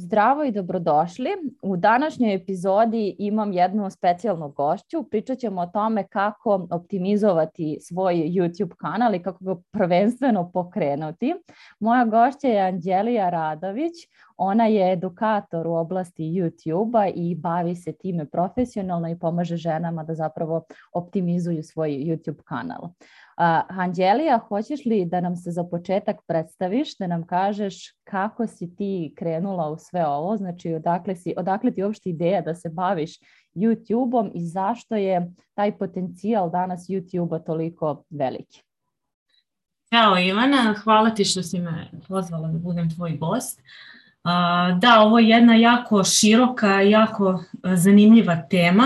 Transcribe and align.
Zdravo 0.00 0.44
i 0.44 0.52
dobrodošli. 0.52 1.30
U 1.62 1.76
današnjoj 1.76 2.34
epizodi 2.34 3.16
imam 3.18 3.52
jednu 3.52 3.90
specijalnu 3.90 4.48
gošću. 4.48 5.02
Pričat 5.10 5.38
ćemo 5.38 5.60
o 5.60 5.66
tome 5.66 6.06
kako 6.06 6.66
optimizovati 6.70 7.78
svoj 7.80 8.14
YouTube 8.14 8.74
kanal 8.76 9.14
i 9.14 9.22
kako 9.22 9.44
ga 9.44 9.56
prvenstveno 9.70 10.50
pokrenuti. 10.52 11.34
Moja 11.80 12.04
gošća 12.04 12.48
je 12.48 12.60
Anđelija 12.60 13.30
Radović. 13.30 13.92
Ona 14.36 14.66
je 14.66 14.92
edukator 14.92 15.66
u 15.66 15.74
oblasti 15.74 16.22
YouTube-a 16.22 17.08
i 17.14 17.34
bavi 17.34 17.74
se 17.74 17.92
time 17.92 18.24
profesionalno 18.24 19.08
i 19.08 19.18
pomaže 19.18 19.56
ženama 19.56 20.04
da 20.04 20.14
zapravo 20.14 20.62
optimizuju 20.92 21.62
svoj 21.62 21.90
YouTube 21.90 22.42
kanal. 22.44 22.88
Anđelija, 23.68 24.38
hoćeš 24.38 24.84
li 24.84 25.04
da 25.04 25.20
nam 25.20 25.36
se 25.36 25.50
za 25.50 25.64
početak 25.64 26.16
predstaviš, 26.26 26.96
da 26.98 27.06
nam 27.06 27.26
kažeš 27.26 27.92
kako 28.04 28.46
si 28.46 28.76
ti 28.76 29.14
krenula 29.16 29.70
u 29.70 29.76
sve 29.78 30.06
ovo, 30.06 30.36
znači 30.36 30.74
odakle, 30.74 31.16
si, 31.16 31.34
odakle 31.36 31.70
ti 31.70 31.82
uopšte 31.82 32.10
ideja 32.10 32.42
da 32.42 32.54
se 32.54 32.68
baviš 32.68 33.10
YouTube-om 33.54 34.30
i 34.34 34.46
zašto 34.46 34.96
je 34.96 35.32
taj 35.54 35.78
potencijal 35.78 36.50
danas 36.50 36.86
YouTube-a 36.88 37.38
toliko 37.38 38.04
veliki? 38.10 38.62
Ćao 39.94 40.18
Ivana, 40.18 40.74
hvala 40.84 41.10
ti 41.10 41.24
što 41.24 41.42
si 41.42 41.58
me 41.58 41.90
pozvala 42.08 42.48
da 42.48 42.58
budem 42.58 42.90
tvoj 42.90 43.16
gost. 43.16 43.62
Da, 44.80 45.00
ovo 45.00 45.18
je 45.18 45.28
jedna 45.28 45.54
jako 45.54 46.04
široka, 46.04 46.80
jako 46.80 47.44
zanimljiva 47.74 48.36
tema, 48.50 48.84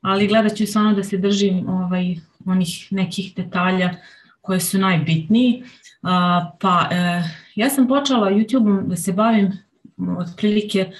ali 0.00 0.26
gledat 0.26 0.54
ću 0.54 0.66
stvarno 0.66 0.92
da 0.92 1.02
se 1.02 1.18
držim 1.18 1.68
ovaj, 1.68 2.16
onih 2.48 2.88
nekih 2.90 3.32
detalja 3.36 3.94
koje 4.40 4.60
su 4.60 4.78
najbitniji. 4.78 5.62
Pa 6.60 6.88
e, 6.90 7.22
ja 7.54 7.70
sam 7.70 7.88
počela 7.88 8.30
YouTube-om 8.30 8.88
da 8.88 8.96
se 8.96 9.12
bavim 9.12 9.52
otprilike 10.18 10.92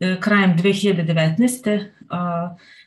e, 0.00 0.16
krajem 0.20 0.58
2019. 0.58 1.84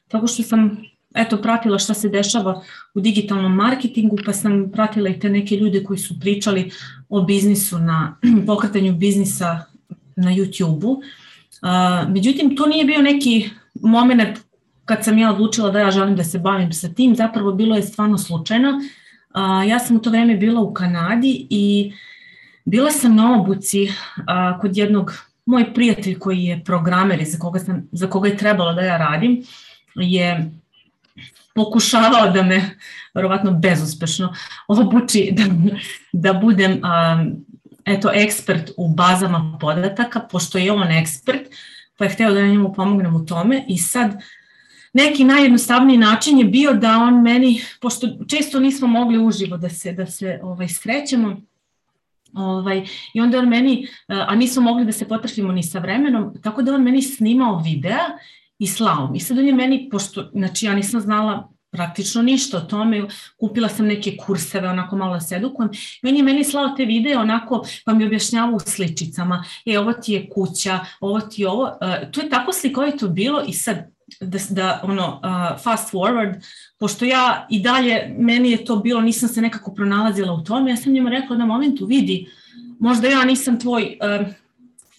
Tako 0.08 0.28
što 0.28 0.44
sam 0.44 0.78
eto, 1.16 1.42
pratila 1.42 1.80
šta 1.80 1.94
se 1.94 2.10
dešava 2.10 2.62
u 2.94 3.02
digitalnom 3.02 3.56
marketingu, 3.56 4.18
pa 4.26 4.34
sam 4.34 4.72
pratila 4.72 5.10
i 5.10 5.20
te 5.20 5.30
neke 5.30 5.56
ljude 5.56 5.84
koji 5.84 6.00
su 6.00 6.20
pričali 6.20 6.72
o 7.10 7.22
biznisu, 7.22 7.80
na 7.80 8.18
pokretanju 8.48 8.94
biznisa 8.94 9.60
na 10.16 10.32
YouTube-u. 10.32 11.02
Međutim, 12.10 12.56
to 12.56 12.66
nije 12.66 12.86
bio 12.86 13.02
neki 13.02 13.50
moment 13.82 14.40
kad 14.86 15.04
sam 15.04 15.18
ja 15.18 15.32
odlučila 15.32 15.70
da 15.70 15.80
ja 15.80 15.92
želim 15.92 16.16
da 16.16 16.24
se 16.24 16.40
bavim 16.40 16.74
sa 16.74 16.90
tim, 16.94 17.16
zapravo 17.16 17.52
bilo 17.52 17.76
je 17.76 17.82
stvarno 17.82 18.18
slučajno. 18.18 18.70
Ja 19.68 19.80
sam 19.80 19.96
u 19.96 20.00
to 20.00 20.10
vreme 20.10 20.36
bila 20.36 20.62
u 20.62 20.74
Kanadi 20.74 21.48
i 21.50 21.94
bila 22.66 22.92
sam 22.92 23.16
na 23.16 23.40
obuci 23.40 23.88
kod 24.62 24.78
jednog, 24.78 25.14
moj 25.46 25.74
prijatelj 25.74 26.20
koji 26.20 26.44
je 26.44 26.64
programer 26.64 27.22
i 27.22 27.26
za 27.26 27.40
koga, 27.40 27.60
sam, 27.60 27.90
za 27.92 28.10
koga 28.10 28.30
je 28.30 28.38
trebalo 28.38 28.74
da 28.74 28.82
ja 28.82 28.98
radim, 28.98 29.44
je 29.96 30.52
pokušavao 31.56 32.30
da 32.32 32.44
me, 32.44 32.62
verovatno 33.14 33.52
bezuspešno, 33.52 34.34
obuči 34.68 35.30
da, 35.32 35.44
da 36.12 36.34
budem 36.34 36.82
eto, 37.86 38.12
ekspert 38.14 38.72
u 38.78 38.88
bazama 38.88 39.58
podataka, 39.62 40.20
pošto 40.20 40.58
je 40.58 40.72
on 40.72 40.92
ekspert, 40.92 41.42
pa 41.98 42.06
je 42.06 42.12
hteo 42.12 42.32
da 42.32 42.40
ja 42.40 42.48
njemu 42.48 42.74
pomognem 42.74 43.16
u 43.16 43.26
tome 43.26 43.66
i 43.68 43.78
sad 43.78 44.22
neki 44.94 45.24
najjednostavniji 45.24 45.98
način 45.98 46.40
je 46.40 46.46
bio 46.46 46.74
da 46.74 46.98
on 46.98 47.22
meni, 47.22 47.62
pošto 47.82 48.08
često 48.28 48.60
nismo 48.60 48.88
mogli 48.88 49.26
uživo 49.26 49.58
da 49.58 49.70
se, 49.70 49.92
da 49.92 50.06
se 50.06 50.40
ovaj, 50.44 50.68
srećemo, 50.68 51.42
Ovaj, 52.34 52.86
I 53.14 53.22
onda 53.22 53.40
on 53.40 53.50
meni, 53.50 53.88
a 54.08 54.36
nismo 54.36 54.62
mogli 54.62 54.86
da 54.86 54.92
se 54.92 55.08
potrfimo 55.08 55.52
ni 55.52 55.64
sa 55.64 55.80
vremenom, 55.80 56.34
tako 56.42 56.62
da 56.62 56.76
on 56.76 56.84
meni 56.84 57.02
snimao 57.02 57.62
videa 57.66 58.18
i 58.60 58.68
slao 58.68 59.10
mi. 59.12 59.20
Sad 59.20 59.38
on 59.38 59.46
je 59.46 59.54
meni, 59.54 59.90
pošto, 59.92 60.30
znači 60.34 60.66
ja 60.66 60.74
nisam 60.76 61.02
znala 61.02 61.54
praktično 61.72 62.22
ništa 62.22 62.58
o 62.58 62.62
tome, 62.62 63.04
kupila 63.38 63.70
sam 63.70 63.86
neke 63.86 64.18
kurseve, 64.18 64.70
onako 64.70 64.96
malo 64.96 65.14
da 65.14 65.20
se 65.20 65.36
edukujem, 65.36 65.72
i 66.04 66.08
on 66.08 66.16
je 66.16 66.24
meni 66.24 66.44
slao 66.44 66.70
te 66.78 66.86
videe 66.86 67.18
onako, 67.18 67.66
pa 67.86 67.94
mi 67.94 68.06
objašnjava 68.06 68.56
u 68.56 68.60
sličicama, 68.60 69.44
e, 69.66 69.80
ovo 69.80 69.94
ti 69.94 70.14
je 70.14 70.30
kuća, 70.30 70.80
ovo 71.00 71.20
ti 71.20 71.42
je 71.42 71.50
ovo, 71.50 71.64
uh, 71.64 72.12
to 72.12 72.22
je 72.22 72.30
tako 72.30 72.54
slikovito 72.54 73.08
bilo 73.08 73.44
i 73.48 73.54
sad 73.54 73.93
da, 74.22 74.40
da 74.50 74.80
ono, 74.84 75.08
uh, 75.24 75.64
fast 75.64 75.94
forward, 75.94 76.44
pošto 76.80 77.06
ja 77.06 77.48
i 77.50 77.60
dalje, 77.60 78.16
meni 78.18 78.52
je 78.52 78.66
to 78.66 78.76
bilo, 78.76 79.02
nisam 79.02 79.30
se 79.30 79.42
nekako 79.42 79.74
pronalazila 79.74 80.34
u 80.34 80.44
tome, 80.44 80.72
ja 80.72 80.78
sam 80.78 80.94
njima 80.94 81.10
rekla 81.10 81.38
na 81.38 81.46
momentu, 81.46 81.86
vidi, 81.86 82.28
možda 82.80 83.08
ja 83.08 83.24
nisam 83.24 83.60
tvoj 83.60 83.98
uh, 84.22 84.28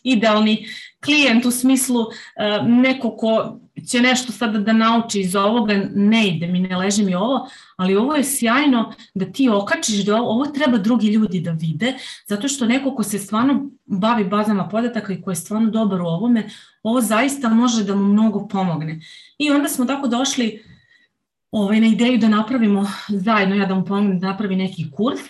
idealni 0.02 0.66
klijent 1.04 1.44
u 1.44 1.50
smislu 1.50 2.00
uh, 2.00 2.69
neko 2.69 3.16
ko 3.16 3.58
će 3.82 4.00
nešto 4.00 4.32
sada 4.32 4.58
da 4.58 4.72
nauči 4.72 5.20
iz 5.20 5.36
ovoga, 5.36 5.74
ne 5.94 6.28
ide 6.28 6.46
mi, 6.46 6.60
ne 6.60 6.76
leže 6.76 7.02
mi 7.02 7.14
ovo, 7.14 7.48
ali 7.76 7.96
ovo 7.96 8.14
je 8.14 8.24
sjajno 8.24 8.92
da 9.14 9.32
ti 9.32 9.48
okačiš 9.48 10.04
da 10.04 10.16
ovo, 10.16 10.30
ovo 10.30 10.46
treba 10.46 10.78
drugi 10.78 11.08
ljudi 11.08 11.40
da 11.40 11.50
vide, 11.50 11.94
zato 12.26 12.48
što 12.48 12.66
neko 12.66 12.94
ko 12.94 13.02
se 13.02 13.18
stvarno 13.18 13.70
bavi 13.86 14.24
bazama 14.24 14.68
podataka 14.68 15.12
i 15.12 15.22
ko 15.22 15.30
je 15.30 15.36
stvarno 15.36 15.70
dobar 15.70 16.00
u 16.00 16.06
ovome, 16.06 16.48
ovo 16.82 17.00
zaista 17.00 17.48
može 17.48 17.84
da 17.84 17.94
mu 17.94 18.04
mnogo 18.04 18.48
pomogne. 18.48 19.00
I 19.38 19.50
onda 19.50 19.68
smo 19.68 19.84
tako 19.84 20.08
došli 20.08 20.62
ovaj, 21.50 21.80
na 21.80 21.86
ideju 21.86 22.18
da 22.18 22.28
napravimo 22.28 22.86
zajedno, 23.08 23.54
ja 23.54 23.66
da 23.66 23.74
mu 23.74 23.84
pomognem 23.84 24.20
da 24.20 24.26
napravi 24.26 24.56
neki 24.56 24.90
kurs, 24.90 25.20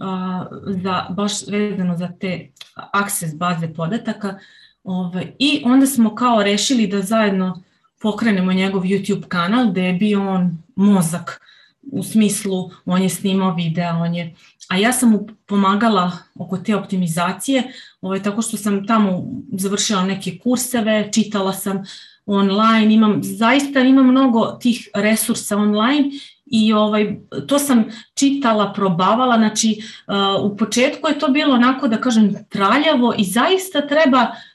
a, 0.00 0.46
za, 0.66 1.06
baš 1.10 1.32
vezano 1.48 1.96
za 1.96 2.08
te 2.20 2.50
access 2.92 3.34
baze 3.34 3.74
podataka, 3.74 4.38
Ovaj, 4.84 5.32
I 5.38 5.62
onda 5.64 5.86
smo 5.86 6.14
kao 6.14 6.42
rešili 6.42 6.86
da 6.86 7.02
zajedno 7.02 7.62
pokrenemo 8.00 8.52
njegov 8.52 8.82
YouTube 8.82 9.28
kanal 9.28 9.70
gde 9.70 9.82
je 9.82 9.92
bio 9.92 10.30
on 10.30 10.58
mozak. 10.76 11.40
U 11.82 12.02
smislu 12.02 12.70
on 12.86 13.02
je 13.02 13.08
snimao 13.08 13.54
videa, 13.54 13.96
on 13.96 14.14
je 14.14 14.34
a 14.70 14.76
ja 14.76 14.92
sam 14.92 15.10
mu 15.10 15.26
pomagala 15.46 16.12
oko 16.34 16.56
te 16.56 16.76
optimizacije, 16.76 17.72
ovaj, 18.00 18.22
tako 18.22 18.42
što 18.42 18.56
sam 18.56 18.86
tamo 18.86 19.24
završila 19.52 20.04
neke 20.04 20.38
kurseve, 20.38 21.08
čitala 21.12 21.52
sam 21.52 21.82
online, 22.26 22.94
imam, 22.94 23.20
zaista 23.22 23.80
imam 23.80 24.06
mnogo 24.06 24.58
tih 24.60 24.88
resursa 24.94 25.56
online 25.56 26.10
i 26.46 26.72
ovaj, 26.72 27.16
to 27.46 27.58
sam 27.58 27.84
čitala, 28.14 28.72
probavala, 28.72 29.36
znači 29.36 29.82
uh, 30.06 30.52
u 30.52 30.56
početku 30.56 31.08
je 31.08 31.18
to 31.18 31.28
bilo 31.28 31.54
onako 31.54 31.88
da 31.88 32.00
kažem 32.00 32.34
traljavo 32.48 33.14
i 33.18 33.24
zaista 33.24 33.86
treba 33.86 34.20
uh, 34.20 34.49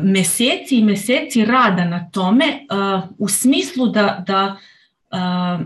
meseci 0.00 0.78
i 0.78 0.84
meseci 0.84 1.44
rada 1.44 1.84
na 1.84 2.10
tome 2.10 2.44
u 3.18 3.28
smislu 3.28 3.86
da, 3.86 4.24
da 4.26 4.56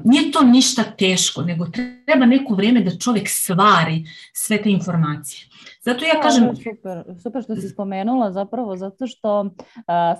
nije 0.05 0.33
to 0.33 0.43
ništa 0.43 0.83
teško, 0.83 1.43
nego 1.43 1.67
treba 2.07 2.27
neko 2.27 2.55
vreme 2.55 2.81
da 2.81 2.99
čovek 2.99 3.29
svari 3.29 4.05
sve 4.33 4.63
te 4.63 4.71
informacije. 4.71 5.53
Zato 5.85 6.05
ja 6.05 6.21
kažem... 6.23 6.57
Super, 6.57 7.05
super 7.23 7.43
što 7.43 7.57
si 7.57 7.69
spomenula 7.69 8.33
zapravo, 8.33 8.77
zato 8.77 9.07
što 9.07 9.41
uh, 9.41 9.51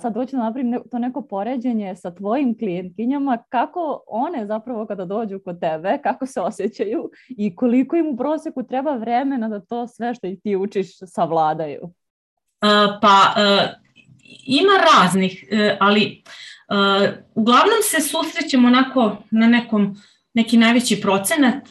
sad 0.01 0.13
hoću 0.13 0.35
da 0.35 0.43
napravim 0.43 0.79
to 0.91 0.99
neko 0.99 1.21
poređenje 1.21 1.95
sa 1.95 2.11
tvojim 2.11 2.57
klijentkinjama, 2.57 3.37
kako 3.49 4.03
one 4.07 4.45
zapravo 4.45 4.85
kada 4.85 5.05
dođu 5.05 5.39
kod 5.45 5.59
tebe, 5.59 5.99
kako 6.03 6.25
se 6.25 6.41
osjećaju 6.41 7.09
i 7.29 7.55
koliko 7.55 7.95
im 7.95 8.07
u 8.07 8.17
proseku 8.17 8.63
treba 8.63 8.95
vremena 8.95 9.49
da 9.49 9.59
to 9.59 9.87
sve 9.87 10.15
što 10.15 10.27
i 10.27 10.39
ti 10.39 10.55
učiš 10.55 10.87
savladaju. 11.05 11.93
Pa 13.01 13.33
uh, 13.35 13.83
ima 14.45 14.71
raznih, 14.93 15.45
e, 15.51 15.77
ali 15.79 16.23
uh, 16.69 17.09
uglavnom 17.35 17.77
se 17.91 18.01
susrećemo 18.01 18.67
onako 18.67 19.17
na 19.31 19.47
nekom, 19.47 20.01
neki 20.33 20.57
najveći 20.57 21.01
procenat, 21.01 21.69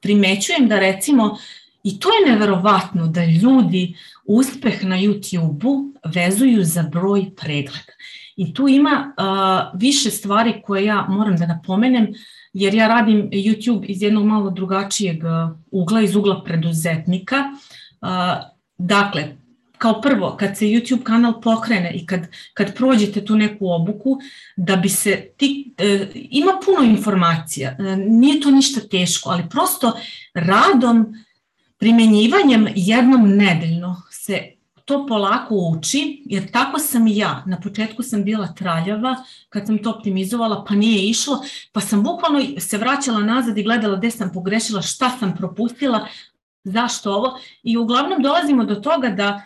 primećujem 0.00 0.68
da 0.68 0.78
recimo, 0.78 1.38
i 1.82 2.00
to 2.00 2.08
je 2.08 2.32
neverovatno 2.32 3.06
da 3.06 3.24
ljudi 3.24 3.94
uspeh 4.24 4.84
na 4.84 4.96
YouTube-u 4.96 5.92
vezuju 6.14 6.64
za 6.64 6.82
broj 6.82 7.30
pregleda. 7.36 7.92
I 8.36 8.54
tu 8.54 8.68
ima 8.68 9.12
uh, 9.16 9.80
više 9.80 10.10
stvari 10.10 10.62
koje 10.64 10.84
ja 10.84 11.06
moram 11.08 11.36
da 11.36 11.46
napomenem, 11.46 12.08
jer 12.52 12.74
ja 12.74 12.88
radim 12.88 13.30
YouTube 13.32 13.84
iz 13.84 14.02
jednog 14.02 14.24
malo 14.24 14.50
drugačijeg 14.50 15.22
ugla, 15.70 16.02
iz 16.02 16.16
ugla 16.16 16.44
preduzetnika. 16.44 17.36
Uh, 18.00 18.08
dakle, 18.78 19.36
kao 19.78 20.00
prvo, 20.00 20.36
kad 20.40 20.58
se 20.58 20.64
YouTube 20.64 21.02
kanal 21.02 21.40
pokrene 21.40 21.92
i 21.94 22.06
kad, 22.06 22.20
kad 22.54 22.74
prođete 22.74 23.24
tu 23.24 23.36
neku 23.36 23.70
obuku, 23.70 24.18
da 24.56 24.76
bi 24.76 24.88
se 24.88 25.30
ti, 25.36 25.74
e, 25.78 26.06
ima 26.14 26.52
puno 26.64 26.82
informacija, 26.82 27.76
e, 27.78 27.96
nije 27.96 28.40
to 28.40 28.50
ništa 28.50 28.80
teško, 28.80 29.30
ali 29.30 29.48
prosto 29.50 29.92
radom, 30.34 31.14
primenjivanjem 31.78 32.68
jednom 32.76 33.36
nedeljno 33.36 34.02
se 34.10 34.58
to 34.88 35.06
polako 35.06 35.54
uči, 35.54 36.22
jer 36.24 36.50
tako 36.52 36.78
sam 36.78 37.06
i 37.06 37.16
ja. 37.16 37.42
Na 37.46 37.60
početku 37.60 38.02
sam 38.02 38.24
bila 38.24 38.46
traljava, 38.46 39.16
kad 39.48 39.66
sam 39.66 39.78
to 39.82 39.90
optimizovala, 39.90 40.64
pa 40.68 40.74
nije 40.74 41.08
išlo, 41.08 41.42
pa 41.72 41.80
sam 41.80 42.02
bukvalno 42.02 42.40
se 42.58 42.78
vraćala 42.78 43.20
nazad 43.20 43.58
i 43.58 43.62
gledala 43.62 43.96
gde 43.96 44.10
sam 44.10 44.32
pogrešila, 44.32 44.82
šta 44.82 45.10
sam 45.18 45.36
propustila, 45.36 46.06
zašto 46.64 47.12
ovo. 47.12 47.38
I 47.62 47.76
uglavnom 47.76 48.22
dolazimo 48.22 48.64
do 48.64 48.74
toga 48.74 49.08
da 49.08 49.42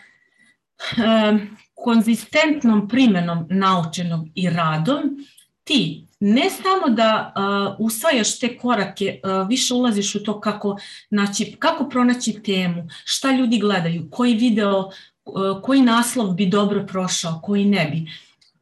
konzistentnom 1.73 2.87
primenom 2.87 3.47
naučenog 3.49 4.27
i 4.35 4.49
radom 4.49 5.17
ti 5.63 6.07
ne 6.19 6.49
samo 6.49 6.95
da 6.95 7.33
uh, 7.35 7.85
usvajaš 7.85 8.39
te 8.39 8.57
korake, 8.57 9.19
uh, 9.23 9.47
više 9.47 9.73
ulaziš 9.73 10.15
u 10.15 10.23
to 10.23 10.39
kako, 10.41 10.77
znači, 11.09 11.55
kako 11.59 11.89
pronaći 11.89 12.43
temu, 12.43 12.87
šta 13.05 13.31
ljudi 13.31 13.59
gledaju, 13.59 14.07
koji 14.11 14.33
video, 14.33 14.89
uh, 15.25 15.61
koji 15.63 15.81
naslov 15.81 16.33
bi 16.33 16.45
dobro 16.45 16.85
prošao, 16.87 17.39
koji 17.43 17.65
ne 17.65 17.85
bi. 17.85 18.11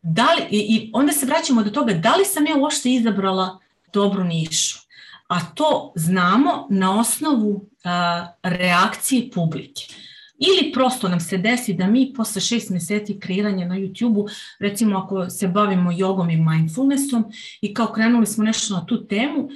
Da 0.02 0.24
li, 0.34 0.42
i, 0.50 0.60
I 0.60 0.90
onda 0.94 1.14
se 1.14 1.26
vraćamo 1.26 1.64
do 1.64 1.70
toga 1.70 1.94
da 1.94 2.16
li 2.16 2.26
sam 2.26 2.46
ja 2.46 2.56
uopšte 2.58 2.94
izabrala 2.94 3.60
dobru 3.94 4.24
nišu. 4.24 4.80
A 5.28 5.40
to 5.56 5.94
znamo 5.96 6.68
na 6.70 7.00
osnovu 7.00 7.50
uh, 7.50 7.62
reakcije 8.44 9.32
publike. 9.32 9.82
Ili 10.42 10.72
prosto 10.72 11.10
nam 11.10 11.20
se 11.20 11.38
desi 11.38 11.74
da 11.74 11.88
mi 11.88 12.14
posle 12.14 12.42
šest 12.42 12.70
meseci 12.70 13.20
kreiranja 13.20 13.68
na 13.68 13.76
YouTube-u, 13.76 14.28
recimo 14.60 14.98
ako 14.98 15.30
se 15.30 15.48
bavimo 15.48 15.92
jogom 15.92 16.30
i 16.30 16.38
mindfulnessom 16.38 17.26
i 17.62 17.74
kao 17.74 17.88
krenuli 17.88 18.26
smo 18.26 18.44
nešto 18.44 18.74
na 18.74 18.86
tu 18.86 19.08
temu 19.08 19.50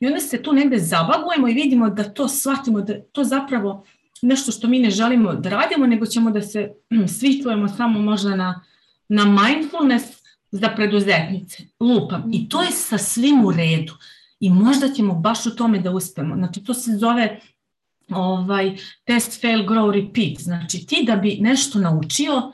i 0.00 0.06
onda 0.06 0.20
se 0.20 0.42
tu 0.42 0.52
negde 0.52 0.78
zabagujemo 0.78 1.48
i 1.48 1.54
vidimo 1.54 1.90
da 1.90 2.04
to 2.04 2.28
shvatimo, 2.28 2.80
da 2.80 3.02
to 3.02 3.24
zapravo 3.24 3.84
nešto 4.22 4.52
što 4.52 4.68
mi 4.68 4.78
ne 4.78 4.90
želimo 4.90 5.34
da 5.34 5.50
radimo, 5.50 5.86
nego 5.86 6.06
ćemo 6.06 6.30
da 6.30 6.42
se 6.42 6.72
svičujemo 7.18 7.68
samo 7.68 7.98
možda 7.98 8.36
na, 8.36 8.64
na 9.08 9.24
mindfulness 9.24 10.04
za 10.50 10.68
preduzetnice. 10.68 11.62
Lupam. 11.80 12.30
I 12.32 12.48
to 12.48 12.62
je 12.62 12.70
sa 12.70 12.98
svim 12.98 13.44
u 13.44 13.52
redu. 13.52 13.92
I 14.40 14.50
možda 14.50 14.88
ćemo 14.88 15.14
baš 15.14 15.46
u 15.46 15.56
tome 15.56 15.78
da 15.78 15.90
uspemo. 15.90 16.36
Znači, 16.36 16.64
to 16.64 16.74
se 16.74 16.90
zove 16.90 17.40
ovaj, 18.14 18.76
test, 19.04 19.40
fail, 19.40 19.66
grow, 19.66 19.90
repeat. 19.90 20.38
Znači 20.38 20.86
ti 20.86 21.04
da 21.06 21.16
bi 21.16 21.38
nešto 21.40 21.78
naučio, 21.78 22.52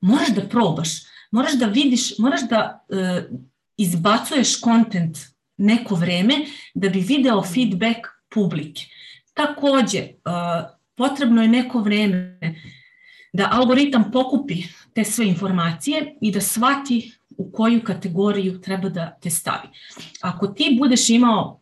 moraš 0.00 0.28
da 0.28 0.48
probaš, 0.48 0.88
moraš 1.30 1.52
da 1.52 1.66
vidiš, 1.66 2.18
moraš 2.18 2.40
da 2.50 2.86
uh, 2.88 3.38
izbacuješ 3.76 4.60
kontent 4.60 5.18
neko 5.56 5.94
vreme 5.94 6.34
da 6.74 6.88
bi 6.88 7.00
video 7.00 7.42
feedback 7.42 7.98
publike. 8.34 8.82
Takođe, 9.34 10.02
uh, 10.02 10.70
potrebno 10.94 11.42
je 11.42 11.48
neko 11.48 11.80
vreme 11.80 12.38
da 13.32 13.48
algoritam 13.52 14.10
pokupi 14.12 14.62
te 14.94 15.04
sve 15.04 15.26
informacije 15.26 16.16
i 16.20 16.32
da 16.32 16.40
shvati 16.40 17.12
u 17.36 17.52
koju 17.52 17.82
kategoriju 17.84 18.60
treba 18.60 18.88
da 18.88 19.18
te 19.20 19.30
stavi. 19.30 19.68
Ako 20.20 20.46
ti 20.46 20.76
budeš 20.80 21.10
imao 21.10 21.61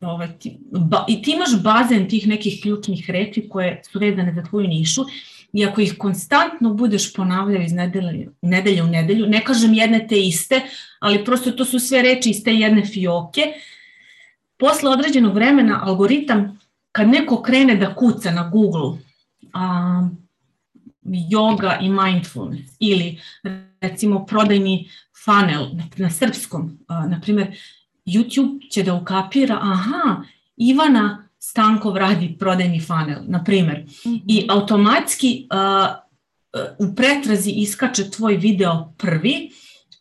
ovaj, 0.00 0.38
ti, 0.38 0.58
ba, 0.70 1.04
i 1.08 1.22
ti 1.22 1.32
imaš 1.32 1.62
bazen 1.62 2.08
tih 2.08 2.28
nekih 2.28 2.62
ključnih 2.62 3.10
reči 3.10 3.48
koje 3.48 3.82
su 3.90 3.98
vezane 3.98 4.34
za 4.34 4.42
tvoju 4.42 4.68
nišu 4.68 5.04
i 5.52 5.64
ako 5.66 5.80
ih 5.80 5.94
konstantno 5.98 6.74
budeš 6.74 7.12
ponavljao 7.14 7.62
iz 7.62 7.72
nedelje, 7.72 8.28
nedelje 8.42 8.82
u 8.82 8.86
nedelju, 8.86 9.26
ne 9.26 9.44
kažem 9.44 9.74
jedne 9.74 10.06
te 10.08 10.20
iste, 10.20 10.60
ali 10.98 11.24
prosto 11.24 11.50
to 11.50 11.64
su 11.64 11.78
sve 11.78 12.02
reči 12.02 12.30
iz 12.30 12.44
te 12.44 12.54
jedne 12.54 12.84
fioke, 12.86 13.42
posle 14.58 14.90
određenog 14.90 15.34
vremena 15.34 15.80
algoritam, 15.84 16.60
kad 16.92 17.08
neko 17.08 17.42
krene 17.42 17.76
da 17.76 17.94
kuca 17.94 18.30
na 18.30 18.48
Google 18.48 18.98
a, 19.52 20.08
yoga 21.04 21.78
i 21.80 21.88
mindfulness 21.88 22.76
ili 22.78 23.20
recimo 23.80 24.26
prodajni 24.26 24.88
funnel 25.24 25.66
na, 25.72 25.84
na 25.96 26.10
srpskom, 26.10 26.78
a, 26.88 27.06
na 27.06 27.20
primjer, 27.20 27.56
YouTube 28.06 28.70
će 28.70 28.82
da 28.82 28.94
ukapira, 28.94 29.58
aha, 29.62 30.22
Ivana 30.56 31.28
Stankov 31.38 31.96
radi 31.96 32.36
prodajni 32.38 32.80
funnel, 32.80 33.22
na 33.26 33.44
primer, 33.44 33.78
mm 33.78 34.10
-hmm. 34.10 34.22
i 34.26 34.46
automatski 34.50 35.48
uh, 35.52 36.88
u 36.88 36.94
pretrazi 36.94 37.50
iskače 37.50 38.10
tvoj 38.10 38.36
video 38.36 38.92
prvi 38.98 39.50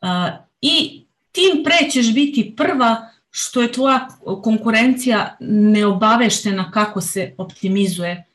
uh, 0.02 0.40
i 0.62 1.06
tim 1.32 1.64
pre 1.64 1.90
ćeš 1.90 2.14
biti 2.14 2.54
prva 2.58 3.10
što 3.32 3.62
je 3.62 3.72
tvoja 3.72 4.08
konkurencija 4.44 5.38
neobaveštena 5.40 6.72
kako 6.72 7.02
se 7.02 7.36
optimizuje 7.38 8.26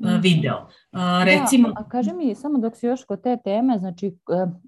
uh, 0.00 0.10
video. 0.20 0.68
Uh, 0.92 1.00
recimo... 1.24 1.68
Da, 1.68 1.74
a 1.80 1.88
kaži 1.88 2.12
mi, 2.12 2.34
samo 2.34 2.58
dok 2.58 2.76
si 2.76 2.86
još 2.86 3.04
kod 3.04 3.22
te 3.22 3.36
teme, 3.44 3.78
znači, 3.78 4.12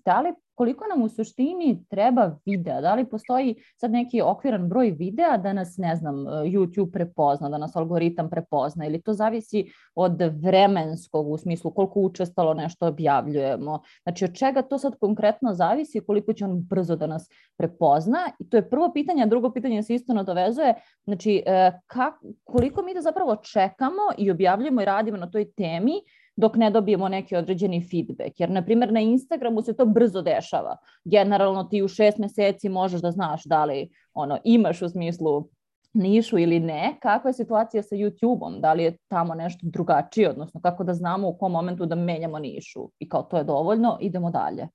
da 0.04 0.20
li 0.20 0.28
koliko 0.58 0.84
nam 0.86 1.02
u 1.02 1.08
suštini 1.08 1.84
treba 1.90 2.38
videa, 2.46 2.80
da 2.80 2.94
li 2.94 3.04
postoji 3.04 3.54
sad 3.76 3.90
neki 3.90 4.22
okviran 4.22 4.68
broj 4.68 4.90
videa 4.90 5.36
da 5.36 5.52
nas, 5.52 5.76
ne 5.76 5.96
znam, 5.96 6.16
YouTube 6.26 6.92
prepozna, 6.92 7.48
da 7.48 7.58
nas 7.58 7.76
algoritam 7.76 8.30
prepozna? 8.30 8.86
Ili 8.86 9.02
to 9.02 9.12
zavisi 9.12 9.64
od 9.94 10.22
vremenskog 10.42 11.30
u 11.30 11.38
smislu 11.38 11.70
koliko 11.70 12.00
učestalo 12.00 12.54
nešto 12.54 12.86
objavljujemo. 12.86 13.80
Znači 14.02 14.24
od 14.24 14.34
čega 14.34 14.62
to 14.62 14.78
sad 14.78 14.98
konkretno 14.98 15.54
zavisi 15.54 16.00
koliko 16.00 16.32
će 16.32 16.44
on 16.44 16.60
brzo 16.60 16.96
da 16.96 17.06
nas 17.06 17.28
prepozna? 17.56 18.18
I 18.38 18.48
to 18.48 18.56
je 18.56 18.70
prvo 18.70 18.92
pitanje, 18.92 19.22
a 19.22 19.26
drugo 19.26 19.52
pitanje 19.52 19.82
se 19.82 19.94
isto 19.94 20.14
nadovezuje, 20.14 20.74
znači 21.04 21.42
e, 21.46 21.72
kak, 21.86 22.14
koliko 22.44 22.82
mi 22.82 22.94
da 22.94 23.00
zapravo 23.00 23.36
čekamo 23.36 24.02
i 24.18 24.30
objavljujemo 24.30 24.82
i 24.82 24.84
radimo 24.84 25.16
na 25.16 25.30
toj 25.30 25.52
temi 25.52 25.92
dok 26.38 26.56
ne 26.56 26.70
dobijemo 26.70 27.08
neki 27.08 27.36
određeni 27.36 27.88
feedback. 27.90 28.40
Jer, 28.40 28.50
na 28.50 28.62
primjer, 28.64 28.92
na 28.92 29.00
Instagramu 29.00 29.62
se 29.62 29.76
to 29.76 29.86
brzo 29.86 30.22
dešava. 30.22 30.76
Generalno 31.04 31.64
ti 31.64 31.82
u 31.82 31.88
šest 31.88 32.18
meseci 32.18 32.68
možeš 32.68 33.00
da 33.00 33.10
znaš 33.10 33.44
da 33.44 33.64
li 33.64 33.88
ono, 34.14 34.38
imaš 34.44 34.82
u 34.82 34.88
smislu 34.88 35.48
nišu 35.92 36.38
ili 36.38 36.60
ne, 36.60 36.96
kakva 37.02 37.28
je 37.28 37.34
situacija 37.34 37.82
sa 37.82 37.96
YouTube-om, 37.96 38.60
da 38.60 38.72
li 38.72 38.82
je 38.82 38.96
tamo 39.08 39.34
nešto 39.34 39.60
drugačije, 39.62 40.30
odnosno 40.30 40.60
kako 40.60 40.84
da 40.84 40.94
znamo 40.94 41.28
u 41.28 41.38
kom 41.38 41.52
momentu 41.52 41.86
da 41.86 41.94
menjamo 41.94 42.38
nišu 42.38 42.90
i 42.98 43.08
kao 43.08 43.22
to 43.22 43.38
je 43.38 43.44
dovoljno, 43.44 43.98
idemo 44.00 44.30
dalje. 44.30 44.68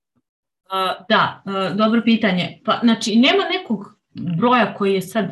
Da, 1.10 1.44
uh, 1.46 1.78
dobro 1.78 2.02
pitanje. 2.06 2.62
Pa, 2.66 2.80
znači, 2.84 3.16
nema 3.16 3.44
nekog 3.58 3.80
broja 4.38 4.74
koji 4.74 4.94
je 4.94 5.02
sad 5.02 5.26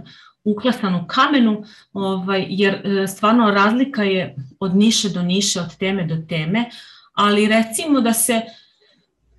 uklesan 0.44 0.96
u 0.96 1.08
kamenu, 1.08 1.64
ovaj, 1.94 2.46
jer 2.50 2.74
e, 2.74 3.08
stvarno 3.08 3.52
razlika 3.52 4.04
je 4.04 4.36
od 4.60 4.76
niše 4.76 5.10
do 5.10 5.22
niše, 5.22 5.62
od 5.62 5.78
teme 5.78 6.08
do 6.08 6.18
teme, 6.30 6.70
ali 7.14 7.48
recimo 7.48 8.02
da 8.02 8.14
se 8.14 8.42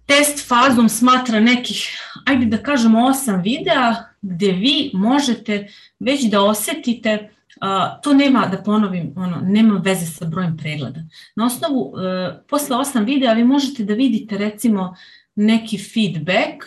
test 0.07 0.49
fazom 0.49 0.89
smatra 0.89 1.41
nekih, 1.41 1.89
ajde 2.27 2.47
da 2.47 2.63
kažemo, 2.63 3.07
osam 3.07 3.43
videa 3.43 3.95
gde 4.23 4.53
vi 4.53 4.91
možete 4.95 5.69
već 6.01 6.25
da 6.25 6.43
osetite 6.43 7.29
Uh, 7.57 8.03
to 8.03 8.15
nema, 8.15 8.47
da 8.47 8.63
ponovim, 8.63 9.13
ono, 9.17 9.41
nema 9.45 9.81
veze 9.85 10.07
sa 10.07 10.25
brojem 10.25 10.57
pregleda. 10.57 11.01
Na 11.37 11.47
osnovu, 11.47 11.81
uh, 11.81 12.01
posle 12.49 12.77
osam 12.77 13.05
videa 13.05 13.33
vi 13.33 13.45
možete 13.45 13.85
da 13.85 13.95
vidite 13.95 14.39
recimo 14.39 14.97
neki 15.35 15.79
feedback 15.79 16.65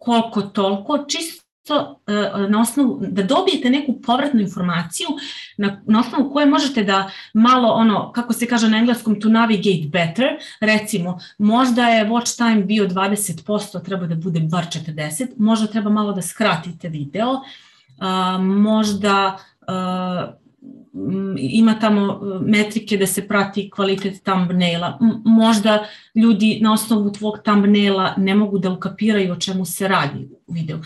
koliko 0.00 0.42
toliko, 0.42 1.04
čisto 1.08 1.45
to, 1.66 2.00
e, 2.06 2.12
na 2.48 2.60
osnovu, 2.60 2.98
da 3.08 3.22
dobijete 3.22 3.70
neku 3.70 4.00
povratnu 4.00 4.40
informaciju 4.40 5.08
na, 5.56 5.82
na 5.86 6.00
osnovu 6.00 6.32
koje 6.32 6.46
možete 6.46 6.84
da 6.84 7.10
malo 7.34 7.68
ono, 7.68 8.12
kako 8.12 8.32
se 8.32 8.46
kaže 8.46 8.68
na 8.68 8.78
engleskom, 8.78 9.20
to 9.20 9.28
navigate 9.28 9.88
better, 9.88 10.26
recimo, 10.60 11.18
možda 11.38 11.88
je 11.88 12.08
watch 12.08 12.36
time 12.36 12.64
bio 12.64 12.88
20%, 12.88 13.84
treba 13.84 14.06
da 14.06 14.14
bude 14.14 14.40
bar 14.40 14.64
40, 14.64 15.26
možda 15.36 15.66
treba 15.66 15.90
malo 15.90 16.12
da 16.12 16.22
skratite 16.22 16.88
video, 16.88 17.40
a, 17.98 18.38
možda 18.38 19.38
a, 19.66 20.32
ima 21.38 21.78
tamo 21.78 22.00
e, 22.02 22.38
metrike 22.44 22.96
da 22.96 23.06
se 23.06 23.28
prati 23.28 23.70
kvalitet 23.70 24.22
thumbnaila. 24.22 24.98
Možda 25.24 25.86
ljudi 26.14 26.58
na 26.62 26.72
osnovu 26.72 27.12
tvog 27.12 27.38
thumbnaila 27.44 28.14
ne 28.16 28.34
mogu 28.34 28.58
da 28.58 28.70
ukapiraju 28.70 29.32
o 29.32 29.36
čemu 29.36 29.64
se 29.64 29.88
radi 29.88 30.28
u 30.46 30.52
videu. 30.52 30.76
E, 30.76 30.82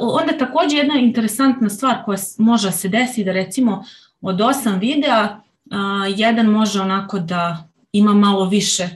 onda 0.00 0.38
takođe 0.38 0.76
jedna 0.76 0.94
interesantna 0.94 1.68
stvar 1.68 2.04
koja 2.04 2.18
može 2.38 2.72
se 2.72 2.88
desi 2.88 3.24
da 3.24 3.32
recimo 3.32 3.84
od 4.20 4.40
osam 4.40 4.78
videa 4.78 5.40
jedan 6.16 6.46
može 6.46 6.80
onako 6.80 7.18
da 7.18 7.68
ima 7.92 8.14
malo 8.14 8.48
više 8.48 8.88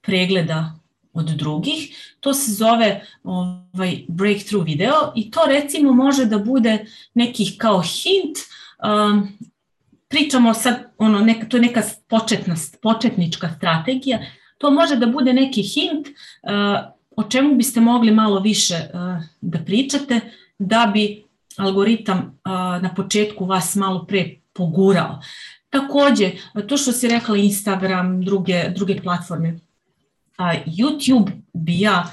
pregleda 0.00 0.78
od 1.12 1.26
drugih. 1.26 2.14
To 2.20 2.34
se 2.34 2.52
zove 2.52 3.06
ovaj 3.24 4.04
breakthrough 4.08 4.66
video 4.66 5.12
i 5.16 5.30
to 5.30 5.40
recimo 5.46 5.92
može 5.92 6.24
da 6.24 6.38
bude 6.38 6.86
nekih 7.14 7.54
kao 7.58 7.82
hint 7.82 8.38
um, 8.82 9.28
pričamo 10.12 10.54
sad, 10.54 10.74
ono, 10.98 11.18
neka, 11.18 11.46
to 11.48 11.56
je 11.56 11.60
neka 11.60 11.82
početna, 12.08 12.54
početnička 12.82 13.48
strategija, 13.56 14.18
to 14.58 14.70
može 14.70 14.96
da 14.96 15.06
bude 15.06 15.32
neki 15.32 15.62
hint 15.62 16.06
uh, 16.06 16.92
o 17.16 17.22
čemu 17.22 17.54
biste 17.54 17.80
mogli 17.80 18.10
malo 18.10 18.40
više 18.40 18.74
uh, 18.74 19.24
da 19.40 19.58
pričate, 19.58 20.20
da 20.58 20.90
bi 20.94 21.24
algoritam 21.56 22.18
uh, 22.18 22.52
na 22.82 22.90
početku 22.96 23.44
vas 23.44 23.74
malo 23.76 24.04
pre 24.06 24.36
pogurao. 24.52 25.20
Takođe, 25.70 26.30
to 26.68 26.76
što 26.76 26.92
si 26.92 27.08
rekla 27.08 27.36
Instagram, 27.36 28.24
druge, 28.24 28.68
druge 28.76 29.00
platforme, 29.02 29.58
YouTube 30.66 31.30
bi 31.52 31.80
ja 31.80 32.12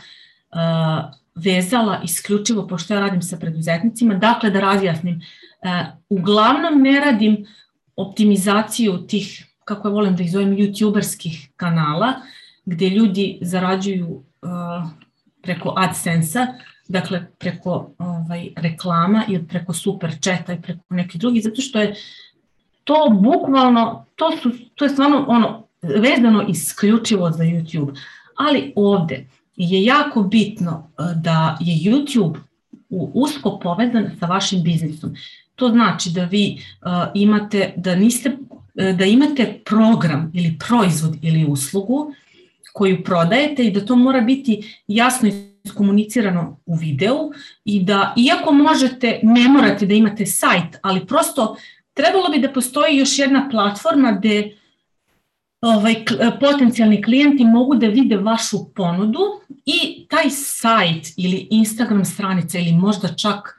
vezala 1.36 2.02
isključivo, 2.04 2.68
pošto 2.68 2.94
ja 2.94 3.00
radim 3.00 3.22
sa 3.22 3.38
preduzetnicima, 3.38 4.14
dakle 4.14 4.50
da 4.50 4.60
razjasnim, 4.60 5.22
uglavnom 6.10 6.82
ne 6.82 7.00
radim 7.00 7.46
optimizaciju 8.02 8.98
tih, 8.98 9.46
kako 9.66 9.88
je 9.88 9.94
volim 9.94 10.16
da 10.16 10.24
ih 10.24 10.32
zovem, 10.32 10.56
youtuberskih 10.58 11.50
kanala, 11.56 12.14
gde 12.66 12.90
ljudi 12.90 13.38
zarađuju 13.42 14.08
uh, 14.08 14.90
preko 15.42 15.74
AdSense-a, 15.78 16.48
dakle 16.88 17.26
preko 17.40 17.92
ovaj, 17.98 18.50
reklama 18.56 19.24
i 19.28 19.48
preko 19.48 19.74
super 19.74 20.12
četa 20.22 20.54
i 20.54 20.62
preko 20.62 20.82
nekih 20.90 21.22
drugih, 21.22 21.44
zato 21.44 21.62
što 21.62 21.80
je 21.80 21.96
to 22.84 23.20
bukvalno, 23.22 24.06
to, 24.16 24.32
su, 24.42 24.52
to 24.76 24.86
je 24.86 24.90
stvarno 24.90 25.26
ono, 25.28 25.64
vezano 25.82 26.46
isključivo 26.48 27.32
za 27.32 27.44
YouTube. 27.44 27.98
Ali 28.36 28.74
ovde 28.76 29.28
je 29.56 29.84
jako 29.84 30.24
bitno 30.24 30.90
e, 30.90 31.04
da 31.16 31.58
je 31.60 31.92
YouTube 31.92 32.38
usko 33.14 33.60
povezan 33.60 34.12
sa 34.20 34.26
vašim 34.26 34.64
biznisom. 34.64 35.14
To 35.60 35.70
znači 35.70 36.10
da 36.10 36.24
vi 36.24 36.62
uh, 36.82 36.92
imate, 37.14 37.74
da 37.78 37.96
niste, 37.96 38.30
uh, 38.30 38.96
da 38.98 39.06
imate 39.06 39.62
program 39.66 40.32
ili 40.34 40.58
proizvod 40.68 41.16
ili 41.22 41.46
uslugu 41.46 42.14
koju 42.74 43.04
prodajete 43.04 43.64
i 43.64 43.72
da 43.72 43.86
to 43.86 43.96
mora 43.96 44.22
biti 44.22 44.82
jasno 44.88 45.30
iskomunicirano 45.64 46.60
u 46.66 46.76
videu 46.76 47.32
i 47.66 47.84
da 47.84 48.14
iako 48.18 48.52
možete, 48.52 49.20
ne 49.24 49.50
morate 49.50 49.86
da 49.86 49.94
imate 49.94 50.26
sajt, 50.26 50.78
ali 50.82 51.06
prosto 51.08 51.56
trebalo 51.94 52.30
bi 52.30 52.40
da 52.40 52.54
postoji 52.54 52.98
još 52.98 53.20
jedna 53.20 53.48
platforma 53.52 54.12
gde 54.12 54.56
ovaj, 55.62 55.96
potencijalni 56.40 57.04
klijenti 57.04 57.46
mogu 57.46 57.76
da 57.76 57.88
vide 57.88 58.18
vašu 58.18 58.58
ponudu 58.76 59.20
i 59.66 60.08
taj 60.10 60.30
sajt 60.30 61.08
ili 61.18 61.48
Instagram 61.52 62.06
stranica 62.06 62.60
ili 62.60 62.74
možda 62.74 63.08
čak 63.08 63.59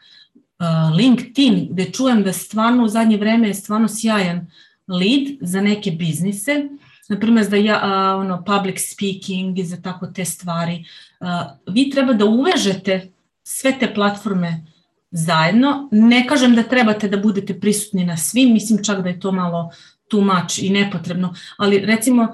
LinkedIn 0.97 1.69
gde 1.71 1.85
čujem 1.93 2.23
da 2.23 2.33
stvarno 2.33 2.85
u 2.85 2.89
zadnje 2.89 3.17
vreme 3.17 3.49
je 3.49 3.55
stvarno 3.55 3.89
sjajan 3.89 4.47
lead 4.89 5.39
za 5.41 5.61
neke 5.61 5.91
biznise, 5.91 6.69
na 7.09 7.19
primjer 7.21 7.47
za 7.47 7.57
ja, 7.57 7.77
uh, 7.77 8.21
ono, 8.21 8.45
public 8.45 8.93
speaking 8.93 9.59
i 9.59 9.65
za 9.65 9.77
tako 9.83 10.07
te 10.07 10.25
stvari. 10.25 10.85
Uh, 11.21 11.29
vi 11.75 11.91
treba 11.91 12.13
da 12.13 12.25
uvežete 12.25 13.11
sve 13.43 13.79
te 13.79 13.95
platforme 13.95 14.67
zajedno. 15.11 15.89
Ne 15.93 16.27
kažem 16.27 16.55
da 16.55 16.63
trebate 16.63 17.09
da 17.09 17.17
budete 17.17 17.61
prisutni 17.61 18.05
na 18.05 18.17
svim, 18.17 18.53
mislim 18.53 18.85
čak 18.85 19.03
da 19.03 19.09
je 19.09 19.21
to 19.21 19.33
malo 19.33 19.71
too 20.09 20.21
much 20.21 20.63
i 20.63 20.71
nepotrebno, 20.71 21.35
ali 21.57 21.79
recimo 21.79 22.29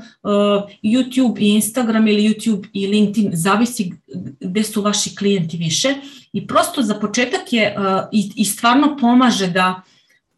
YouTube 0.83 1.40
i 1.40 1.54
Instagram 1.54 2.09
ili 2.09 2.28
YouTube 2.28 2.66
i 2.73 2.87
LinkedIn 2.87 3.30
zavisi 3.35 3.92
gde 4.40 4.62
su 4.62 4.83
vaši 4.83 5.16
klijenti 5.16 5.56
više 5.56 5.95
i 6.36 6.46
prosto 6.46 6.82
za 6.82 6.94
početak 6.94 7.52
je 7.52 7.74
uh, 7.78 7.84
i, 8.12 8.30
i 8.36 8.44
stvarno 8.44 8.96
pomaže 9.00 9.46
da 9.46 9.82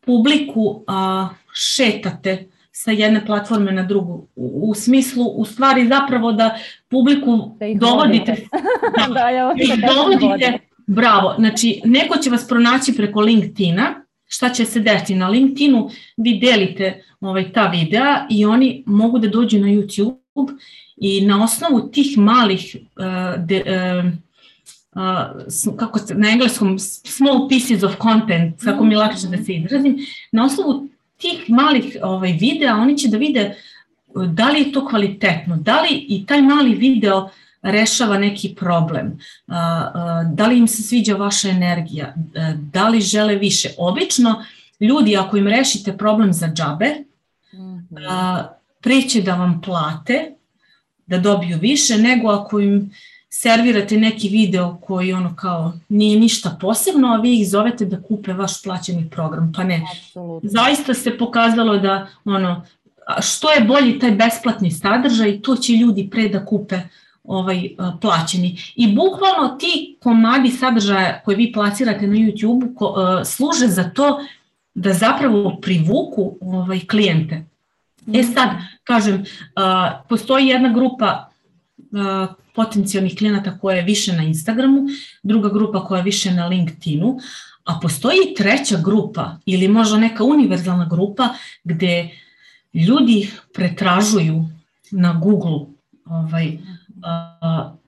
publiku 0.00 0.60
uh, 0.60 1.28
šetate 1.54 2.48
sa 2.72 2.90
jedne 2.90 3.26
platforme 3.26 3.72
na 3.72 3.82
drugu. 3.82 4.26
U, 4.36 4.70
u 4.70 4.74
smislu, 4.74 5.24
u 5.26 5.44
stvari 5.44 5.88
zapravo 5.88 6.32
da 6.32 6.58
publiku 6.88 7.56
da 7.58 7.86
dovodite, 7.86 8.36
da, 8.98 9.14
da, 9.14 9.28
ja 9.28 9.54
da 9.54 9.94
dovodite, 9.94 10.58
bravo, 10.86 11.34
znači 11.38 11.80
neko 11.84 12.18
će 12.18 12.30
vas 12.30 12.48
pronaći 12.48 12.96
preko 12.96 13.20
LinkedIna, 13.20 14.04
šta 14.26 14.48
će 14.48 14.64
se 14.64 14.80
desiti? 14.80 15.14
Na 15.14 15.28
LinkedInu, 15.28 15.90
vi 16.16 16.38
delite 16.38 17.02
ovaj, 17.20 17.52
ta 17.52 17.66
videa 17.66 18.26
i 18.30 18.44
oni 18.44 18.82
mogu 18.86 19.18
da 19.18 19.28
dođu 19.28 19.58
na 19.58 19.66
YouTube 19.66 20.56
i 20.96 21.26
na 21.26 21.44
osnovu 21.44 21.88
tih 21.88 22.18
malih 22.18 22.76
uh, 22.76 23.44
de, 23.44 23.62
uh, 23.66 24.27
uh, 24.98 25.76
kako 25.76 25.98
se, 25.98 26.14
na 26.14 26.30
engleskom 26.30 26.78
small 26.78 27.48
pieces 27.48 27.82
of 27.82 27.92
content, 28.02 28.60
kako 28.64 28.84
mi 28.84 28.96
lakše 28.96 29.26
da 29.26 29.44
se 29.44 29.52
izrazim, 29.52 29.96
na 30.32 30.44
osnovu 30.44 30.88
tih 31.16 31.50
malih 31.50 31.96
ovaj, 32.02 32.32
videa 32.32 32.76
oni 32.76 32.98
će 32.98 33.08
da 33.08 33.16
vide 33.16 33.54
da 34.26 34.50
li 34.50 34.60
je 34.60 34.72
to 34.72 34.86
kvalitetno, 34.86 35.56
da 35.56 35.80
li 35.80 36.06
i 36.08 36.26
taj 36.26 36.42
mali 36.42 36.74
video 36.74 37.30
rešava 37.62 38.18
neki 38.18 38.54
problem, 38.54 39.18
da 40.32 40.46
li 40.46 40.58
im 40.58 40.68
se 40.68 40.82
sviđa 40.82 41.14
vaša 41.14 41.48
energija, 41.48 42.14
da 42.72 42.88
li 42.88 43.00
žele 43.00 43.36
više. 43.36 43.68
Obično 43.78 44.44
ljudi 44.80 45.16
ako 45.16 45.36
im 45.36 45.48
rešite 45.48 45.96
problem 45.96 46.32
za 46.32 46.46
džabe, 46.46 46.94
mhm. 47.54 47.78
preće 48.80 49.22
da 49.22 49.34
vam 49.34 49.60
plate, 49.60 50.32
da 51.06 51.18
dobiju 51.18 51.58
više, 51.60 51.98
nego 51.98 52.28
ako 52.28 52.60
im 52.60 52.90
servirate 53.30 53.97
neki 53.97 54.28
video 54.28 54.78
koji 54.82 55.12
ono 55.12 55.37
kao 55.37 55.73
nije 55.88 56.20
ništa 56.20 56.56
posebno, 56.61 57.08
a 57.08 57.16
vi 57.16 57.40
ih 57.40 57.49
zovete 57.49 57.85
da 57.85 58.02
kupe 58.02 58.32
vaš 58.32 58.62
plaćeni 58.62 59.11
program, 59.11 59.52
pa 59.56 59.64
ne. 59.64 59.82
Absolutno. 59.92 60.50
Zaista 60.50 60.94
se 60.94 61.18
pokazalo 61.18 61.78
da 61.78 62.06
ono, 62.25 62.64
što 63.20 63.50
je 63.50 63.64
bolji 63.64 63.99
taj 63.99 64.11
besplatni 64.11 64.70
sadržaj, 64.70 65.40
to 65.40 65.56
će 65.56 65.73
ljudi 65.73 66.08
pre 66.11 66.28
da 66.28 66.47
kupe 66.47 66.80
ovaj 67.25 67.68
plaćeni. 68.00 68.58
I 68.76 68.94
bukvalno 68.94 69.49
ti 69.61 69.97
komadi 70.02 70.50
sadržaja 70.50 71.20
koje 71.25 71.37
vi 71.37 71.52
plasirate 71.52 72.06
na 72.06 72.14
YouTube 72.14 72.75
ko, 72.75 73.20
služe 73.25 73.66
za 73.66 73.90
to 73.90 74.20
da 74.75 74.92
zapravo 74.92 75.58
privuku 75.62 76.37
ovaj 76.40 76.80
klijente. 76.90 77.44
E 78.14 78.23
sad, 78.23 78.49
kažem, 78.85 79.25
postoji 80.08 80.47
jedna 80.47 80.73
grupa 80.73 81.27
potencijalnih 82.54 83.16
klijenata 83.18 83.58
koja 83.58 83.76
je 83.76 83.82
više 83.82 84.12
na 84.12 84.23
Instagramu, 84.23 84.80
druga 85.23 85.49
grupa 85.49 85.85
koja 85.85 85.99
je 85.99 86.04
više 86.04 86.32
na 86.32 86.47
LinkedInu, 86.47 87.18
a 87.64 87.78
postoji 87.82 88.18
i 88.18 88.35
treća 88.35 88.80
grupa 88.85 89.37
ili 89.47 89.68
možda 89.68 89.99
neka 89.99 90.25
univerzalna 90.25 90.87
grupa 90.90 91.28
gde 91.64 92.11
ljudi 92.75 93.30
pretražuju 93.54 94.44
na 94.90 95.12
Google 95.12 95.66
ovaj, 96.04 96.58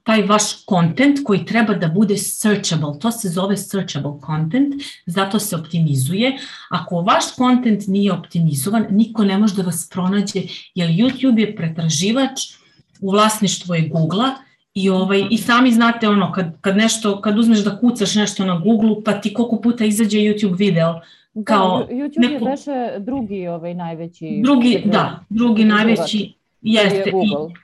taj 0.02 0.22
vaš 0.22 0.64
content 0.64 1.18
koji 1.24 1.44
treba 1.44 1.74
da 1.74 1.88
bude 1.88 2.16
searchable. 2.16 2.98
To 3.00 3.10
se 3.12 3.28
zove 3.28 3.56
searchable 3.56 4.20
content, 4.26 4.74
zato 5.06 5.38
se 5.38 5.56
optimizuje. 5.56 6.38
Ako 6.70 7.02
vaš 7.02 7.34
content 7.36 7.86
nije 7.86 8.12
optimizovan, 8.12 8.86
niko 8.90 9.24
ne 9.24 9.38
može 9.38 9.54
da 9.54 9.62
vas 9.62 9.88
pronađe, 9.92 10.42
jer 10.74 10.90
YouTube 10.90 11.38
je 11.38 11.56
pretraživač 11.56 12.59
u 13.00 13.10
vlasništvu 13.10 13.74
je 13.74 13.88
Google-a 13.88 14.34
I, 14.74 14.90
ovaj, 14.90 15.26
I 15.30 15.38
sami 15.38 15.72
znate 15.72 16.08
ono, 16.08 16.32
kad, 16.32 16.60
kad, 16.60 16.76
nešto, 16.76 17.20
kad 17.20 17.38
uzmeš 17.38 17.64
da 17.64 17.78
kucaš 17.78 18.14
nešto 18.14 18.44
na 18.44 18.58
Google, 18.58 19.04
pa 19.04 19.12
ti 19.12 19.34
koliko 19.34 19.60
puta 19.60 19.84
izađe 19.84 20.18
YouTube 20.18 20.58
video. 20.58 21.00
Da, 21.34 21.44
kao 21.44 21.78
da, 21.78 21.94
YouTube 21.94 22.30
neko, 22.30 22.44
je 22.44 22.50
veše 22.50 22.98
drugi 22.98 23.48
ovaj, 23.48 23.74
najveći... 23.74 24.40
Drugi, 24.42 24.82
da, 24.84 25.24
drugi 25.28 25.64
najveći 25.64 26.32
jeste. 26.62 27.10
Je. 27.10 27.24
I, 27.24 27.54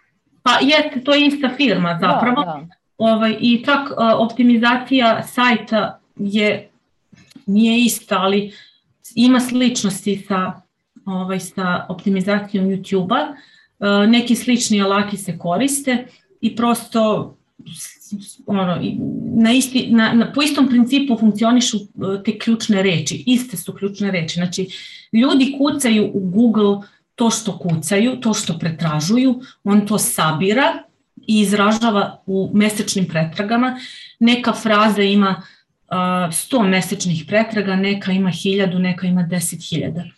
Pa 0.47 0.59
jeste, 0.63 1.01
to 1.05 1.15
je 1.15 1.27
ista 1.27 1.51
firma 1.57 1.95
da, 1.95 1.99
zapravo. 1.99 2.45
Da, 2.45 2.53
da. 2.53 2.67
Ovaj, 2.99 3.37
I 3.41 3.65
čak 3.65 3.91
uh, 3.91 3.97
optimizacija 4.19 5.23
sajta 5.23 6.01
je, 6.17 6.69
nije 7.47 7.85
ista, 7.85 8.19
ali 8.19 8.53
ima 9.15 9.41
sličnosti 9.41 10.17
sa, 10.29 10.53
ovaj, 11.05 11.41
sa 11.41 11.87
optimizacijom 11.89 12.67
YouTube-a. 12.67 13.35
Uh, 13.79 14.11
neki 14.11 14.35
slični 14.35 14.83
alati 14.83 15.17
se 15.17 15.39
koriste 15.39 16.07
i 16.41 16.57
prosto 16.57 17.33
ono, 18.47 18.79
na 19.35 19.53
isti, 19.53 19.89
na, 19.91 20.13
na, 20.13 20.33
po 20.33 20.43
istom 20.43 20.69
principu 20.69 21.19
funkcionišu 21.19 21.79
te 22.25 22.39
ključne 22.39 22.83
reči, 22.83 23.23
iste 23.27 23.57
su 23.57 23.73
ključne 23.73 24.11
reči. 24.11 24.35
Znači, 24.35 24.69
ljudi 25.13 25.55
kucaju 25.59 26.11
u 26.15 26.21
Google 26.21 26.89
to 27.15 27.31
što 27.31 27.59
kucaju, 27.59 28.17
to 28.21 28.35
što 28.35 28.59
pretražuju, 28.59 29.41
on 29.65 29.87
to 29.87 29.99
sabira 29.99 30.83
i 31.27 31.41
izražava 31.41 32.23
u 32.27 32.51
mesečnim 32.55 33.09
pretragama. 33.09 33.79
Neka 34.19 34.53
fraza 34.53 35.03
ima 35.03 35.43
uh, 35.89 35.97
100 35.97 36.69
mesečnih 36.69 37.25
pretraga, 37.29 37.77
neka 37.77 38.13
ima 38.13 38.31
1000, 38.31 38.79
neka 38.79 39.07
ima 39.07 39.29
10.000. 39.31 40.11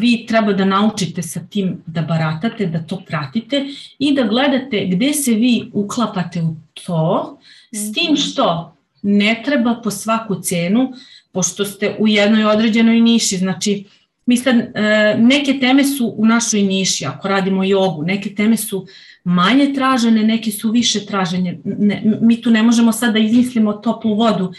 Vi 0.00 0.26
treba 0.28 0.52
da 0.52 0.64
naučite 0.64 1.22
sa 1.22 1.40
tim 1.50 1.82
da 1.86 2.02
baratate, 2.02 2.66
da 2.66 2.82
to 2.82 3.02
pratite 3.06 3.64
i 3.98 4.14
da 4.14 4.22
gledate 4.22 4.86
gde 4.86 5.12
se 5.12 5.34
vi 5.34 5.70
uklapate 5.72 6.42
u 6.42 6.56
to, 6.84 7.38
s 7.72 7.92
tim 7.92 8.12
mhm. 8.12 8.16
što 8.16 8.76
ne 9.02 9.42
treba 9.44 9.80
po 9.84 9.90
svaku 9.90 10.40
cenu, 10.42 10.92
pošto 11.32 11.64
ste 11.64 11.96
u 11.98 12.08
jednoj 12.08 12.44
određenoj 12.44 13.00
niši, 13.00 13.36
znači 13.36 13.84
mi 14.26 14.36
sad, 14.36 14.56
e, 14.56 14.70
neke 15.18 15.58
teme 15.60 15.84
su 15.84 16.14
u 16.16 16.26
našoj 16.26 16.62
niši, 16.62 17.06
ako 17.06 17.28
radimo 17.28 17.64
jogu, 17.64 18.02
neke 18.02 18.34
teme 18.34 18.56
su 18.56 18.86
manje 19.24 19.72
tražene, 19.74 20.22
neke 20.22 20.50
su 20.50 20.70
više 20.70 21.06
tražene. 21.06 21.58
Ne, 21.64 22.02
mi 22.20 22.40
tu 22.42 22.50
ne 22.50 22.62
možemo 22.62 22.92
sad 22.92 23.12
da 23.12 23.18
izmislimo 23.18 23.72
toplu 23.72 24.14
vodu 24.14 24.52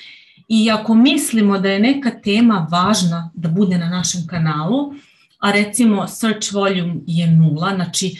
i 0.53 0.71
ako 0.71 0.95
mislimo 0.95 1.59
da 1.59 1.69
je 1.69 1.79
neka 1.79 2.11
tema 2.11 2.67
važna 2.71 3.31
da 3.33 3.49
bude 3.49 3.77
na 3.77 3.89
našem 3.89 4.27
kanalu, 4.27 4.93
a 5.39 5.51
recimo 5.51 6.07
search 6.07 6.53
volume 6.53 6.95
je 7.07 7.27
nula, 7.27 7.75
znači 7.75 8.15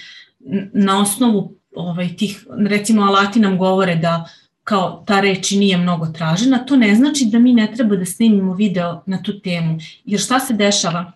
na 0.74 1.02
osnovu 1.02 1.56
ovaj, 1.76 2.16
tih, 2.16 2.48
recimo 2.68 3.02
alati 3.02 3.40
nam 3.40 3.58
govore 3.58 3.96
da 3.96 4.26
kao 4.64 5.04
ta 5.08 5.20
reč 5.20 5.52
nije 5.52 5.78
mnogo 5.78 6.06
tražena, 6.06 6.58
to 6.58 6.76
ne 6.76 6.96
znači 6.96 7.26
da 7.26 7.40
mi 7.40 7.54
ne 7.54 7.72
treba 7.76 7.96
da 7.96 8.06
snimimo 8.06 8.54
video 8.54 9.04
na 9.06 9.24
tu 9.24 9.40
temu. 9.40 9.78
Jer 10.06 10.20
šta 10.20 10.40
se 10.40 10.54
dešava? 10.54 11.12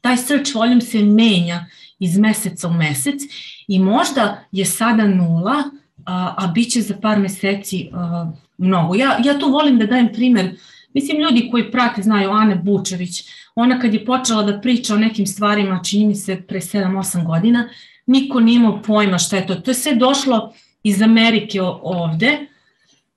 taj 0.00 0.16
search 0.16 0.54
volume 0.54 0.80
se 0.80 1.02
menja 1.02 1.66
iz 1.98 2.18
meseca 2.18 2.68
u 2.68 2.72
mesec 2.72 3.22
i 3.68 3.78
možda 3.78 4.44
je 4.52 4.64
sada 4.64 5.06
nula, 5.06 5.62
a, 6.04 6.34
a 6.38 6.46
bit 6.46 6.72
će 6.72 6.80
za 6.80 6.94
par 7.02 7.18
meseci 7.18 7.88
a, 7.92 8.32
mnogo. 8.62 8.94
Ja, 8.94 9.18
ja 9.24 9.38
tu 9.38 9.50
volim 9.50 9.78
da 9.78 9.86
dajem 9.86 10.12
primer, 10.12 10.50
mislim 10.94 11.20
ljudi 11.20 11.48
koji 11.50 11.70
prate 11.70 12.02
znaju 12.02 12.30
Ane 12.30 12.56
Bučević, 12.56 13.24
ona 13.54 13.80
kad 13.80 13.94
je 13.94 14.04
počela 14.04 14.42
da 14.42 14.60
priča 14.60 14.94
o 14.94 14.98
nekim 14.98 15.26
stvarima, 15.26 15.80
čini 15.84 16.06
mi 16.06 16.14
se 16.14 16.42
pre 16.48 16.60
7-8 16.60 17.26
godina, 17.26 17.68
niko 18.06 18.40
nije 18.40 18.56
imao 18.56 18.82
pojma 18.82 19.18
šta 19.18 19.36
je 19.36 19.46
to. 19.46 19.54
To 19.54 19.70
je 19.70 19.74
sve 19.74 19.94
došlo 19.94 20.54
iz 20.82 21.02
Amerike 21.02 21.62
ovde, 21.82 22.38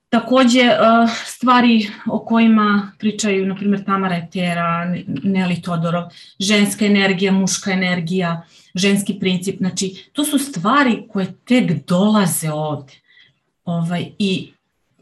Takođe, 0.08 0.60
e, 0.60 0.76
stvari 1.24 1.88
o 2.10 2.18
kojima 2.18 2.92
pričaju, 2.98 3.46
na 3.46 3.54
primjer, 3.54 3.84
Tamara 3.84 4.16
Etera, 4.16 4.94
Neli 5.06 5.62
Todorov, 5.62 6.04
ženska 6.40 6.86
energija, 6.86 7.32
muška 7.32 7.72
energija, 7.72 8.42
ženski 8.74 9.18
princip, 9.20 9.58
znači, 9.58 10.10
to 10.12 10.24
su 10.24 10.38
stvari 10.38 11.02
koje 11.08 11.34
tek 11.44 11.86
dolaze 11.86 12.52
ovde. 12.52 12.92
Ovaj, 13.64 14.10
I 14.18 14.52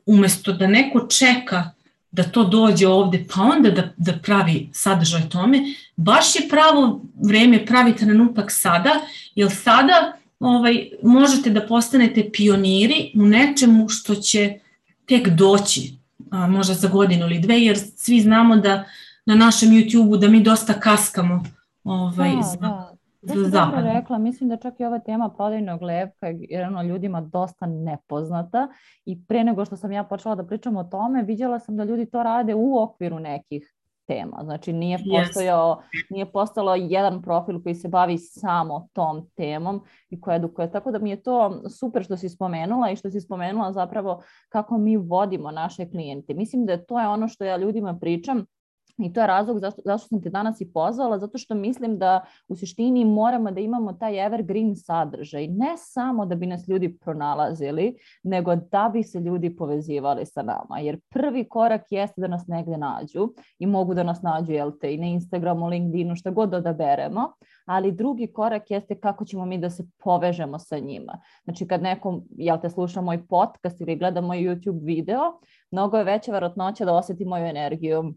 umesto 0.06 0.52
da 0.52 0.66
neko 0.66 1.06
čeka 1.06 1.70
da 2.14 2.23
to 2.23 2.44
dođe 2.44 2.88
ovde, 2.88 3.25
pa 3.34 3.42
onda 3.42 3.70
da, 3.70 3.88
da 3.96 4.12
pravi 4.12 4.68
sadržaj 4.73 5.28
tome, 5.28 5.58
baš 5.96 6.37
je 6.37 6.49
pravo 6.49 7.02
vreme, 7.14 7.66
pravi 7.66 7.96
trenutak 7.96 8.50
sada, 8.52 8.90
jer 9.34 9.50
sada 9.50 10.12
ovaj, 10.40 10.88
možete 11.02 11.50
da 11.50 11.66
postanete 11.66 12.30
pioniri 12.32 13.11
u 13.14 13.26
nečemu 13.26 13.88
što 13.88 14.14
će 14.14 14.58
tek 15.06 15.28
doći, 15.28 15.94
a, 16.30 16.46
možda 16.46 16.75
za 16.75 16.88
godinu 16.88 17.26
ili 17.26 17.38
dve, 17.38 17.61
jer 17.61 17.78
svi 17.96 18.20
znamo 18.20 18.56
da 18.56 18.84
na 19.26 19.34
našem 19.34 19.68
YouTube-u 19.70 20.16
da 20.16 20.28
mi 20.28 20.42
dosta 20.42 20.80
kaskamo 20.80 21.44
ovaj, 21.84 22.30
da, 22.30 22.42
za, 22.42 22.56
da. 22.56 22.93
Za 23.25 23.49
zapad. 23.49 23.85
rekla, 23.85 24.19
mislim 24.19 24.49
da 24.49 24.57
čak 24.57 24.81
i 24.81 24.85
ova 24.85 24.99
tema 24.99 25.28
prodajnog 25.28 25.83
lepka 25.83 26.26
je 26.26 26.66
ono, 26.66 26.83
ljudima 26.83 27.21
dosta 27.21 27.66
nepoznata 27.66 28.69
i 29.04 29.26
pre 29.26 29.45
nego 29.45 29.64
što 29.64 29.76
sam 29.76 29.93
ja 29.93 30.04
počela 30.04 30.35
da 30.35 30.47
pričam 30.47 30.76
o 30.76 30.85
tome, 30.85 31.23
vidjela 31.23 31.59
sam 31.59 31.76
da 31.76 31.85
ljudi 31.85 32.07
to 32.07 32.23
rade 32.23 32.54
u 32.54 32.83
okviru 32.83 33.19
nekih 33.19 33.75
tema. 34.07 34.40
Znači 34.45 34.73
nije 34.73 34.99
postojao, 34.99 35.83
yes. 35.95 36.04
nije 36.11 36.33
postalo 36.33 36.75
jedan 36.75 37.23
profil 37.23 37.62
koji 37.62 37.75
se 37.75 37.88
bavi 37.88 38.19
samo 38.19 38.88
tom 38.93 39.28
temom 39.37 39.83
i 40.11 40.21
koja 40.21 40.37
edukuje. 40.37 40.71
Tako 40.71 40.90
da 40.90 40.99
mi 40.99 41.11
je 41.11 41.23
to 41.23 41.62
super 41.69 42.04
što 42.04 42.16
si 42.16 42.28
spomenula 42.28 42.90
i 42.90 42.97
što 42.97 43.11
si 43.11 43.21
spomenula 43.21 43.73
zapravo 43.73 44.23
kako 44.49 44.78
mi 44.78 44.97
vodimo 44.97 45.50
naše 45.50 45.90
klijente. 45.90 46.35
Mislim 46.35 46.66
da 46.66 46.85
to 46.85 47.00
je 47.00 47.09
ono 47.09 47.28
što 47.28 47.45
ja 47.45 47.57
ljudima 47.57 47.99
pričam 48.00 48.45
I 48.98 49.12
to 49.12 49.20
je 49.20 49.26
razlog 49.26 49.58
zašto, 49.58 49.82
zašto 49.84 50.08
sam 50.08 50.22
te 50.22 50.30
danas 50.30 50.60
i 50.60 50.72
pozvala, 50.72 51.18
zato 51.18 51.38
što 51.38 51.54
mislim 51.54 51.98
da 51.98 52.24
u 52.48 52.56
suštini 52.56 53.04
moramo 53.04 53.50
da 53.50 53.60
imamo 53.60 53.92
taj 53.92 54.26
evergreen 54.26 54.76
sadržaj, 54.76 55.48
ne 55.48 55.74
samo 55.76 56.26
da 56.26 56.34
bi 56.34 56.46
nas 56.46 56.68
ljudi 56.68 56.98
pronalazili, 56.98 57.96
nego 58.22 58.56
da 58.56 58.90
bi 58.92 59.02
se 59.02 59.20
ljudi 59.20 59.56
povezivali 59.56 60.26
sa 60.26 60.42
nama. 60.42 60.78
Jer 60.80 61.00
prvi 61.08 61.48
korak 61.48 61.82
jeste 61.90 62.20
da 62.20 62.26
nas 62.26 62.46
negde 62.46 62.76
nađu 62.76 63.28
i 63.58 63.66
mogu 63.66 63.94
da 63.94 64.02
nas 64.02 64.22
nađu, 64.22 64.52
jel 64.52 64.72
te, 64.80 64.94
i 64.94 64.98
na 64.98 65.06
Instagramu, 65.06 65.66
LinkedInu, 65.66 66.16
šta 66.16 66.30
god 66.30 66.50
da 66.50 66.56
odaberemo, 66.56 67.32
ali 67.66 67.92
drugi 67.92 68.32
korak 68.32 68.70
jeste 68.70 69.00
kako 69.00 69.24
ćemo 69.24 69.46
mi 69.46 69.58
da 69.58 69.70
se 69.70 69.86
povežemo 70.04 70.58
sa 70.58 70.78
njima. 70.78 71.20
Znači 71.44 71.66
kad 71.66 71.82
neko, 71.82 72.22
jel 72.30 72.58
te, 72.60 72.70
sluša 72.70 73.00
moj 73.00 73.26
podcast 73.26 73.80
ili 73.80 73.96
gleda 73.96 74.20
moj 74.20 74.38
YouTube 74.38 74.84
video, 74.84 75.40
mnogo 75.70 75.96
je 75.96 76.04
veća 76.04 76.32
verotnoća 76.32 76.84
da 76.84 76.94
oseti 76.94 77.24
moju 77.24 77.44
energiju, 77.44 78.14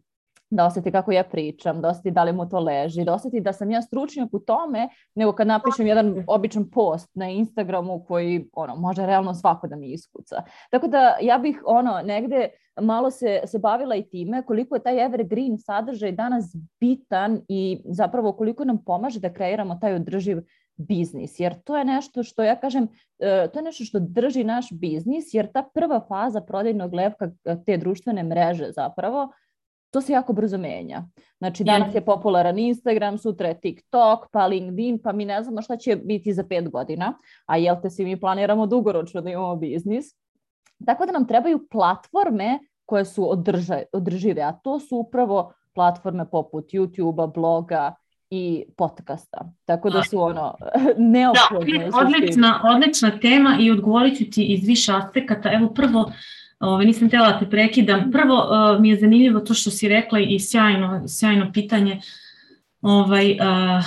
da 0.50 0.66
osjeti 0.66 0.92
kako 0.92 1.12
ja 1.12 1.24
pričam, 1.24 1.82
da 1.82 1.89
osjeti 1.89 2.12
da 2.12 2.24
li 2.24 2.34
mu 2.34 2.50
to 2.50 2.60
leži, 2.60 3.04
da 3.04 3.13
osjeti 3.13 3.42
da 3.42 3.54
sam 3.54 3.72
ja 3.72 3.82
stručnjak 3.82 4.34
u 4.34 4.39
tome, 4.39 4.89
nego 5.16 5.32
kad 5.32 5.48
napišem 5.48 5.88
jedan 5.88 6.24
običan 6.27 6.70
post 6.70 7.10
na 7.16 7.30
Instagramu 7.30 8.06
koji 8.08 8.50
ono, 8.54 8.75
može 8.75 9.06
realno 9.06 9.34
svako 9.34 9.68
da 9.68 9.75
mi 9.75 9.92
iskuca. 9.92 10.44
Tako 10.70 10.88
da 10.88 11.18
ja 11.22 11.38
bih 11.38 11.63
ono 11.66 12.02
negde 12.04 12.50
malo 12.82 13.12
se, 13.12 13.41
se 13.45 13.60
bavila 13.60 13.95
i 13.95 14.10
time 14.10 14.45
koliko 14.45 14.76
je 14.76 14.84
taj 14.84 15.06
evergreen 15.06 15.58
sadržaj 15.58 16.12
danas 16.12 16.56
bitan 16.80 17.41
i 17.48 17.82
zapravo 17.86 18.34
koliko 18.34 18.65
nam 18.65 18.84
pomaže 18.84 19.19
da 19.19 19.34
kreiramo 19.34 19.76
taj 19.82 19.93
održiv 19.93 20.38
biznis, 20.78 21.39
jer 21.39 21.62
to 21.63 21.78
je 21.78 21.86
nešto 21.86 22.24
što 22.24 22.43
ja 22.43 22.56
kažem, 22.56 22.88
e, 23.19 23.48
to 23.54 23.60
je 23.60 23.63
nešto 23.63 23.84
što 23.84 24.00
drži 24.00 24.43
naš 24.43 24.67
biznis, 24.71 25.34
jer 25.34 25.52
ta 25.52 25.69
prva 25.74 26.02
faza 26.08 26.41
prodajnog 26.41 26.93
levka 26.93 27.32
te 27.65 27.78
društvene 27.78 28.24
mreže 28.24 28.71
zapravo 28.71 29.32
to 29.91 30.02
se 30.02 30.13
jako 30.13 30.34
brzo 30.34 30.58
menja. 30.58 31.04
Znači 31.38 31.63
danas 31.63 31.95
je 31.95 32.06
popularan 32.06 32.60
Instagram, 32.60 33.17
sutra 33.17 33.47
je 33.47 33.60
TikTok, 33.60 34.19
pa 34.32 34.47
LinkedIn, 34.47 35.00
pa 35.04 35.12
mi 35.12 35.26
ne 35.26 35.43
znamo 35.43 35.62
šta 35.62 35.78
će 35.78 35.95
biti 35.95 36.34
za 36.34 36.43
pet 36.43 36.69
godina, 36.69 37.13
a 37.45 37.58
jel 37.58 37.76
te 37.82 37.89
svi 37.89 38.06
mi 38.06 38.19
planiramo 38.19 38.67
dugoročno 38.67 39.21
da 39.21 39.30
imamo 39.30 39.56
biznis. 39.56 40.06
Tako 40.86 41.06
da 41.06 41.12
nam 41.12 41.28
trebaju 41.28 41.67
platforme 41.71 42.60
koje 42.86 43.06
su 43.06 43.32
održa, 43.32 43.82
održive, 43.93 44.41
a 44.41 44.52
to 44.52 44.80
su 44.80 44.97
upravo 44.97 45.54
platforme 45.73 46.30
poput 46.30 46.65
YouTube-a, 46.65 47.28
bloga 47.28 47.95
i 48.30 48.65
podcasta. 48.78 49.52
Tako 49.65 49.89
da 49.89 50.04
su 50.04 50.21
ono 50.21 50.56
neophodne. 50.97 51.89
Da, 51.89 51.97
odlična, 51.97 52.62
odlična 52.76 53.19
tema 53.19 53.58
i 53.60 53.71
odgovorit 53.71 54.17
ću 54.17 54.23
ti 54.32 54.45
iz 54.45 54.67
više 54.67 54.93
aspekata. 54.95 55.52
Evo 55.54 55.69
prvo, 55.73 56.12
Ove, 56.60 56.86
nisam 56.86 57.10
tela 57.10 57.32
da 57.32 57.39
te 57.39 57.50
prekidam. 57.50 58.12
Prvo 58.12 58.36
uh, 58.36 58.82
mi 58.82 58.89
je 58.89 59.00
zanimljivo 59.00 59.39
to 59.39 59.54
što 59.54 59.72
si 59.72 59.88
rekla 59.88 60.20
i 60.20 60.39
sjajno, 60.39 61.04
sjajno 61.08 61.52
pitanje. 61.54 62.02
Ovaj, 62.82 63.32
uh, 63.32 63.86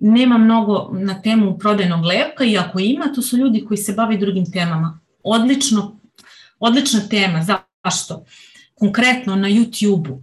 nema 0.00 0.38
mnogo 0.38 0.90
na 0.92 1.22
temu 1.22 1.58
prodajnog 1.58 2.04
lepka 2.04 2.44
i 2.44 2.58
ako 2.58 2.78
ima, 2.78 3.04
to 3.14 3.22
su 3.22 3.36
ljudi 3.36 3.64
koji 3.68 3.78
se 3.78 3.92
bave 3.92 4.16
drugim 4.16 4.52
temama. 4.52 4.98
Odlično, 5.22 5.98
odlična 6.58 7.00
tema. 7.10 7.42
Zašto? 7.42 8.24
Konkretno 8.74 9.36
na 9.36 9.48
YouTube-u 9.48 10.22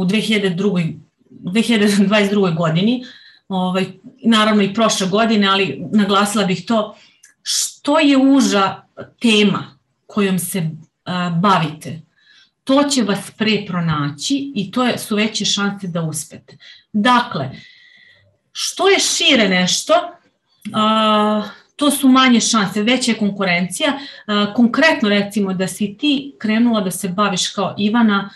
u 0.00 0.04
2002. 0.04 0.94
2022. 1.30 2.56
godini, 2.56 3.04
ovaj, 3.48 3.86
naravno 4.24 4.62
i 4.62 4.74
prošle 4.74 5.08
godine, 5.08 5.48
ali 5.48 5.82
naglasila 5.92 6.44
bih 6.44 6.64
to, 6.66 6.96
što 7.42 7.98
je 7.98 8.16
uža 8.16 8.82
tema 9.20 9.78
kojom 10.06 10.38
se 10.38 10.70
bavite, 11.40 12.00
to 12.64 12.82
će 12.82 13.02
vas 13.02 13.30
pre 13.36 13.64
pronaći 13.66 14.52
i 14.54 14.70
to 14.70 14.84
je, 14.84 14.98
su 14.98 15.16
veće 15.16 15.44
šanse 15.44 15.88
da 15.88 16.02
uspete. 16.02 16.56
Dakle, 16.92 17.50
što 18.52 18.88
je 18.88 18.98
šire 18.98 19.48
nešto, 19.48 19.94
to 21.76 21.90
su 21.90 22.08
manje 22.08 22.40
šanse, 22.40 22.82
veća 22.82 23.10
je 23.10 23.18
konkurencija. 23.18 23.98
Konkretno 24.54 25.08
recimo 25.08 25.54
da 25.54 25.68
si 25.68 25.96
ti 25.98 26.34
krenula 26.38 26.80
da 26.80 26.90
se 26.90 27.08
baviš 27.08 27.48
kao 27.48 27.74
Ivana, 27.78 28.30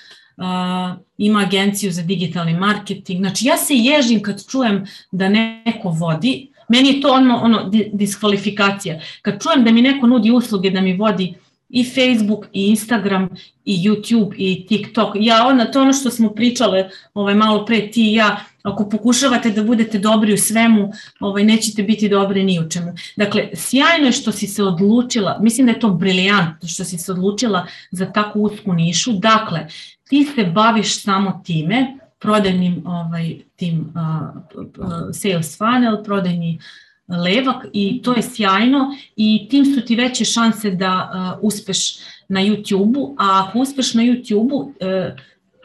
ima 1.19 1.41
agenciju 1.41 1.93
za 1.93 2.03
digitalni 2.03 2.55
marketing. 2.55 3.21
Znači 3.21 3.47
ja 3.47 3.57
se 3.57 3.75
ježim 3.75 4.23
kad 4.23 4.47
čujem 4.51 4.85
da 5.11 5.29
neko 5.29 5.89
vodi, 5.89 6.51
meni 6.69 6.89
je 6.89 7.01
to 7.01 7.13
ono, 7.13 7.37
ono 7.37 7.71
diskvalifikacija. 7.93 9.01
Kad 9.23 9.43
čujem 9.43 9.65
da 9.65 9.71
mi 9.71 9.83
neko 9.83 10.07
nudi 10.07 10.31
usluge 10.31 10.71
da 10.71 10.81
mi 10.81 10.97
vodi 10.97 11.35
i 11.75 11.85
Facebook 11.85 12.47
i 12.53 12.67
Instagram 12.67 13.29
i 13.65 13.89
YouTube 13.89 14.35
i 14.37 14.67
TikTok. 14.67 15.17
Ja 15.21 15.47
ona 15.47 15.65
to 15.65 15.83
ono 15.83 15.93
što 15.93 16.11
smo 16.11 16.31
pričale 16.31 16.89
ovaj 17.15 17.35
malo 17.35 17.65
pre 17.65 17.91
ti 17.91 18.11
i 18.11 18.15
ja 18.15 18.45
ako 18.63 18.89
pokušavate 18.89 19.51
da 19.51 19.63
budete 19.63 19.99
dobri 19.99 20.35
u 20.35 20.37
svemu, 20.37 20.93
ovaj 21.21 21.45
nećete 21.45 21.83
biti 21.83 22.09
dobri 22.09 22.45
ni 22.45 22.61
u 22.61 22.69
čemu. 22.71 22.93
Dakle, 23.17 23.49
sjajno 23.55 24.07
je 24.07 24.13
što 24.13 24.33
si 24.33 24.47
se 24.47 24.63
odlučila, 24.63 25.39
mislim 25.43 25.67
da 25.67 25.73
je 25.73 25.81
to 25.81 25.91
briljantno 25.91 26.69
što 26.69 26.85
si 26.85 26.99
se 26.99 27.13
odlučila 27.13 27.67
za 27.91 28.13
takvu 28.13 28.43
usku 28.43 28.73
nišu. 28.73 29.13
Dakle, 29.13 29.67
ti 30.09 30.25
se 30.35 30.45
baviš 30.45 31.03
samo 31.03 31.43
time, 31.45 31.99
prodajnim 32.19 32.83
ovaj 32.87 33.37
tim 33.57 33.81
uh, 33.81 34.85
sales 35.13 35.59
funnel, 35.59 36.05
prodajni 36.05 36.59
uh, 36.59 36.65
levak 37.09 37.67
i 37.73 38.03
to 38.03 38.13
je 38.13 38.23
sjajno 38.23 38.97
i 39.17 39.47
tim 39.51 39.65
su 39.65 39.81
ti 39.81 39.97
veće 39.97 40.25
šanse 40.25 40.71
da 40.71 41.11
uh, 41.15 41.39
uspeš 41.43 41.97
na 42.29 42.41
YouTube-u, 42.41 43.15
a 43.19 43.45
ako 43.49 43.59
uspeš 43.59 43.95
na 43.95 44.03
YouTube-u, 44.03 44.57
uh, 44.57 44.73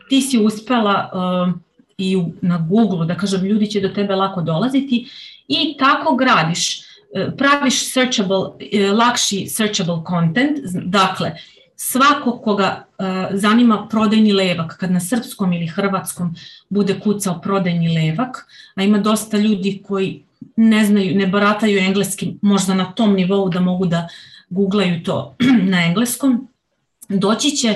ti 0.09 0.21
si 0.21 0.37
uspela 0.37 1.09
uh, 1.13 1.53
i 1.97 2.15
u, 2.15 2.31
na 2.41 2.67
Google, 2.69 3.05
da 3.05 3.15
kažem, 3.15 3.45
ljudi 3.45 3.67
će 3.67 3.81
do 3.81 3.89
tebe 3.89 4.15
lako 4.15 4.41
dolaziti 4.41 5.09
i 5.47 5.77
tako 5.79 6.15
gradiš, 6.15 6.81
praviš 7.37 7.91
searchable, 7.91 8.37
lakši 8.93 9.47
searchable 9.47 9.97
content, 10.09 10.59
dakle, 10.85 11.31
svako 11.81 12.39
koga 12.43 12.85
uh, 12.87 13.05
zanima 13.39 13.87
prodajni 13.91 14.33
levak, 14.33 14.77
kad 14.79 14.91
na 14.91 14.99
srpskom 14.99 15.53
ili 15.53 15.67
hrvatskom 15.67 16.35
bude 16.69 16.99
kucao 16.99 17.41
prodajni 17.41 17.87
levak, 17.95 18.47
a 18.75 18.83
ima 18.83 18.97
dosta 18.97 19.37
ljudi 19.37 19.83
koji 19.87 20.23
ne 20.55 20.85
znaju, 20.85 21.15
ne 21.15 21.27
barataju 21.27 21.79
engleskim 21.79 22.39
možda 22.41 22.73
na 22.73 22.91
tom 22.91 23.13
nivou 23.13 23.49
da 23.49 23.59
mogu 23.59 23.85
da 23.85 24.07
googlaju 24.49 25.03
to 25.03 25.35
na 25.71 25.85
engleskom, 25.85 26.47
doći 27.09 27.51
će 27.51 27.75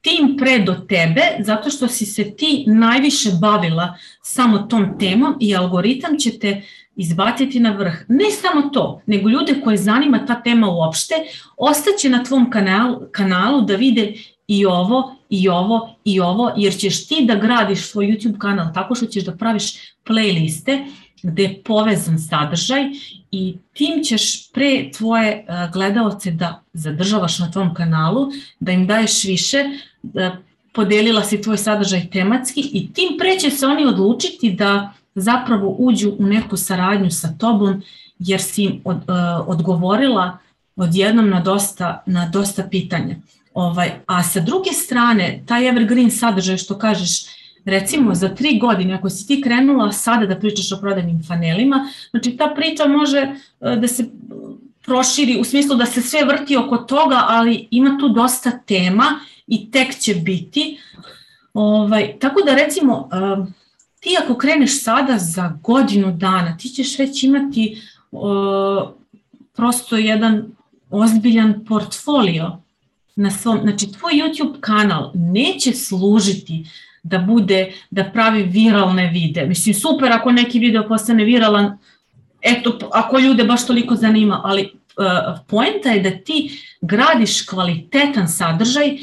tim 0.00 0.36
pre 0.38 0.58
do 0.58 0.74
tebe 0.74 1.22
zato 1.40 1.70
što 1.70 1.88
si 1.88 2.06
se 2.06 2.36
ti 2.36 2.64
najviše 2.66 3.30
bavila 3.40 3.98
samo 4.22 4.58
tom 4.58 4.98
temom 4.98 5.36
i 5.40 5.56
algoritam 5.56 6.18
će 6.18 6.38
te 6.38 6.62
izbaciti 6.96 7.60
na 7.60 7.70
vrh. 7.70 8.04
Ne 8.08 8.30
samo 8.30 8.68
to, 8.68 9.02
nego 9.06 9.28
ljude 9.28 9.60
koje 9.64 9.76
zanima 9.76 10.26
ta 10.26 10.42
tema 10.42 10.70
uopšte, 10.70 11.14
ostaće 11.56 12.08
na 12.08 12.24
tvom 12.24 12.50
kanalu, 12.50 13.00
kanalu 13.12 13.60
da 13.60 13.76
vide 13.76 14.14
i 14.46 14.66
ovo, 14.66 15.16
i 15.28 15.48
ovo, 15.48 15.94
i 16.04 16.20
ovo, 16.20 16.52
jer 16.56 16.76
ćeš 16.76 17.06
ti 17.06 17.24
da 17.26 17.34
gradiš 17.34 17.86
svoj 17.86 18.06
YouTube 18.06 18.38
kanal 18.38 18.66
tako 18.74 18.94
što 18.94 19.06
ćeš 19.06 19.24
da 19.24 19.36
praviš 19.36 19.72
playliste 20.06 20.84
gde 21.22 21.42
je 21.42 21.62
povezan 21.62 22.18
sadržaj 22.18 22.82
i 23.30 23.56
tim 23.72 24.04
ćeš 24.04 24.52
pre 24.52 24.90
tvoje 24.98 25.46
gledaoce 25.72 26.30
da 26.30 26.62
zadržavaš 26.72 27.38
na 27.38 27.50
tvom 27.50 27.74
kanalu, 27.74 28.28
da 28.60 28.72
im 28.72 28.86
daješ 28.86 29.24
više, 29.24 29.64
da 30.02 30.36
podelila 30.72 31.22
si 31.24 31.42
tvoj 31.42 31.56
sadržaj 31.56 32.10
tematski 32.10 32.60
i 32.60 32.92
tim 32.92 33.18
pre 33.18 33.38
će 33.38 33.50
se 33.50 33.66
oni 33.66 33.86
odlučiti 33.86 34.50
da 34.52 34.92
zapravo 35.14 35.76
uđu 35.78 36.12
u 36.18 36.26
neku 36.26 36.56
saradnju 36.56 37.10
sa 37.10 37.28
tobom 37.38 37.82
jer 38.18 38.42
si 38.42 38.62
im 38.62 38.80
od, 38.84 38.96
uh, 38.96 39.04
odgovorila 39.46 40.38
odjednom 40.76 41.28
na 41.30 41.40
dosta, 41.40 42.02
na 42.06 42.28
dosta 42.28 42.62
pitanja. 42.70 43.16
Ovaj, 43.54 43.90
a 44.06 44.22
sa 44.22 44.40
druge 44.40 44.70
strane, 44.70 45.42
taj 45.46 45.68
evergreen 45.68 46.10
sadržaj 46.10 46.56
što 46.56 46.78
kažeš, 46.78 47.24
recimo 47.64 48.14
za 48.14 48.28
tri 48.28 48.58
godine, 48.58 48.94
ako 48.94 49.10
si 49.10 49.26
ti 49.26 49.42
krenula 49.42 49.92
sada 49.92 50.26
da 50.26 50.38
pričaš 50.38 50.72
o 50.72 50.80
prodajnim 50.80 51.22
fanelima, 51.28 51.88
znači 52.10 52.36
ta 52.36 52.52
priča 52.56 52.86
može 52.86 53.32
uh, 53.60 53.74
da 53.74 53.88
se 53.88 54.08
proširi 54.84 55.40
u 55.40 55.44
smislu 55.44 55.76
da 55.76 55.86
se 55.86 56.02
sve 56.02 56.24
vrti 56.24 56.56
oko 56.56 56.76
toga, 56.76 57.24
ali 57.28 57.68
ima 57.70 57.98
tu 58.00 58.08
dosta 58.08 58.50
tema 58.50 59.04
i 59.46 59.70
tek 59.70 59.94
će 59.98 60.14
biti. 60.14 60.78
Ovaj, 61.54 62.18
tako 62.20 62.40
da 62.46 62.54
recimo, 62.54 63.08
uh, 63.38 63.46
ti 64.02 64.16
ako 64.24 64.34
kreneš 64.34 64.82
sada 64.82 65.18
za 65.18 65.58
godinu 65.62 66.12
dana, 66.12 66.56
ti 66.56 66.68
ćeš 66.68 66.98
već 66.98 67.22
imati 67.22 67.82
uh, 68.10 68.20
prosto 69.56 69.96
jedan 69.96 70.44
ozbiljan 70.90 71.64
portfolio 71.68 72.58
na 73.16 73.30
svom, 73.30 73.58
znači 73.62 73.92
tvoj 73.92 74.12
YouTube 74.12 74.60
kanal 74.60 75.10
neće 75.14 75.72
služiti 75.72 76.66
da 77.02 77.18
bude, 77.18 77.72
da 77.90 78.04
pravi 78.04 78.42
viralne 78.42 79.10
vide. 79.10 79.46
Mislim, 79.46 79.74
super 79.74 80.12
ako 80.12 80.32
neki 80.32 80.58
video 80.58 80.88
postane 80.88 81.24
viralan, 81.24 81.78
eto, 82.40 82.78
ako 82.92 83.18
ljude 83.18 83.44
baš 83.44 83.66
toliko 83.66 83.96
zanima, 83.96 84.40
ali 84.44 84.62
uh, 84.62 85.38
poenta 85.48 85.90
je 85.90 86.02
da 86.02 86.10
ti 86.10 86.60
gradiš 86.80 87.42
kvalitetan 87.42 88.28
sadržaj 88.28 88.98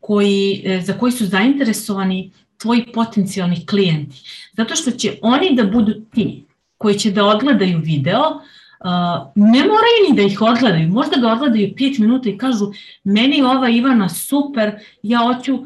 koji, 0.00 0.62
e, 0.64 0.80
za 0.80 0.92
koji 0.92 1.12
su 1.12 1.26
zainteresovani 1.26 2.32
tvoji 2.58 2.84
potencijalni 2.94 3.66
klijenti. 3.66 4.16
Zato 4.56 4.76
što 4.76 4.90
će 4.90 5.18
oni 5.22 5.54
da 5.54 5.64
budu 5.64 5.94
ti 6.14 6.44
koji 6.78 6.98
će 6.98 7.10
da 7.10 7.24
odgledaju 7.26 7.78
video, 7.78 8.20
uh, 8.30 9.32
ne 9.34 9.60
moraju 9.60 9.98
ni 10.08 10.16
da 10.16 10.22
ih 10.22 10.42
odgledaju, 10.42 10.88
možda 10.88 11.20
ga 11.20 11.32
odgledaju 11.32 11.74
5 11.74 12.00
minuta 12.00 12.28
i 12.28 12.38
kažu 12.38 12.72
meni 13.04 13.42
ova 13.42 13.68
Ivana 13.68 14.08
super, 14.08 14.74
ja 15.02 15.18
hoću 15.18 15.58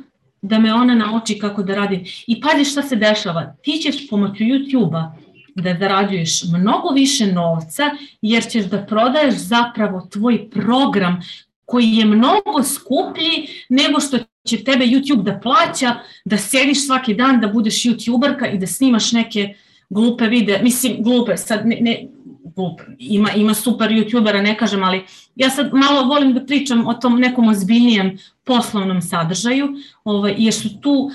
da 0.42 0.59
me 0.59 0.74
ona 0.74 0.94
nauči 0.94 1.38
kako 1.38 1.62
da 1.62 1.74
radim. 1.74 2.05
I 2.26 2.40
pazi 2.40 2.64
šta 2.64 2.83
se 2.83 2.96
dešava, 2.96 3.57
ti 3.62 3.72
ćeš 3.72 4.09
pomoću 4.09 4.44
YouTube-a 4.44 5.12
da 5.55 5.76
zarađuješ 5.79 6.42
mnogo 6.53 6.88
više 6.88 7.26
novca 7.26 7.90
jer 8.22 8.44
ćeš 8.50 8.64
da 8.64 8.87
prodaješ 8.87 9.35
zapravo 9.35 10.09
tvoj 10.12 10.50
program 10.50 11.20
koji 11.64 11.92
je 11.92 12.05
mnogo 12.05 12.62
skuplji 12.62 13.48
nego 13.68 14.00
što 14.00 14.18
će 14.44 14.64
tebe 14.64 14.85
YouTube 14.85 15.22
da 15.22 15.40
plaća, 15.42 15.94
da 16.24 16.37
sediš 16.37 16.87
svaki 16.87 17.14
dan, 17.14 17.40
da 17.40 17.48
budeš 17.48 17.83
YouTuberka 17.83 18.55
i 18.55 18.59
da 18.59 18.66
snimaš 18.66 19.12
neke 19.12 19.55
glupe 19.90 20.26
vide, 20.26 20.61
mislim 20.62 21.03
glupe, 21.03 21.37
sad 21.37 21.66
ne, 21.66 21.79
ne 21.81 22.09
glupe, 22.57 22.83
ima, 22.98 23.33
ima 23.33 23.55
super 23.55 23.90
YouTubera, 23.90 24.42
ne 24.42 24.59
kažem, 24.59 24.85
ali 24.85 25.05
ja 25.37 25.50
sad 25.50 25.70
malo 25.72 26.05
volim 26.05 26.35
da 26.35 26.44
pričam 26.46 26.87
o 26.87 26.94
tom 26.94 27.20
nekom 27.20 27.48
ozbiljnijem 27.48 28.18
poslovnom 28.44 29.03
sadržaju, 29.03 29.68
ovaj, 30.05 30.35
jer 30.38 30.55
su 30.55 30.81
tu 30.81 31.11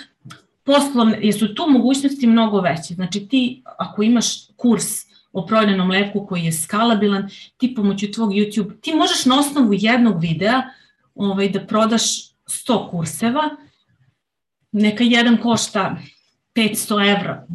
poslovne, 0.63 1.19
jer 1.21 1.39
su 1.39 1.55
tu 1.55 1.65
mogućnosti 1.69 2.27
mnogo 2.27 2.61
veće. 2.61 2.93
Znači 2.93 3.27
ti 3.27 3.61
ako 3.77 4.03
imaš 4.03 4.47
kurs 4.55 4.85
o 5.33 5.45
prodajnom 5.45 5.89
leku 5.89 6.25
koji 6.25 6.43
je 6.43 6.51
skalabilan, 6.51 7.29
ti 7.57 7.75
pomoću 7.75 8.11
tvog 8.11 8.29
YouTube, 8.31 8.79
ti 8.81 8.93
možeš 8.95 9.25
na 9.25 9.39
osnovu 9.39 9.73
jednog 9.73 10.21
videa 10.21 10.61
ovaj, 11.15 11.49
da 11.49 11.65
prodaš 11.65 12.34
100 12.47 12.89
kurseva, 12.91 13.49
neka 14.71 15.03
jedan 15.03 15.37
košta 15.37 15.95
500 16.55 17.17
evra, 17.17 17.47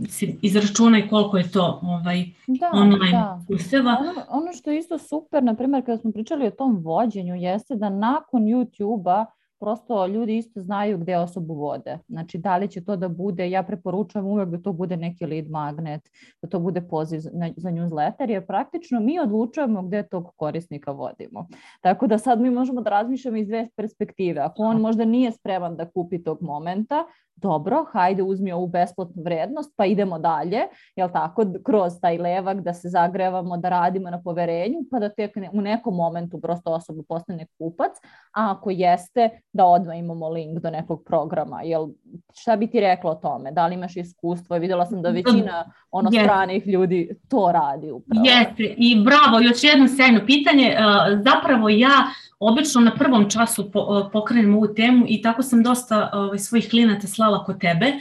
izračunaj 0.43 1.09
koliko 1.09 1.39
je 1.39 1.51
to 1.51 1.81
ovaj, 1.83 2.25
da, 2.47 2.71
online 2.73 3.19
da. 3.19 3.43
kurseva. 3.49 3.97
Ono, 4.01 4.25
ono 4.29 4.53
što 4.53 4.71
je 4.71 4.79
isto 4.79 4.99
super, 4.99 5.43
na 5.43 5.55
primjer, 5.55 5.85
kada 5.85 5.99
smo 5.99 6.13
pričali 6.13 6.47
o 6.47 6.51
tom 6.51 6.77
vođenju, 6.77 7.35
jeste 7.35 7.77
da 7.77 7.91
nakon 7.91 8.43
YouTube-a 8.43 9.27
prosto 9.61 10.07
ljudi 10.07 10.37
isto 10.37 10.61
znaju 10.61 10.99
gde 10.99 11.17
osobu 11.17 11.55
vode. 11.55 11.99
Znači, 12.09 12.39
da 12.39 12.57
li 12.57 12.69
će 12.69 12.85
to 12.85 12.97
da 12.97 13.09
bude, 13.09 13.51
ja 13.51 13.63
preporučujem 13.63 14.27
uvek 14.27 14.49
da 14.49 14.63
to 14.63 14.73
bude 14.73 14.97
neki 14.97 15.27
lead 15.27 15.51
magnet, 15.51 16.11
da 16.43 16.49
to 16.49 16.61
bude 16.61 16.81
poziv 16.81 17.21
za 17.57 17.71
newsletter, 17.71 18.31
jer 18.31 18.47
praktično 18.47 19.01
mi 19.01 19.21
odlučujemo 19.21 19.83
gde 19.83 20.03
tog 20.09 20.33
korisnika 20.37 20.93
vodimo. 20.93 21.47
Tako 21.81 22.07
da 22.07 22.19
sad 22.19 22.41
mi 22.41 22.51
možemo 22.51 22.81
da 22.81 22.91
razmišljamo 22.91 23.37
iz 23.37 23.49
dve 23.49 23.69
perspektive. 23.77 24.41
Ako 24.41 24.63
on 24.63 24.81
možda 24.81 25.05
nije 25.05 25.33
spreman 25.33 25.77
da 25.77 25.91
kupi 25.91 26.23
tog 26.23 26.39
momenta, 26.43 27.05
dobro, 27.43 27.85
hajde 27.93 28.23
uzmi 28.23 28.53
ovu 28.53 28.67
besplatnu 28.67 29.23
vrednost, 29.23 29.73
pa 29.77 29.85
idemo 29.87 30.19
dalje, 30.19 30.61
jel 30.97 31.09
tako, 31.13 31.45
kroz 31.65 31.93
taj 32.01 32.19
levak 32.19 32.61
da 32.61 32.75
se 32.75 32.89
zagrevamo, 32.89 33.57
da 33.57 33.69
radimo 33.69 34.11
na 34.11 34.23
poverenju, 34.23 34.79
pa 34.91 34.99
da 34.99 35.09
tek 35.09 35.37
u 35.53 35.61
nekom 35.61 35.97
momentu 35.97 36.41
prosto 36.41 36.73
osoba 36.73 37.03
postane 37.09 37.47
kupac, 37.59 37.93
a 38.33 38.51
ako 38.51 38.71
jeste, 38.71 39.29
da 39.53 39.65
odmah 39.65 39.99
imamo 39.99 40.29
link 40.29 40.59
do 40.59 40.71
nekog 40.71 41.05
programa, 41.07 41.63
jel, 41.63 41.89
šta 42.35 42.57
bi 42.57 42.67
ti 42.67 42.81
rekla 42.81 43.11
o 43.11 43.15
tome, 43.15 43.53
da 43.53 43.67
li 43.67 43.75
imaš 43.75 43.97
iskustvo, 43.97 44.59
videla 44.59 44.87
sam 44.87 45.03
da 45.03 45.11
većina 45.11 45.73
ono 45.91 46.11
yes. 46.11 46.23
stranih 46.25 46.67
ljudi 46.67 47.11
to 47.29 47.53
radi 47.53 47.91
upravo. 47.91 48.25
Jeste, 48.25 48.75
i 48.77 49.05
bravo, 49.05 49.41
još 49.41 49.65
jedno 49.65 49.89
sjajno 49.89 50.21
pitanje, 50.27 50.77
zapravo 51.25 51.69
ja 51.69 51.97
obično 52.41 52.81
na 52.81 52.95
prvom 52.95 53.31
času 53.31 53.71
pokrenem 54.13 54.55
ovu 54.55 54.75
temu 54.75 55.05
i 55.09 55.23
tako 55.23 55.43
sam 55.43 55.63
dosta 55.63 56.11
ovaj, 56.13 56.39
svojih 56.39 56.71
klinata 56.71 57.07
slala 57.07 57.45
kod 57.45 57.61
tebe, 57.61 57.93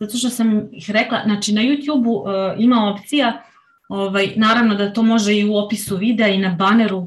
zato 0.00 0.18
što 0.18 0.30
sam 0.30 0.68
ih 0.72 0.90
rekla, 0.90 1.20
znači 1.24 1.52
na 1.52 1.62
YouTube-u 1.62 2.12
uh, 2.12 2.26
ima 2.58 2.94
opcija, 2.94 3.42
ovaj, 3.88 4.32
naravno 4.36 4.74
da 4.74 4.92
to 4.92 5.02
može 5.02 5.34
i 5.34 5.44
u 5.44 5.56
opisu 5.56 5.96
videa 5.96 6.28
i 6.28 6.38
na 6.38 6.48
baneru 6.48 6.98
uh, 6.98 7.06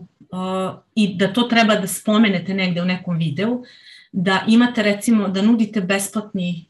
i 0.95 1.15
da 1.15 1.33
to 1.33 1.41
treba 1.41 1.75
da 1.75 1.87
spomenete 1.87 2.53
negde 2.53 2.81
u 2.81 2.85
nekom 2.85 3.17
videu, 3.17 3.63
da 4.11 4.43
imate 4.47 4.83
recimo 4.83 5.27
da 5.27 5.41
nudite 5.41 5.81
besplatni 5.81 6.65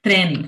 trening. 0.00 0.44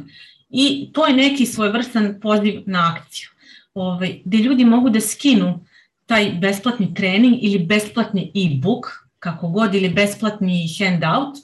I 0.50 0.90
to 0.92 1.06
je 1.06 1.14
neki 1.14 1.46
svojvrsan 1.46 2.20
poziv 2.20 2.62
na 2.66 2.94
akciju, 2.96 3.28
ovaj, 3.74 4.20
gde 4.24 4.38
ljudi 4.38 4.64
mogu 4.64 4.90
da 4.90 5.00
skinu 5.00 5.64
taj 6.06 6.32
besplatni 6.40 6.94
trening 6.94 7.36
ili 7.40 7.58
besplatni 7.58 8.32
e-book 8.34 9.01
kako 9.22 9.48
god, 9.48 9.74
ili 9.74 9.88
besplatni 9.88 10.68
handout, 10.78 11.38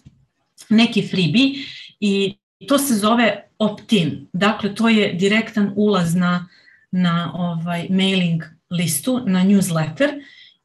neki 0.69 1.09
freebie 1.09 1.55
i 2.01 2.35
to 2.69 2.79
se 2.79 2.95
zove 2.95 3.45
opt-in. 3.59 4.27
Dakle, 4.33 4.75
to 4.75 4.88
je 4.88 5.12
direktan 5.12 5.73
ulaz 5.77 6.14
na, 6.14 6.49
na 6.91 7.33
ovaj 7.35 7.87
mailing 7.91 8.43
listu, 8.71 9.21
na 9.27 9.45
newsletter 9.45 10.09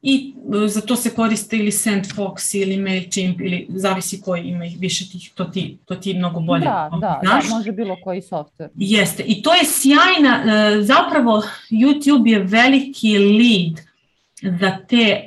i 0.02 0.34
e, 0.64 0.68
za 0.68 0.80
to 0.80 0.96
se 0.96 1.10
koriste 1.14 1.56
ili 1.56 1.70
SendFox 1.70 2.56
ili 2.56 2.76
MailChimp 2.76 3.40
ili 3.40 3.66
zavisi 3.68 4.20
koji 4.20 4.42
ima 4.42 4.64
ih 4.64 4.76
više 4.78 5.08
tih, 5.10 5.30
to 5.34 5.44
ti, 5.44 5.78
to 5.84 5.94
ti 5.94 6.14
mnogo 6.14 6.40
bolje 6.40 6.64
da, 6.64 6.90
da, 7.00 7.20
znaš. 7.22 7.48
Da, 7.48 7.54
može 7.54 7.72
bilo 7.72 7.96
koji 8.04 8.20
software. 8.20 8.68
Jeste, 8.74 9.22
i 9.26 9.42
to 9.42 9.54
je 9.54 9.64
sjajna, 9.64 10.42
e, 10.44 10.82
zapravo 10.82 11.42
YouTube 11.70 12.30
je 12.30 12.38
veliki 12.38 13.18
lead 13.18 13.93
da 14.42 14.78
te, 14.88 15.24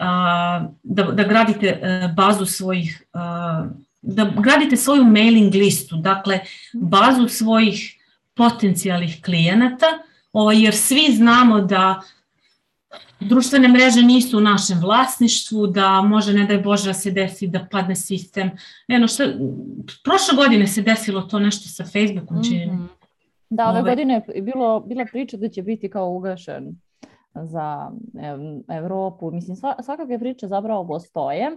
da, 0.84 1.04
da 1.04 1.24
gradite 1.24 1.68
e, 1.68 2.14
bazu 2.16 2.46
svojih, 2.46 3.04
da 4.02 4.32
gradite 4.38 4.76
svoju 4.78 5.04
mailing 5.04 5.54
listu, 5.54 5.96
dakle 5.96 6.40
bazu 6.74 7.28
svojih 7.28 7.94
potencijalnih 8.34 9.22
klijenata, 9.26 9.86
ovaj, 10.34 10.64
jer 10.64 10.76
svi 10.76 11.16
znamo 11.16 11.62
da 11.62 12.02
društvene 13.20 13.68
mreže 13.68 14.02
nisu 14.02 14.38
u 14.38 14.42
našem 14.42 14.80
vlasništvu, 14.80 15.68
da 15.68 16.02
može, 16.02 16.34
ne 16.34 16.46
daj 16.46 16.58
Bože, 16.58 16.90
da 16.90 16.94
se 16.94 17.12
desi 17.12 17.48
da 17.48 17.68
padne 17.72 17.96
sistem. 17.96 18.52
Eno, 18.88 19.08
što, 19.08 19.24
prošle 20.04 20.36
godine 20.36 20.68
se 20.68 20.82
desilo 20.82 21.22
to 21.22 21.40
nešto 21.40 21.70
sa 21.70 21.84
Facebookom, 21.84 22.44
čini. 22.44 22.66
Mm 22.66 22.70
-hmm. 22.70 22.88
Da, 23.50 23.64
ove, 23.64 23.72
ove 23.72 23.80
ovaj. 23.80 23.92
godine 23.92 24.22
je 24.36 24.42
bilo, 24.42 24.80
bila 24.80 25.06
priča 25.12 25.38
da 25.38 25.50
će 25.50 25.62
biti 25.62 25.90
kao 25.90 26.10
ugašen 26.10 26.76
za 27.44 27.92
Evropu. 28.68 29.32
Mislim, 29.32 29.56
svakakve 29.82 30.20
priče 30.20 30.48
zapravo 30.48 30.88
postoje, 30.88 31.52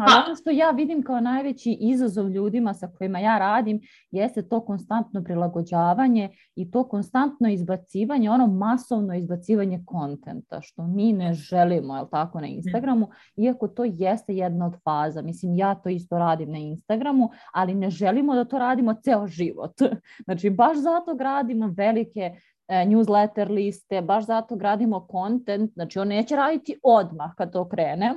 Ali 0.00 0.12
pa. 0.12 0.24
ono 0.26 0.36
što 0.36 0.50
ja 0.50 0.70
vidim 0.70 1.02
kao 1.02 1.20
najveći 1.20 1.76
izazov 1.80 2.28
ljudima 2.28 2.74
sa 2.74 2.88
kojima 2.98 3.18
ja 3.18 3.38
radim 3.38 3.80
jeste 4.10 4.42
to 4.42 4.60
konstantno 4.60 5.24
prilagođavanje 5.24 6.28
i 6.56 6.70
to 6.70 6.88
konstantno 6.88 7.48
izbacivanje, 7.48 8.30
ono 8.30 8.46
masovno 8.46 9.14
izbacivanje 9.14 9.82
kontenta, 9.86 10.60
što 10.62 10.86
mi 10.86 11.12
ne 11.12 11.32
želimo, 11.32 11.96
jel 11.96 12.06
tako, 12.10 12.40
na 12.40 12.46
Instagramu, 12.46 13.08
iako 13.36 13.68
to 13.68 13.84
jeste 13.84 14.34
jedna 14.34 14.66
od 14.66 14.74
faza. 14.84 15.22
Mislim, 15.22 15.54
ja 15.54 15.74
to 15.74 15.88
isto 15.88 16.18
radim 16.18 16.52
na 16.52 16.58
Instagramu, 16.58 17.30
ali 17.52 17.74
ne 17.74 17.90
želimo 17.90 18.34
da 18.34 18.44
to 18.44 18.58
radimo 18.58 18.94
ceo 18.94 19.26
život. 19.26 19.74
Znači, 20.24 20.50
baš 20.50 20.76
zato 20.78 21.14
gradimo 21.14 21.74
velike 21.76 22.34
newsletter 22.70 23.50
liste, 23.50 24.02
baš 24.02 24.26
zato 24.26 24.56
gradimo 24.56 25.06
kontent, 25.06 25.72
znači 25.72 25.98
on 25.98 26.08
neće 26.08 26.36
raditi 26.36 26.80
odmah 26.82 27.34
kad 27.36 27.52
to 27.52 27.68
krene, 27.68 28.14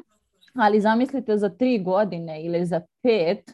ali 0.56 0.82
zamislite 0.82 1.38
za 1.38 1.50
tri 1.50 1.84
godine 1.84 2.44
ili 2.44 2.66
za 2.66 2.82
pet 3.02 3.52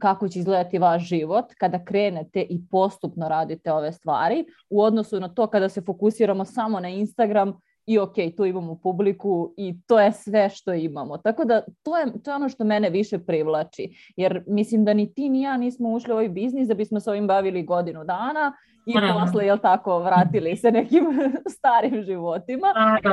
kako 0.00 0.28
će 0.28 0.38
izgledati 0.38 0.78
vaš 0.78 1.02
život 1.02 1.44
kada 1.58 1.84
krenete 1.84 2.40
i 2.40 2.60
postupno 2.70 3.28
radite 3.28 3.72
ove 3.72 3.92
stvari 3.92 4.44
u 4.70 4.82
odnosu 4.82 5.20
na 5.20 5.28
to 5.28 5.46
kada 5.46 5.68
se 5.68 5.80
fokusiramo 5.80 6.44
samo 6.44 6.80
na 6.80 6.88
Instagram 6.88 7.60
i 7.86 7.98
ok, 7.98 8.14
tu 8.36 8.44
imamo 8.44 8.78
publiku 8.82 9.54
i 9.56 9.74
to 9.86 10.00
je 10.00 10.12
sve 10.12 10.48
što 10.48 10.74
imamo. 10.74 11.18
Tako 11.18 11.44
da 11.44 11.62
to 11.82 11.98
je, 11.98 12.06
to 12.24 12.30
je 12.30 12.34
ono 12.34 12.48
što 12.48 12.64
mene 12.64 12.90
više 12.90 13.18
privlači, 13.18 14.12
jer 14.16 14.44
mislim 14.46 14.84
da 14.84 14.94
ni 14.94 15.14
ti 15.14 15.28
ni 15.28 15.42
ja 15.42 15.56
nismo 15.56 15.92
ušli 15.92 16.12
u 16.12 16.14
ovaj 16.14 16.28
biznis 16.28 16.68
da 16.68 16.74
bismo 16.74 17.00
se 17.00 17.10
ovim 17.10 17.26
bavili 17.26 17.62
godinu 17.62 18.04
dana 18.04 18.52
i 18.86 18.94
posle, 19.20 19.46
jel 19.46 19.58
tako, 19.58 19.98
vratili 19.98 20.56
se 20.56 20.72
nekim 20.72 21.04
starim 21.56 22.02
životima, 22.02 22.66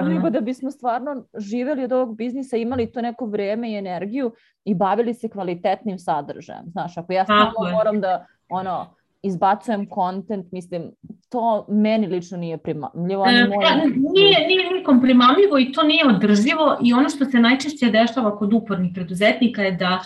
nego 0.03 0.29
da 0.29 0.41
bismo 0.41 0.71
stvarno 0.71 1.23
živeli 1.37 1.83
od 1.83 1.91
ovog 1.91 2.17
biznisa, 2.17 2.57
imali 2.57 2.91
to 2.91 3.01
neko 3.01 3.25
vreme 3.25 3.71
i 3.71 3.75
energiju 3.75 4.31
i 4.65 4.75
bavili 4.75 5.13
se 5.13 5.29
kvalitetnim 5.29 5.99
sadržajem. 5.99 6.65
Znaš, 6.71 6.97
ako 6.97 7.13
ja 7.13 7.23
stvarno 7.23 7.71
moram 7.73 8.01
da 8.01 8.25
ono, 8.49 8.97
izbacujem 9.21 9.89
kontent, 9.89 10.51
mislim, 10.51 10.91
to 11.29 11.65
meni 11.69 12.07
lično 12.07 12.37
nije 12.37 12.57
primamljivo. 12.57 13.25
E, 13.27 13.47
moj... 13.47 13.65
Pa, 13.65 13.75
nije, 14.13 14.47
nije 14.47 14.73
nikom 14.73 15.01
primamljivo 15.01 15.59
i 15.59 15.71
to 15.71 15.83
nije 15.83 16.07
održivo 16.07 16.77
i 16.83 16.93
ono 16.93 17.09
što 17.09 17.25
se 17.25 17.39
najčešće 17.39 17.85
dešava 17.85 18.37
kod 18.37 18.53
upornih 18.53 18.91
preduzetnika 18.93 19.61
je 19.61 19.71
da 19.71 19.99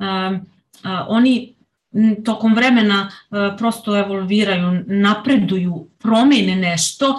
um, 0.00 0.34
uh, 0.34 0.90
oni 1.08 1.57
tokom 2.24 2.54
vremena 2.54 3.08
uh, 3.08 3.38
prosto 3.58 3.96
evolviraju, 3.96 4.84
napreduju, 4.86 5.88
promene 5.98 6.56
nešto 6.56 7.08
uh, 7.08 7.18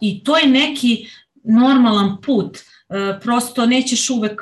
i 0.00 0.24
to 0.24 0.36
je 0.36 0.48
neki 0.48 1.06
normalan 1.44 2.16
put. 2.20 2.58
Uh, 2.58 2.96
prosto 3.22 3.66
nećeš 3.66 4.10
uvek 4.10 4.40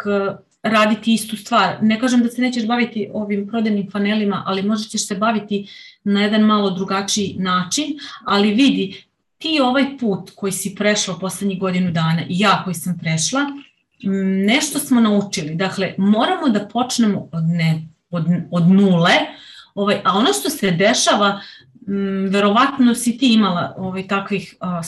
raditi 0.63 1.15
istu 1.15 1.37
stvar. 1.37 1.77
Ne 1.83 2.01
kažem 2.01 2.23
da 2.23 2.29
se 2.29 2.43
nećeš 2.43 2.67
baviti 2.67 3.11
ovim 3.13 3.49
prodajnim 3.49 3.91
panelima, 3.91 4.43
ali 4.47 4.63
možda 4.63 4.89
ćeš 4.89 5.07
se 5.07 5.15
baviti 5.15 5.69
na 6.05 6.23
jedan 6.23 6.41
malo 6.41 6.71
drugačiji 6.71 7.37
način, 7.39 7.85
ali 8.25 8.55
vidi, 8.55 9.05
ti 9.39 9.61
ovaj 9.61 9.99
put 9.99 10.31
koji 10.37 10.53
si 10.53 10.75
prešla 10.75 11.19
poslednjih 11.21 11.61
godinu 11.61 11.93
dana 11.93 12.23
i 12.29 12.39
ja 12.39 12.61
koji 12.65 12.75
sam 12.75 12.99
prešla, 12.99 13.41
nešto 14.47 14.79
smo 14.79 15.01
naučili. 15.01 15.55
Dakle, 15.55 15.95
moramo 15.99 16.49
da 16.49 16.69
počnemo 16.69 17.29
od, 17.33 17.45
ne, 17.45 17.89
od, 18.11 18.27
od 18.51 18.69
nule, 18.69 19.13
ovaj, 19.75 20.01
a 20.05 20.19
ono 20.19 20.33
što 20.33 20.51
se 20.51 20.71
dešava, 20.71 21.41
m, 21.89 22.29
verovatno 22.31 22.95
si 22.95 23.19
ti 23.19 23.35
imala 23.35 23.75
ovaj, 23.79 24.09
takvih 24.09 24.55
a, 24.61 24.81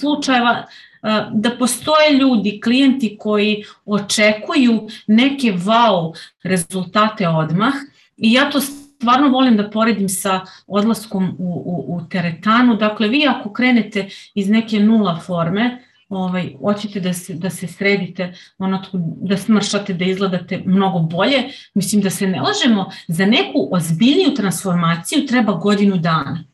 slučajeva, 0.00 0.66
a, 1.02 1.30
da 1.32 1.56
postoje 1.58 2.18
ljudi, 2.20 2.60
klijenti 2.64 3.16
koji 3.20 3.64
očekuju 3.84 4.88
neke 5.06 5.52
wow 5.52 6.14
rezultate 6.42 7.28
odmah 7.28 7.72
i 8.16 8.32
ja 8.32 8.50
to 8.50 8.60
stvarno 8.60 9.28
volim 9.28 9.56
da 9.56 9.70
poredim 9.70 10.08
sa 10.08 10.40
odlaskom 10.66 11.36
u, 11.38 11.62
u, 11.66 11.96
u 11.96 12.08
teretanu. 12.08 12.76
Dakle, 12.76 13.08
vi 13.08 13.26
ako 13.28 13.52
krenete 13.52 14.08
iz 14.34 14.48
neke 14.48 14.80
nula 14.80 15.20
forme, 15.26 15.78
ovaj, 16.12 16.54
hoćete 16.60 17.00
da 17.00 17.12
se, 17.12 17.34
da 17.34 17.50
se 17.50 17.66
sredite, 17.66 18.34
ono, 18.58 18.82
da 19.22 19.36
smršate, 19.36 19.94
da 19.94 20.04
izgledate 20.04 20.62
mnogo 20.66 20.98
bolje, 20.98 21.44
mislim 21.74 22.02
da 22.02 22.10
se 22.10 22.26
ne 22.26 22.40
lažemo, 22.40 22.90
za 23.08 23.26
neku 23.26 23.68
ozbiljniju 23.72 24.34
transformaciju 24.34 25.26
treba 25.26 25.52
godinu 25.52 25.96
dana 25.96 26.44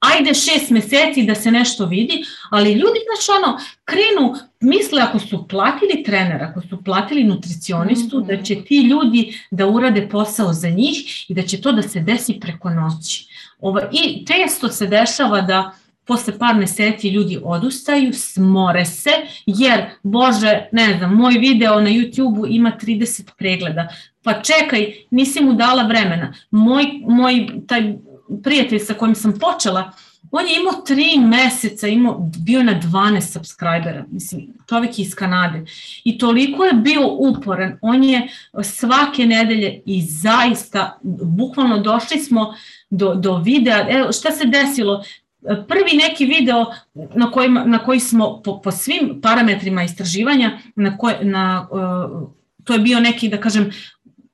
ajde 0.00 0.34
šest 0.34 0.70
meseci 0.70 1.22
da 1.22 1.34
se 1.34 1.50
nešto 1.50 1.86
vidi, 1.86 2.24
ali 2.50 2.72
ljudi, 2.72 2.98
znaš, 3.06 3.38
ono, 3.38 3.58
krenu, 3.84 4.34
misle 4.60 5.02
ako 5.02 5.18
su 5.18 5.48
platili 5.48 6.02
trenera, 6.02 6.46
ako 6.50 6.60
su 6.68 6.84
platili 6.84 7.24
nutricionistu, 7.24 8.18
mm 8.18 8.22
-hmm. 8.22 8.26
da 8.26 8.42
će 8.42 8.64
ti 8.64 8.80
ljudi 8.80 9.38
da 9.50 9.66
urade 9.66 10.08
posao 10.08 10.52
za 10.52 10.68
njih 10.68 11.30
i 11.30 11.34
da 11.34 11.42
će 11.42 11.60
to 11.60 11.72
da 11.72 11.82
se 11.82 12.00
desi 12.00 12.40
preko 12.40 12.70
noći. 12.70 13.26
Ova, 13.58 13.88
I 13.92 14.26
često 14.26 14.68
se 14.68 14.86
dešava 14.86 15.40
da 15.40 15.72
posle 16.10 16.38
par 16.38 16.56
meseci 16.56 17.08
ljudi 17.08 17.38
odustaju, 17.42 18.12
smore 18.12 18.84
se, 18.84 19.10
jer, 19.46 19.84
bože, 20.02 20.68
ne 20.72 20.94
znam, 20.98 21.14
moj 21.14 21.38
video 21.38 21.80
na 21.80 21.90
YouTube-u 21.90 22.46
ima 22.46 22.72
30 22.82 23.30
pregleda, 23.38 23.88
pa 24.22 24.32
čekaj, 24.42 24.92
nisi 25.10 25.44
mu 25.44 25.52
dala 25.52 25.82
vremena. 25.86 26.32
Moj, 26.50 26.84
moj 27.06 27.46
taj 27.66 27.94
prijatelj 28.42 28.78
sa 28.78 28.94
kojim 28.94 29.14
sam 29.14 29.38
počela, 29.38 29.92
on 30.30 30.46
je 30.46 30.56
imao 30.60 30.82
tri 30.86 31.18
meseca, 31.18 31.86
imao, 31.86 32.30
bio 32.38 32.62
na 32.62 32.80
12 32.80 33.32
subscribera, 33.32 34.04
mislim, 34.10 34.48
čovjek 34.68 34.98
iz 34.98 35.14
Kanade. 35.14 35.64
I 36.04 36.18
toliko 36.18 36.64
je 36.64 36.72
bio 36.72 37.06
uporan, 37.06 37.78
on 37.82 38.04
je 38.04 38.28
svake 38.62 39.26
nedelje 39.26 39.82
i 39.86 40.02
zaista, 40.02 40.98
bukvalno 41.22 41.78
došli 41.78 42.18
smo 42.18 42.54
do, 42.90 43.14
do 43.14 43.36
videa, 43.38 43.86
evo 43.90 44.12
šta 44.12 44.30
se 44.30 44.44
desilo, 44.46 45.04
prvi 45.42 45.96
neki 45.96 46.26
video 46.26 46.66
na, 47.14 47.30
kojima, 47.30 47.64
na 47.64 47.78
koji 47.78 48.00
smo 48.00 48.42
po, 48.44 48.60
po 48.60 48.70
svim 48.70 49.20
parametrima 49.22 49.82
istraživanja, 49.82 50.58
na, 50.76 50.98
koj, 50.98 51.14
na, 51.22 51.68
uh, 51.70 52.28
to 52.64 52.72
je 52.72 52.78
bio 52.78 53.00
neki, 53.00 53.28
da 53.28 53.40
kažem, 53.40 53.70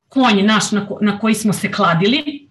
konj 0.09 0.43
naš 0.43 0.73
na, 0.73 0.87
ko, 0.87 0.99
na 1.01 1.19
koji 1.19 1.35
smo 1.35 1.53
se 1.53 1.73
kladili, 1.73 2.47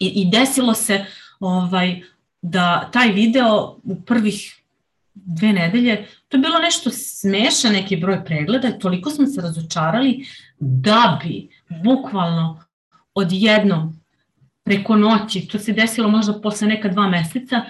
I, 0.00 0.06
i 0.06 0.30
desilo 0.30 0.74
se 0.74 1.04
ovaj, 1.40 2.02
da 2.42 2.90
taj 2.92 3.12
video 3.12 3.78
u 3.84 3.96
prvih 4.06 4.62
dve 5.14 5.52
nedelje, 5.52 6.06
to 6.28 6.36
je 6.36 6.40
bilo 6.40 6.58
nešto 6.58 6.90
smešan 6.90 7.72
neki 7.72 7.96
broj 7.96 8.24
pregleda, 8.24 8.78
toliko 8.78 9.10
smo 9.10 9.26
se 9.26 9.40
razočarali 9.40 10.26
da 10.58 11.18
bi 11.22 11.48
bukvalno 11.84 12.64
odjednom 13.14 14.00
preko 14.64 14.96
noći, 14.96 15.48
to 15.48 15.58
se 15.58 15.72
desilo 15.72 16.08
možda 16.08 16.40
posle 16.40 16.68
neka 16.68 16.88
dva 16.88 17.08
meseca, 17.08 17.64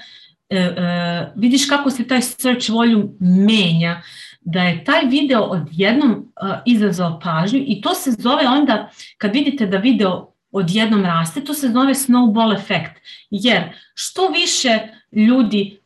vidiš 1.34 1.68
kako 1.68 1.90
se 1.90 2.08
taj 2.08 2.22
search 2.22 2.70
volume 2.70 3.04
menja, 3.20 4.02
da 4.40 4.62
je 4.62 4.84
taj 4.84 5.04
video 5.06 5.42
odjednom 5.42 6.10
e, 6.12 6.46
izazvao 6.66 7.20
pažnju 7.20 7.64
i 7.66 7.80
to 7.80 7.94
se 7.94 8.10
zove 8.10 8.48
onda, 8.48 8.90
kad 9.18 9.34
vidite 9.34 9.66
da 9.66 9.76
video 9.76 10.28
odjednom 10.52 11.04
raste, 11.04 11.40
to 11.40 11.54
se 11.54 11.68
zove 11.68 11.94
snowball 11.94 12.54
efekt, 12.54 12.92
jer 13.30 13.62
što 13.94 14.28
više 14.28 14.78
ljudi 15.12 15.78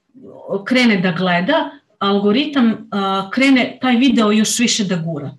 krene 0.64 0.96
da 0.96 1.12
gleda, 1.12 1.70
algoritam 1.99 2.88
krene 3.31 3.79
taj 3.81 3.96
video 3.96 4.33
još 4.33 4.59
više 4.59 4.85
da 4.85 4.96
gura. 4.96 5.31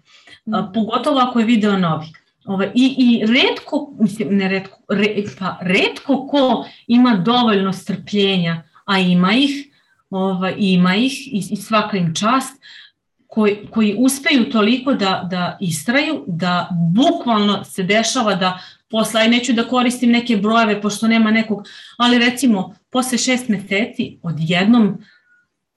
Uh, 0.45 0.55
pogotovo 0.73 1.19
ako 1.19 1.39
je 1.39 1.45
video 1.45 1.77
novi. 1.77 2.05
Ovaj, 2.45 2.71
i, 2.75 2.95
I 2.97 3.25
redko, 3.25 3.93
mislim, 3.99 4.37
ne 4.37 4.49
redko, 4.49 4.77
re, 4.89 5.23
pa 5.39 5.57
redko 5.61 6.27
ko 6.27 6.65
ima 6.87 7.15
dovoljno 7.15 7.73
strpljenja, 7.73 8.63
a 8.85 8.99
ima 8.99 9.33
ih, 9.33 9.67
ovaj, 10.09 10.55
ima 10.57 10.95
ih 10.95 11.27
i, 11.27 11.43
i 11.51 11.55
svaka 11.55 11.97
im 11.97 12.13
čast, 12.15 12.61
koji, 13.27 13.67
koji 13.71 13.95
uspeju 13.99 14.49
toliko 14.51 14.93
da, 14.93 15.27
da 15.29 15.57
istraju, 15.61 16.23
da 16.27 16.69
bukvalno 16.95 17.63
se 17.63 17.83
dešava 17.83 18.35
da 18.35 18.59
posle, 18.89 19.21
aj 19.21 19.29
neću 19.29 19.53
da 19.53 19.67
koristim 19.67 20.11
neke 20.11 20.37
brojeve 20.37 20.81
pošto 20.81 21.07
nema 21.07 21.31
nekog, 21.31 21.67
ali 21.97 22.19
recimo 22.19 22.73
posle 22.89 23.17
šest 23.17 23.49
meseci 23.49 24.19
odjednom 24.23 24.97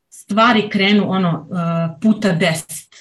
stvari 0.08 0.68
krenu 0.70 1.10
ono 1.10 1.46
uh, 1.50 1.56
puta 2.02 2.32
deset. 2.32 2.94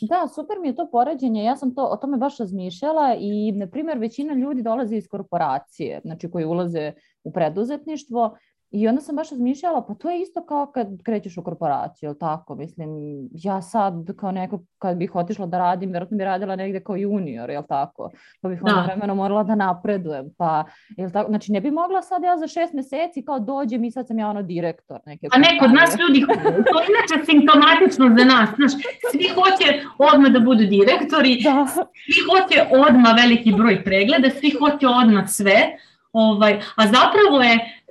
Da, 0.00 0.28
super 0.34 0.56
mi 0.60 0.68
je 0.68 0.76
to 0.76 0.88
poređenje, 0.92 1.44
ja 1.44 1.56
sam 1.56 1.74
to, 1.74 1.84
o 1.84 1.96
tome 1.96 2.16
baš 2.16 2.38
razmišljala 2.38 3.16
i, 3.20 3.52
na 3.52 3.66
primjer, 3.66 3.98
većina 3.98 4.34
ljudi 4.34 4.62
dolazi 4.62 4.96
iz 4.96 5.08
korporacije, 5.08 6.00
znači 6.04 6.30
koji 6.30 6.44
ulaze 6.44 6.92
u 7.24 7.32
preduzetništvo 7.32 8.36
I 8.72 8.88
onda 8.88 9.00
sam 9.00 9.16
baš 9.16 9.30
razmišljala, 9.30 9.86
pa 9.86 9.94
to 9.94 10.10
je 10.10 10.22
isto 10.22 10.46
kao 10.46 10.66
kad 10.66 10.86
krećeš 11.02 11.36
u 11.36 11.42
korporaciju, 11.42 12.06
ili 12.06 12.18
tako? 12.18 12.54
Mislim, 12.54 12.90
ja 13.32 13.62
sad 13.62 13.94
kao 14.16 14.32
neko, 14.32 14.58
kad 14.78 14.96
bih 14.96 15.14
otišla 15.14 15.46
da 15.46 15.58
radim, 15.58 15.90
vjerojatno 15.90 16.16
bi 16.16 16.24
radila 16.24 16.56
negde 16.56 16.80
kao 16.80 16.96
junior, 16.96 17.50
jel 17.50 17.62
tako? 17.68 18.10
Pa 18.40 18.48
bih 18.48 18.60
onda 18.62 18.80
da. 18.80 18.86
vremeno 18.86 19.14
morala 19.14 19.42
da 19.42 19.54
napredujem. 19.54 20.34
Pa, 20.38 20.64
jel 20.96 21.10
tako? 21.10 21.28
Znači, 21.28 21.52
ne 21.52 21.60
bi 21.60 21.70
mogla 21.70 22.02
sad 22.02 22.22
ja 22.22 22.38
za 22.38 22.46
šest 22.46 22.72
meseci 22.72 23.24
kao 23.24 23.38
dođem 23.40 23.84
i 23.84 23.90
sad 23.90 24.06
sam 24.06 24.18
ja 24.18 24.28
ono 24.28 24.42
direktor 24.42 25.00
neke 25.06 25.28
A 25.32 25.38
ne, 25.38 25.58
kod 25.60 25.72
nas 25.72 25.96
ljudi, 26.00 26.26
to 26.72 26.80
je 26.80 26.86
inače 26.92 27.26
simptomatično 27.26 28.06
za 28.18 28.24
nas. 28.24 28.48
Znaš, 28.56 28.72
svi 29.12 29.28
hoće 29.34 29.66
odmah 29.98 30.30
da 30.32 30.40
budu 30.40 30.64
direktori, 30.66 31.42
da. 31.42 31.66
svi 32.12 32.20
hoće 32.28 32.58
odmah 32.88 33.12
veliki 33.22 33.52
broj 33.52 33.84
pregleda, 33.84 34.30
svi 34.30 34.50
hoće 34.50 34.86
odmah 34.86 35.28
sve, 35.28 35.76
Ovaj, 36.12 36.60
a 36.76 36.86
zapravo 36.86 37.42
je 37.42 37.81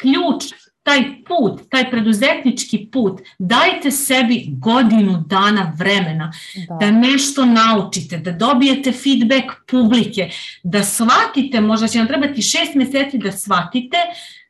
ključ 0.00 0.44
taj 0.82 1.24
put, 1.28 1.60
taj 1.70 1.90
preduzetnički 1.90 2.88
put, 2.92 3.20
dajte 3.38 3.90
sebi 3.90 4.46
godinu 4.48 5.24
dana 5.26 5.72
vremena 5.78 6.32
da. 6.68 6.74
da 6.80 6.90
nešto 6.90 7.44
naučite, 7.44 8.18
da 8.18 8.32
dobijete 8.32 8.92
feedback 8.92 9.52
publike, 9.70 10.30
da 10.62 10.82
shvatite, 10.84 11.60
možda 11.60 11.88
će 11.88 11.98
vam 11.98 12.08
trebati 12.08 12.42
šest 12.42 12.74
meseci 12.74 13.18
da 13.18 13.32
shvatite 13.32 13.96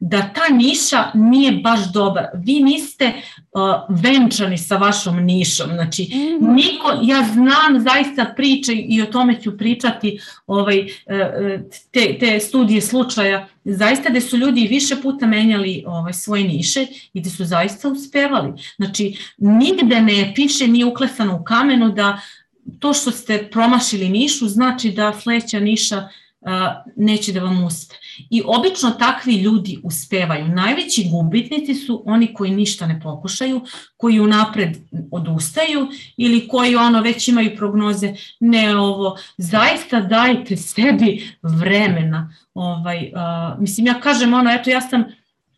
da 0.00 0.30
ta 0.34 0.54
niša 0.54 1.10
nije 1.14 1.52
baš 1.52 1.92
dobra. 1.92 2.30
Vi 2.34 2.60
niste 2.60 3.12
uh, 3.52 3.96
venčani 4.02 4.58
sa 4.58 4.76
vašom 4.76 5.16
nišom. 5.16 5.70
Znači, 5.74 6.02
mm 6.02 6.18
-hmm. 6.18 6.54
niko, 6.54 6.98
ja 7.02 7.28
znam 7.32 7.80
zaista 7.80 8.32
priče 8.36 8.72
i 8.72 9.02
o 9.02 9.06
tome 9.06 9.40
ću 9.40 9.58
pričati 9.58 10.20
ovaj, 10.46 10.80
uh, 10.80 10.86
uh, 10.86 11.60
te, 11.90 12.18
te 12.20 12.40
studije 12.40 12.80
slučaja, 12.80 13.48
zaista 13.64 14.10
gde 14.10 14.20
su 14.20 14.36
ljudi 14.36 14.66
više 14.66 14.96
puta 15.02 15.26
menjali 15.26 15.84
ovaj, 15.86 16.12
svoje 16.12 16.44
niše 16.44 16.86
i 17.12 17.20
gde 17.20 17.30
su 17.30 17.44
zaista 17.44 17.88
uspevali. 17.88 18.52
Znači, 18.76 19.16
nigde 19.38 20.00
ne 20.00 20.32
piše, 20.34 20.68
nije 20.68 20.84
uklesano 20.84 21.36
u 21.40 21.44
kamenu 21.44 21.92
da 21.92 22.20
to 22.78 22.92
što 22.92 23.10
ste 23.10 23.48
promašili 23.52 24.08
nišu 24.08 24.48
znači 24.48 24.90
da 24.90 25.12
sledeća 25.12 25.60
niša 25.60 26.08
neće 26.96 27.32
da 27.32 27.40
vam 27.40 27.64
uspe. 27.64 27.94
I 28.30 28.42
obično 28.46 28.90
takvi 28.90 29.34
ljudi 29.34 29.78
uspevaju. 29.82 30.48
Najveći 30.48 31.08
gubitnici 31.10 31.74
su 31.74 32.02
oni 32.06 32.34
koji 32.34 32.50
ništa 32.50 32.86
ne 32.86 33.00
pokušaju, 33.00 33.60
koji 33.96 34.20
unapred 34.20 34.76
odustaju 35.10 35.88
ili 36.16 36.48
koji 36.48 36.76
ono 36.76 37.00
već 37.00 37.28
imaju 37.28 37.56
prognoze, 37.56 38.14
ne 38.40 38.76
ovo, 38.76 39.16
zaista 39.36 40.00
dajte 40.00 40.56
sebi 40.56 41.36
vremena. 41.42 42.34
Ovaj, 42.54 42.98
uh, 42.98 43.60
mislim, 43.60 43.86
ja 43.86 44.00
kažem 44.00 44.34
ono, 44.34 44.50
eto 44.50 44.70
ja 44.70 44.80
sam 44.80 45.04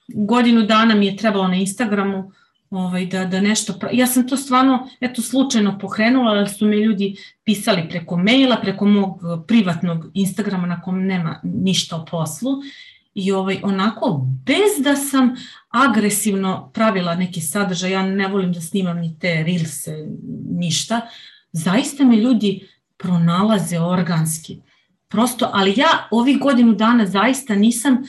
godinu 0.08 0.62
dana 0.62 0.94
mi 0.94 1.06
je 1.06 1.16
trebalo 1.16 1.48
na 1.48 1.56
Instagramu, 1.56 2.32
ovaj, 2.72 3.06
da, 3.06 3.24
da 3.24 3.40
nešto... 3.40 3.74
Ja 3.92 4.06
sam 4.06 4.28
to 4.28 4.36
stvarno, 4.36 4.88
eto, 5.00 5.22
slučajno 5.22 5.78
pokrenula, 5.78 6.30
ali 6.30 6.48
su 6.48 6.66
mi 6.66 6.76
ljudi 6.76 7.16
pisali 7.44 7.88
preko 7.88 8.16
maila, 8.16 8.56
preko 8.56 8.86
mog 8.86 9.20
eh, 9.22 9.46
privatnog 9.46 10.10
Instagrama 10.14 10.66
na 10.66 10.80
kom 10.80 11.06
nema 11.06 11.40
ništa 11.42 11.96
o 11.96 12.04
poslu 12.04 12.52
i 13.14 13.32
ovaj, 13.32 13.60
onako, 13.62 14.26
bez 14.46 14.84
da 14.84 14.96
sam 14.96 15.34
agresivno 15.68 16.70
pravila 16.74 17.14
neki 17.14 17.40
sadržaj, 17.40 17.92
ja 17.92 18.02
ne 18.02 18.28
volim 18.28 18.52
da 18.52 18.60
snimam 18.60 18.98
ni 18.98 19.18
te 19.18 19.42
rilse, 19.42 20.06
ništa, 20.50 21.00
zaista 21.52 22.04
me 22.04 22.16
ljudi 22.16 22.68
pronalaze 22.96 23.80
organski. 23.80 24.60
Prosto, 25.08 25.50
ali 25.52 25.74
ja 25.76 26.08
ovih 26.10 26.38
godinu 26.38 26.74
dana 26.74 27.06
zaista 27.06 27.54
nisam 27.54 27.92
Uh, 27.94 28.08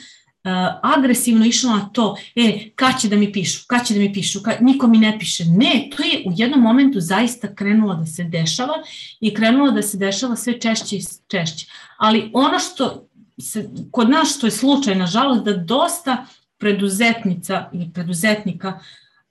agresivno 0.82 1.46
išla 1.46 1.76
na 1.76 1.90
to, 1.90 2.16
e, 2.36 2.70
kad 2.76 3.02
će 3.02 3.10
da 3.10 3.16
mi 3.16 3.32
pišu, 3.32 3.64
kad 3.68 3.88
će 3.88 3.94
da 3.94 4.00
mi 4.00 4.14
pišu, 4.14 4.44
kad, 4.44 4.58
niko 4.62 4.88
mi 4.88 4.98
ne 4.98 5.20
piše. 5.20 5.46
Ne, 5.46 5.90
to 5.98 6.04
je 6.04 6.24
u 6.26 6.32
jednom 6.36 6.62
momentu 6.62 7.00
zaista 7.00 7.56
krenulo 7.56 7.96
da 7.96 8.06
se 8.06 8.24
dešava 8.24 8.74
i 9.20 9.34
krenulo 9.34 9.72
da 9.72 9.82
se 9.82 9.98
dešava 9.98 10.36
sve 10.36 10.60
češće 10.60 10.96
i 10.96 11.04
češće. 11.28 11.68
Ali 11.98 12.30
ono 12.34 12.60
što 12.60 13.08
se, 13.42 13.70
kod 13.92 14.10
nas 14.10 14.38
što 14.38 14.48
je 14.48 14.52
slučaj, 14.52 14.96
nažalost, 14.96 15.44
da 15.44 15.54
dosta 15.54 16.26
preduzetnica 16.58 17.70
ili 17.74 17.90
preduzetnika 17.94 18.80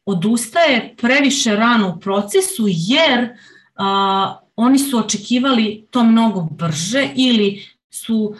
odustaje 0.07 0.95
previše 1.01 1.57
rano 1.57 1.95
u 1.97 2.01
procesu 2.01 2.65
jer 2.69 3.29
a, 3.77 4.39
oni 4.57 4.79
su 4.79 4.99
očekivali 4.99 5.87
to 5.91 6.05
mnogo 6.05 6.41
brže 6.41 7.09
ili 7.15 7.67
su 7.91 8.35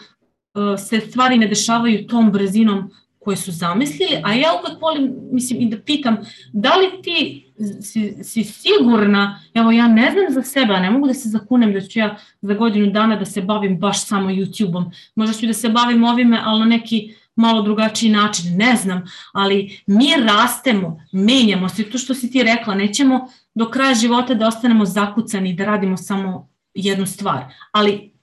se 0.77 0.99
stvari 0.99 1.37
ne 1.37 1.47
dešavaju 1.47 2.07
tom 2.07 2.31
brzinom 2.31 2.91
koje 3.19 3.37
su 3.37 3.51
zamislili, 3.51 4.21
a 4.23 4.33
ja 4.33 4.49
uvek 4.53 4.81
volim, 4.81 5.13
mislim, 5.31 5.61
i 5.61 5.69
da 5.69 5.77
pitam, 5.77 6.17
da 6.53 6.75
li 6.75 7.01
ti 7.01 7.45
si, 7.81 8.23
si 8.23 8.43
sigurna, 8.43 9.39
evo 9.53 9.71
ja 9.71 9.87
ne 9.87 10.11
znam 10.11 10.25
za 10.29 10.41
sebe, 10.41 10.73
a 10.73 10.79
ne 10.79 10.89
mogu 10.89 11.07
da 11.07 11.13
se 11.13 11.29
zakunem 11.29 11.73
da 11.73 11.81
ću 11.81 11.99
ja 11.99 12.17
za 12.41 12.53
godinu 12.53 12.91
dana 12.91 13.15
da 13.15 13.25
se 13.25 13.41
bavim 13.41 13.79
baš 13.79 14.05
samo 14.05 14.29
YouTube-om, 14.29 14.91
možda 15.15 15.33
ću 15.33 15.45
da 15.45 15.53
se 15.53 15.69
bavim 15.69 16.03
ovime, 16.03 16.41
ali 16.43 16.59
na 16.59 16.65
neki 16.65 17.13
malo 17.35 17.61
drugačiji 17.61 18.11
način, 18.11 18.57
ne 18.57 18.75
znam, 18.75 19.03
ali 19.33 19.79
mi 19.87 20.07
rastemo, 20.27 21.01
menjamo 21.11 21.69
se, 21.69 21.83
to 21.83 21.97
što 21.97 22.13
si 22.13 22.31
ti 22.31 22.43
rekla, 22.43 22.75
nećemo 22.75 23.27
do 23.55 23.69
kraja 23.69 23.95
života 23.95 24.33
da 24.33 24.47
ostanemo 24.47 24.85
zakucani 24.85 25.53
da 25.53 25.65
radimo 25.65 25.97
samo 25.97 26.49
jednu 26.73 27.05
stvar, 27.05 27.43
ali 27.71 28.13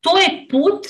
to 0.00 0.18
je 0.18 0.46
put 0.50 0.86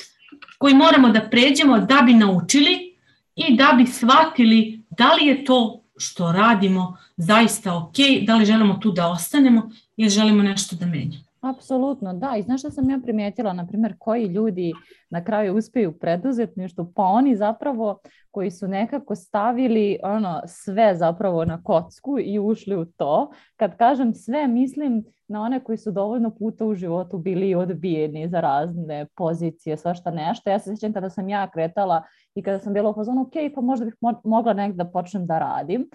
koji 0.59 0.73
moramo 0.73 1.09
da 1.09 1.21
pređemo 1.31 1.79
da 1.79 2.01
bi 2.05 2.13
naučili 2.13 2.95
i 3.35 3.57
da 3.57 3.73
bi 3.77 3.85
shvatili 3.85 4.83
da 4.89 5.13
li 5.13 5.25
je 5.25 5.45
to 5.45 5.83
što 5.97 6.31
radimo 6.31 6.97
zaista 7.17 7.77
ok, 7.77 8.25
da 8.27 8.35
li 8.35 8.45
želimo 8.45 8.73
tu 8.73 8.91
da 8.91 9.07
ostanemo 9.07 9.69
ili 9.97 10.09
želimo 10.09 10.43
nešto 10.43 10.75
da 10.75 10.85
menjamo. 10.85 11.29
Apsolutno, 11.41 12.13
da. 12.13 12.35
I 12.37 12.41
znaš 12.41 12.61
što 12.61 12.71
sam 12.71 12.89
ja 12.89 12.99
primijetila, 13.03 13.53
na 13.53 13.67
primjer, 13.67 13.95
koji 13.99 14.25
ljudi 14.25 14.73
na 15.09 15.23
kraju 15.23 15.57
uspeju 15.57 15.99
preduzetništvu, 15.99 16.91
pa 16.95 17.03
oni 17.03 17.35
zapravo 17.35 17.99
koji 18.31 18.51
su 18.51 18.67
nekako 18.67 19.15
stavili 19.15 19.97
ono 20.03 20.41
sve 20.47 20.95
zapravo 20.95 21.45
na 21.45 21.63
kocku 21.63 22.19
i 22.19 22.39
ušli 22.39 22.75
u 22.75 22.85
to. 22.85 23.31
Kad 23.55 23.77
kažem 23.77 24.13
sve, 24.13 24.47
mislim 24.47 25.03
na 25.29 25.41
one 25.41 25.63
koji 25.63 25.77
su 25.77 25.91
dovoljno 25.91 26.29
puta 26.35 26.65
u 26.65 26.75
životu 26.75 27.17
bili 27.17 27.55
odbijeni 27.55 28.29
za 28.29 28.39
razne 28.39 29.05
pozicije, 29.15 29.77
svašta 29.77 30.11
nešto. 30.11 30.49
Ja 30.49 30.59
se 30.59 30.75
sjećam 30.75 30.93
kada 30.93 31.09
sam 31.09 31.29
ja 31.29 31.49
kretala 31.51 32.03
i 32.35 32.43
kada 32.43 32.59
sam 32.59 32.73
bila 32.73 32.89
u 32.89 32.93
fazonu, 32.93 33.21
ok, 33.21 33.33
pa 33.55 33.61
možda 33.61 33.85
bih 33.85 33.95
mo 34.01 34.21
mogla 34.23 34.53
negdje 34.53 34.83
da 34.83 34.91
počnem 34.91 35.25
da 35.27 35.39
radim 35.39 35.89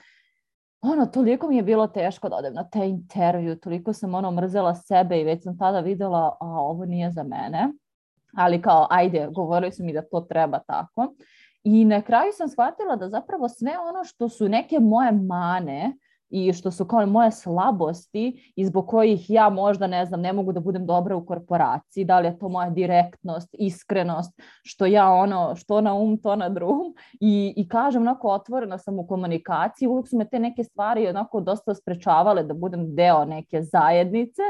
ono, 0.87 1.07
toliko 1.07 1.49
mi 1.49 1.57
je 1.57 1.63
bilo 1.63 1.87
teško 1.87 2.29
da 2.29 2.37
odem 2.37 2.55
na 2.55 2.69
te 2.69 2.89
intervju, 2.89 3.57
toliko 3.57 3.93
sam 3.93 4.15
ono 4.15 4.31
mrzela 4.31 4.75
sebe 4.75 5.21
i 5.21 5.25
već 5.25 5.43
sam 5.43 5.59
tada 5.59 5.81
videla, 5.81 6.37
a 6.41 6.47
ovo 6.47 6.85
nije 6.85 7.11
za 7.11 7.23
mene. 7.23 7.69
Ali 8.37 8.63
kao, 8.63 8.87
ajde, 8.91 9.29
govorili 9.33 9.73
su 9.73 9.85
mi 9.85 9.93
da 9.93 10.03
to 10.03 10.21
treba 10.21 10.59
tako. 10.59 11.15
I 11.65 11.85
na 11.85 12.03
kraju 12.03 12.33
sam 12.33 12.49
shvatila 12.49 12.97
da 12.97 13.09
zapravo 13.09 13.49
sve 13.49 13.73
ono 13.79 14.05
što 14.05 14.29
su 14.29 14.49
neke 14.49 14.81
moje 14.81 15.13
mane, 15.13 15.97
i 16.35 16.53
što 16.53 16.71
su 16.71 16.85
kao 16.85 17.07
moje 17.07 17.31
slabosti 17.31 18.53
i 18.57 18.65
zbog 18.65 18.87
kojih 18.87 19.31
ja 19.31 19.49
možda 19.51 19.87
ne 19.87 20.07
znam 20.07 20.21
ne 20.21 20.33
mogu 20.33 20.53
da 20.53 20.61
budem 20.61 20.87
dobra 20.87 21.17
u 21.17 21.27
korporaciji, 21.27 22.05
da 22.05 22.21
li 22.21 22.27
je 22.27 22.39
to 22.39 22.49
moja 22.49 22.71
direktnost, 22.71 23.49
iskrenost, 23.59 24.41
što 24.63 24.87
ja 24.87 25.11
ono, 25.11 25.57
što 25.57 25.81
na 25.81 25.95
um, 25.95 26.19
to 26.19 26.37
na 26.37 26.49
drum. 26.49 26.95
I, 27.21 27.55
i 27.57 27.69
kažem 27.69 28.03
onako 28.03 28.29
otvorena 28.29 28.79
sam 28.79 28.99
u 28.99 29.07
komunikaciji, 29.07 29.89
uvijek 29.89 30.09
su 30.09 30.19
me 30.19 30.29
te 30.29 30.39
neke 30.39 30.65
stvari 30.65 31.09
onako 31.09 31.41
dosta 31.41 31.75
sprečavale 31.75 32.43
da 32.43 32.55
budem 32.55 32.95
deo 32.95 33.25
neke 33.25 33.63
zajednice 33.63 34.43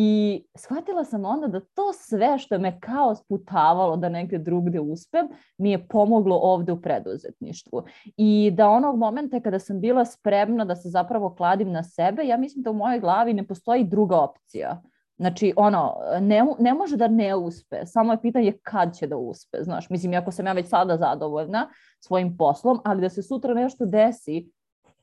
I 0.00 0.42
shvatila 0.54 1.04
sam 1.04 1.24
onda 1.24 1.46
da 1.46 1.60
to 1.60 1.92
sve 1.92 2.38
što 2.38 2.58
me 2.58 2.80
kao 2.80 3.14
sputavalo 3.14 3.96
da 3.96 4.08
negde 4.08 4.38
drugde 4.38 4.80
uspem, 4.80 5.28
mi 5.58 5.70
je 5.70 5.88
pomoglo 5.88 6.36
ovde 6.36 6.72
u 6.72 6.82
preduzetništvu. 6.82 7.82
I 8.16 8.50
da 8.54 8.68
onog 8.68 8.98
momenta 8.98 9.40
kada 9.40 9.58
sam 9.58 9.80
bila 9.80 10.04
spremna 10.04 10.64
da 10.64 10.76
se 10.76 10.88
zapravo 10.88 11.34
kladim 11.34 11.72
na 11.72 11.82
sebe, 11.82 12.26
ja 12.26 12.36
mislim 12.36 12.62
da 12.62 12.70
u 12.70 12.74
mojoj 12.74 13.00
glavi 13.00 13.32
ne 13.32 13.46
postoji 13.46 13.84
druga 13.84 14.20
opcija. 14.20 14.82
Znači, 15.16 15.52
ono, 15.56 15.94
ne, 16.20 16.46
ne 16.58 16.74
može 16.74 16.96
da 16.96 17.08
ne 17.08 17.34
uspe, 17.34 17.86
samo 17.86 18.12
je 18.12 18.22
pitanje 18.22 18.52
kad 18.62 18.96
će 18.96 19.06
da 19.06 19.16
uspe, 19.16 19.58
znaš. 19.62 19.90
Mislim, 19.90 20.14
ako 20.14 20.32
sam 20.32 20.46
ja 20.46 20.52
već 20.52 20.68
sada 20.68 20.96
zadovoljna 20.96 21.68
svojim 22.00 22.36
poslom, 22.36 22.80
ali 22.84 23.00
da 23.00 23.08
se 23.08 23.22
sutra 23.22 23.54
nešto 23.54 23.86
desi 23.86 24.50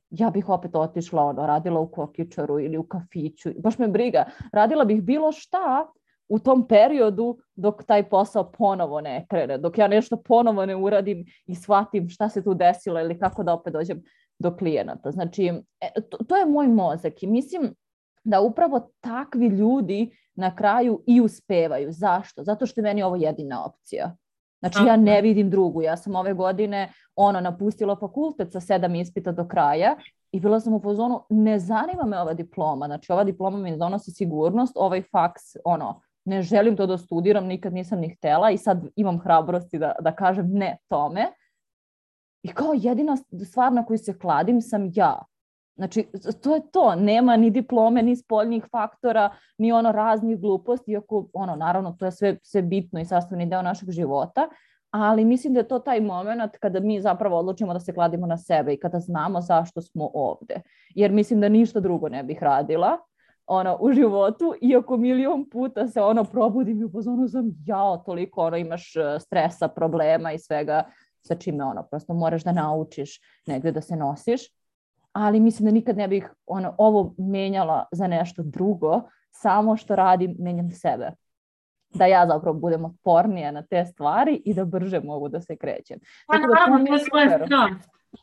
ja 0.10 0.30
bih 0.30 0.50
opet 0.50 0.76
otišla, 0.76 1.24
ono, 1.24 1.48
radila 1.48 1.80
u 1.80 1.92
kokičaru 1.92 2.60
ili 2.60 2.78
u 2.78 2.84
kafiću, 2.84 3.50
baš 3.64 3.78
me 3.78 3.88
briga. 3.88 4.26
Radila 4.54 4.86
bih 4.86 5.02
bilo 5.02 5.32
šta 5.32 5.88
u 6.28 6.40
tom 6.40 6.68
periodu 6.68 7.38
dok 7.56 7.84
taj 7.84 8.10
posao 8.10 8.52
ponovo 8.52 9.02
ne 9.02 9.26
krene, 9.30 9.58
dok 9.58 9.78
ja 9.78 9.88
nešto 9.88 10.18
ponovo 10.18 10.66
ne 10.66 10.76
uradim 10.76 11.26
i 11.46 11.56
shvatim 11.56 12.10
šta 12.10 12.30
se 12.30 12.44
tu 12.44 12.54
desilo 12.54 13.00
ili 13.00 13.20
kako 13.20 13.44
da 13.44 13.54
opet 13.54 13.74
dođem 13.74 14.04
do 14.40 14.56
klijenata. 14.58 15.12
Znači, 15.12 15.52
e, 15.82 16.02
to, 16.10 16.18
to 16.18 16.38
je 16.38 16.46
moj 16.46 16.68
mozak 16.68 17.24
i 17.24 17.28
mislim 17.28 17.76
da 18.24 18.42
upravo 18.42 18.92
takvi 19.02 19.48
ljudi 19.48 20.18
na 20.36 20.56
kraju 20.56 21.04
i 21.08 21.22
uspevaju. 21.22 21.92
Zašto? 21.92 22.44
Zato 22.44 22.66
što 22.66 22.82
je 22.82 22.84
meni 22.84 23.04
ovo 23.04 23.16
jedina 23.16 23.66
opcija. 23.66 24.16
Znači 24.72 24.88
ja 24.88 24.96
ne 24.98 25.22
vidim 25.22 25.50
drugu. 25.50 25.82
Ja 25.82 25.98
sam 25.98 26.16
ove 26.16 26.34
godine 26.34 26.92
ono 27.16 27.42
napustila 27.42 27.96
fakultet 27.96 28.52
sa 28.52 28.60
sedam 28.60 28.96
ispita 28.96 29.32
do 29.32 29.48
kraja 29.48 29.96
i 30.32 30.40
bila 30.40 30.60
sam 30.60 30.74
u 30.74 30.82
pozonu, 30.82 31.24
ne 31.30 31.60
zanima 31.60 32.04
me 32.06 32.20
ova 32.20 32.34
diploma. 32.34 32.86
Znači 32.86 33.12
ova 33.12 33.24
diploma 33.24 33.58
mi 33.58 33.78
donosi 33.78 34.12
sigurnost, 34.12 34.74
ovaj 34.76 35.02
faks, 35.12 35.42
ono, 35.66 36.02
ne 36.26 36.42
želim 36.42 36.78
to 36.78 36.86
da 36.86 36.98
studiram, 36.98 37.46
nikad 37.46 37.74
nisam 37.74 38.00
ni 38.00 38.16
htela 38.16 38.52
i 38.52 38.58
sad 38.58 38.88
imam 38.96 39.20
hrabrosti 39.20 39.80
da, 39.80 39.96
da 40.00 40.16
kažem 40.16 40.50
ne 40.52 40.78
tome. 40.88 41.32
I 42.44 42.48
kao 42.48 42.74
jedina 42.74 43.18
stvar 43.46 43.74
na 43.74 43.86
koju 43.86 43.98
se 43.98 44.20
kladim 44.20 44.62
sam 44.62 44.92
ja. 44.94 45.26
Znači, 45.76 46.08
to 46.42 46.56
je 46.56 46.62
to. 46.72 46.96
Nema 46.96 47.38
ni 47.38 47.50
diplome, 47.50 48.04
ni 48.04 48.16
spoljnih 48.16 48.66
faktora, 48.72 49.30
ni 49.58 49.72
ono 49.72 49.92
raznih 49.92 50.40
gluposti, 50.40 50.92
iako, 50.92 51.28
ono, 51.34 51.56
naravno, 51.56 51.92
to 52.00 52.06
je 52.06 52.12
sve, 52.12 52.38
sve 52.44 52.62
bitno 52.62 53.00
i 53.00 53.06
sastavni 53.06 53.46
deo 53.46 53.62
našeg 53.62 53.92
života, 53.92 54.50
ali 54.92 55.26
mislim 55.26 55.54
da 55.54 55.60
je 55.60 55.68
to 55.68 55.80
taj 55.80 56.02
moment 56.02 56.58
kada 56.58 56.80
mi 56.80 57.02
zapravo 57.02 57.38
odlučimo 57.38 57.74
da 57.74 57.80
se 57.80 57.94
kladimo 57.94 58.28
na 58.28 58.38
sebe 58.38 58.74
i 58.74 58.80
kada 58.80 59.00
znamo 59.00 59.42
zašto 59.42 59.82
smo 59.82 60.10
ovde. 60.14 60.62
Jer 60.90 61.12
mislim 61.12 61.42
da 61.42 61.50
ništa 61.50 61.80
drugo 61.80 62.10
ne 62.10 62.24
bih 62.24 62.44
radila 62.44 62.98
ono, 63.48 63.78
u 63.80 63.92
životu, 63.92 64.54
iako 64.62 64.98
milion 64.98 65.50
puta 65.50 65.88
se 65.88 66.02
ono 66.02 66.24
probudim 66.24 66.82
i 66.82 66.84
upozonu 66.84 67.28
sam, 67.28 67.52
jao, 67.66 67.98
toliko 67.98 68.42
ono, 68.42 68.58
imaš 68.58 68.96
e, 68.96 69.20
stresa, 69.20 69.68
problema 69.68 70.32
i 70.32 70.40
svega 70.40 70.84
sa 71.22 71.36
čime 71.36 71.64
ono, 71.64 71.84
prosto 71.84 72.14
moraš 72.14 72.44
da 72.44 72.52
naučiš 72.52 73.20
negde 73.48 73.72
da 73.72 73.82
se 73.82 73.96
nosiš 73.96 74.42
ali 75.16 75.40
mislim 75.40 75.66
da 75.66 75.72
nikad 75.72 75.98
ne 75.98 76.08
bih 76.08 76.34
ono, 76.46 76.76
ovo 76.78 77.16
menjala 77.18 77.86
za 77.92 78.08
nešto 78.08 78.44
drugo, 78.44 79.02
samo 79.32 79.78
što 79.78 79.96
radim, 79.96 80.36
menjam 80.40 80.72
sebe. 80.72 81.12
Da 81.94 82.06
ja 82.06 82.28
zapravo 82.28 82.60
budem 82.60 82.86
otpornija 82.86 83.52
na 83.52 83.62
te 83.62 83.86
stvari 83.86 84.42
i 84.46 84.54
da 84.54 84.66
brže 84.66 85.00
mogu 85.00 85.30
da 85.30 85.42
se 85.42 85.56
krećem. 85.56 86.00
Pa 86.28 86.34
Tako 86.34 86.48
da, 86.48 86.86
to 86.86 86.94
je 86.94 87.00
super. 87.00 87.50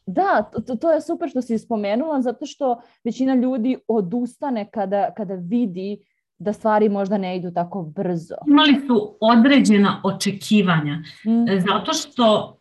Da, 0.06 0.50
to, 0.66 0.76
to 0.76 0.92
je 0.92 1.00
super 1.00 1.28
što 1.28 1.42
si 1.42 1.58
spomenula, 1.58 2.22
zato 2.22 2.46
što 2.46 2.80
većina 3.04 3.34
ljudi 3.34 3.78
odustane 3.88 4.70
kada, 4.70 5.10
kada 5.16 5.34
vidi 5.34 6.04
da 6.38 6.52
stvari 6.52 6.88
možda 6.88 7.18
ne 7.18 7.36
idu 7.36 7.50
tako 7.50 7.82
brzo. 7.82 8.34
Imali 8.46 8.86
su 8.86 9.16
određena 9.20 10.00
očekivanja, 10.04 10.94
mm. 11.26 11.60
zato 11.68 11.92
što 11.92 12.56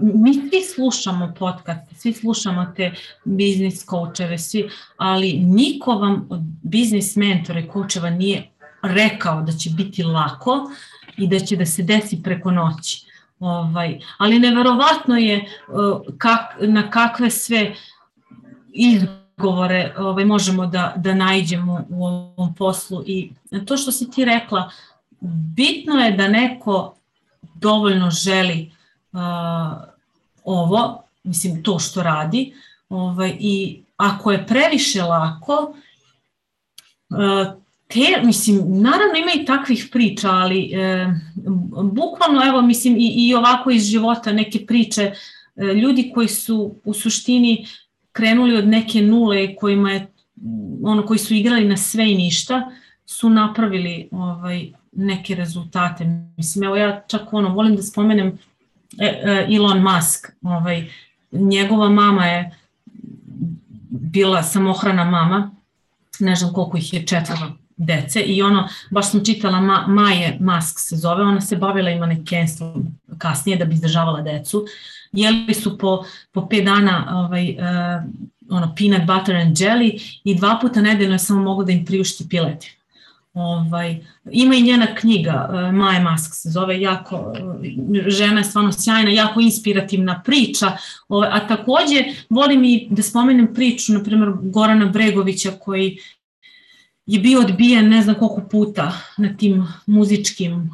mi 0.00 0.34
svi 0.34 0.62
slušamo 0.74 1.34
podcast, 1.38 1.80
svi 1.96 2.12
slušamo 2.12 2.66
te 2.76 2.92
biznis 3.24 3.86
coacheve, 3.86 4.38
svi, 4.38 4.68
ali 4.96 5.32
niko 5.32 5.92
vam 5.92 6.26
od 6.30 6.40
biznis 6.62 7.16
mentora 7.16 7.60
i 7.60 7.68
coacheva 7.72 8.10
nije 8.10 8.50
rekao 8.82 9.42
da 9.42 9.52
će 9.52 9.70
biti 9.70 10.02
lako 10.02 10.70
i 11.16 11.28
da 11.28 11.38
će 11.38 11.56
da 11.56 11.66
se 11.66 11.82
desi 11.82 12.22
preko 12.22 12.50
noći. 12.50 13.04
Ovaj, 13.40 13.98
ali 14.18 14.38
neverovatno 14.38 15.16
je 15.16 15.44
uh, 15.68 16.14
kak, 16.18 16.40
na 16.60 16.90
kakve 16.90 17.30
sve 17.30 17.74
izglede 18.72 19.18
odgovore 19.38 19.94
ovaj, 19.98 20.24
možemo 20.24 20.66
da, 20.66 20.92
da 20.96 21.14
najđemo 21.14 21.84
u 21.88 22.06
ovom 22.06 22.54
poslu 22.54 23.02
i 23.06 23.30
to 23.66 23.76
što 23.76 23.92
si 23.92 24.10
ti 24.10 24.24
rekla, 24.24 24.70
bitno 25.56 25.94
je 25.94 26.12
da 26.12 26.28
neko 26.28 26.94
dovoljno 27.54 28.10
želi 28.10 28.72
uh, 29.12 29.20
ovo, 30.44 31.02
mislim 31.24 31.62
to 31.62 31.78
što 31.78 32.02
radi 32.02 32.54
ovaj, 32.88 33.36
i 33.40 33.82
ako 33.96 34.32
je 34.32 34.46
previše 34.46 35.02
lako, 35.02 35.74
uh, 37.10 37.58
te, 37.88 38.22
mislim, 38.24 38.56
naravno 38.66 39.18
ima 39.18 39.42
i 39.42 39.44
takvih 39.44 39.88
priča, 39.92 40.30
ali 40.30 40.70
e, 40.74 41.06
bukvalno, 41.92 42.46
evo, 42.46 42.62
mislim, 42.62 42.96
i, 42.96 43.14
i 43.16 43.34
ovako 43.34 43.70
iz 43.70 43.84
života 43.84 44.32
neke 44.32 44.66
priče, 44.66 45.12
e, 45.56 45.64
ljudi 45.64 46.10
koji 46.14 46.28
su 46.28 46.74
u 46.84 46.94
suštini 46.94 47.66
krenuli 48.12 48.56
od 48.56 48.68
neke 48.68 49.02
nule 49.02 49.56
kojima 49.56 49.92
je 49.92 50.06
ono 50.82 51.06
koji 51.06 51.18
su 51.18 51.34
igrali 51.34 51.68
na 51.68 51.76
sve 51.76 52.12
i 52.12 52.16
ništa 52.16 52.70
su 53.06 53.30
napravili 53.30 54.08
ovaj 54.12 54.72
neke 54.92 55.34
rezultate. 55.34 56.04
Mislim 56.36 56.64
evo 56.64 56.76
ja 56.76 57.04
čak 57.06 57.32
ono 57.32 57.48
volim 57.48 57.76
da 57.76 57.82
spomenem 57.82 58.26
e, 58.26 58.30
e, 58.30 58.38
Elon 59.54 59.82
Musk, 59.82 60.28
ovaj 60.42 60.88
njegova 61.32 61.88
mama 61.88 62.26
je 62.26 62.50
bila 63.90 64.42
samohrana 64.42 65.04
mama, 65.04 65.50
ne 66.20 66.36
znam 66.36 66.52
koliko 66.52 66.76
ih 66.76 66.94
je 66.94 67.06
četvoro 67.06 67.52
dece 67.76 68.20
i 68.20 68.42
ono, 68.42 68.68
baš 68.90 69.10
sam 69.10 69.24
čitala 69.24 69.60
Ma, 69.60 69.84
Maje 69.88 70.38
Musk 70.40 70.78
se 70.78 70.96
zove, 70.96 71.22
ona 71.22 71.40
se 71.40 71.56
bavila 71.56 71.90
i 71.90 71.98
manekenstvom 71.98 72.86
kasnije 73.18 73.58
da 73.58 73.64
bi 73.64 73.74
izdržavala 73.74 74.20
decu 74.22 74.64
jeli 75.12 75.54
su 75.54 75.78
po, 75.78 76.04
po 76.32 76.48
pet 76.48 76.64
dana 76.64 77.24
ovaj, 77.24 77.50
uh, 77.50 78.02
ono, 78.50 78.74
peanut 78.78 79.06
butter 79.06 79.36
and 79.36 79.56
jelly 79.56 80.20
i 80.24 80.34
dva 80.34 80.58
puta 80.60 80.80
nedeljno 80.80 81.14
je 81.14 81.18
samo 81.18 81.42
mogu 81.42 81.64
da 81.64 81.72
im 81.72 81.84
priušti 81.84 82.28
pileti. 82.28 82.77
Ovaj, 83.38 84.04
ima 84.30 84.54
i 84.54 84.62
njena 84.62 84.94
knjiga, 84.94 85.48
uh, 85.50 85.74
Maja 85.74 86.00
Mask 86.00 86.34
se 86.34 86.50
zove, 86.50 86.80
jako, 86.80 87.16
uh, 87.16 88.06
žena 88.06 88.40
je 88.40 88.44
stvarno 88.44 88.72
sjajna, 88.72 89.10
jako 89.10 89.40
inspirativna 89.40 90.22
priča, 90.24 90.76
ovaj, 91.08 91.28
a 91.32 91.46
takođe 91.46 92.04
volim 92.30 92.64
i 92.64 92.88
da 92.90 93.02
spomenem 93.02 93.54
priču, 93.54 93.92
na 93.92 94.02
primjer, 94.02 94.32
Gorana 94.42 94.86
Bregovića 94.86 95.50
koji 95.60 95.98
je 97.06 97.20
bio 97.20 97.40
odbijen 97.40 97.88
ne 97.88 98.02
znam 98.02 98.14
koliko 98.14 98.48
puta 98.50 98.92
na 99.16 99.36
tim 99.36 99.66
muzičkim 99.86 100.70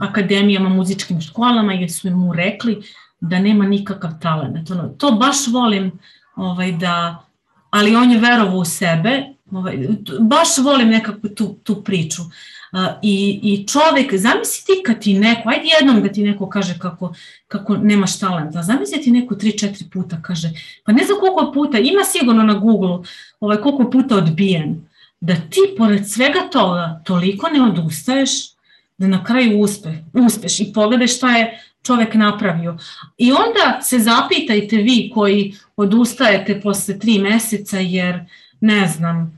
akademijama, 0.00 0.68
muzičkim 0.68 1.20
školama, 1.20 1.72
jer 1.72 1.92
su 1.92 2.10
mu 2.10 2.32
rekli 2.32 2.82
da 3.20 3.38
nema 3.38 3.66
nikakav 3.66 4.10
talent. 4.20 4.70
Ono, 4.70 4.88
to 4.88 5.10
baš 5.10 5.36
volim 5.52 5.92
ovaj, 6.36 6.72
da, 6.72 7.24
ali 7.70 7.96
on 7.96 8.10
je 8.10 8.18
verovao 8.18 8.58
u 8.58 8.64
sebe, 8.64 9.35
ovaj, 9.52 9.88
baš 10.20 10.58
volim 10.58 10.88
nekako 10.88 11.28
tu, 11.28 11.56
tu 11.62 11.82
priču. 11.84 12.22
Uh, 12.22 12.28
i, 13.02 13.40
I 13.42 13.66
čovek, 13.66 14.14
zamisli 14.14 14.64
ti 14.66 14.82
kad 14.86 15.00
ti 15.00 15.18
neko, 15.18 15.48
ajde 15.48 15.68
jednom 15.80 16.02
da 16.02 16.08
ti 16.08 16.22
neko 16.22 16.48
kaže 16.48 16.78
kako, 16.78 17.14
kako 17.48 17.76
nemaš 17.76 18.18
talenta, 18.18 18.62
zamisli 18.62 19.00
ti 19.02 19.10
neko 19.10 19.34
3-4 19.34 19.90
puta 19.92 20.22
kaže, 20.22 20.50
pa 20.84 20.92
ne 20.92 21.04
znam 21.04 21.18
koliko 21.20 21.52
puta, 21.52 21.78
ima 21.78 22.04
sigurno 22.04 22.42
na 22.42 22.54
Google 22.54 22.98
ovaj, 23.40 23.56
koliko 23.56 23.90
puta 23.90 24.16
odbijen, 24.16 24.88
da 25.20 25.34
ti 25.34 25.60
pored 25.78 26.08
svega 26.08 26.40
toga 26.52 27.00
toliko 27.04 27.48
ne 27.48 27.62
odustaješ, 27.62 28.30
da 28.98 29.06
na 29.06 29.24
kraju 29.24 29.60
uspe, 29.60 29.88
uspeš 30.12 30.60
i 30.60 30.72
pogledaš 30.74 31.16
šta 31.16 31.36
je 31.36 31.60
čovek 31.82 32.14
napravio. 32.14 32.78
I 33.18 33.32
onda 33.32 33.80
se 33.82 33.98
zapitajte 33.98 34.76
vi 34.76 35.10
koji 35.14 35.54
odustajete 35.76 36.60
posle 36.60 36.98
tri 36.98 37.18
meseca 37.18 37.78
jer, 37.78 38.24
ne 38.60 38.86
znam, 38.86 39.36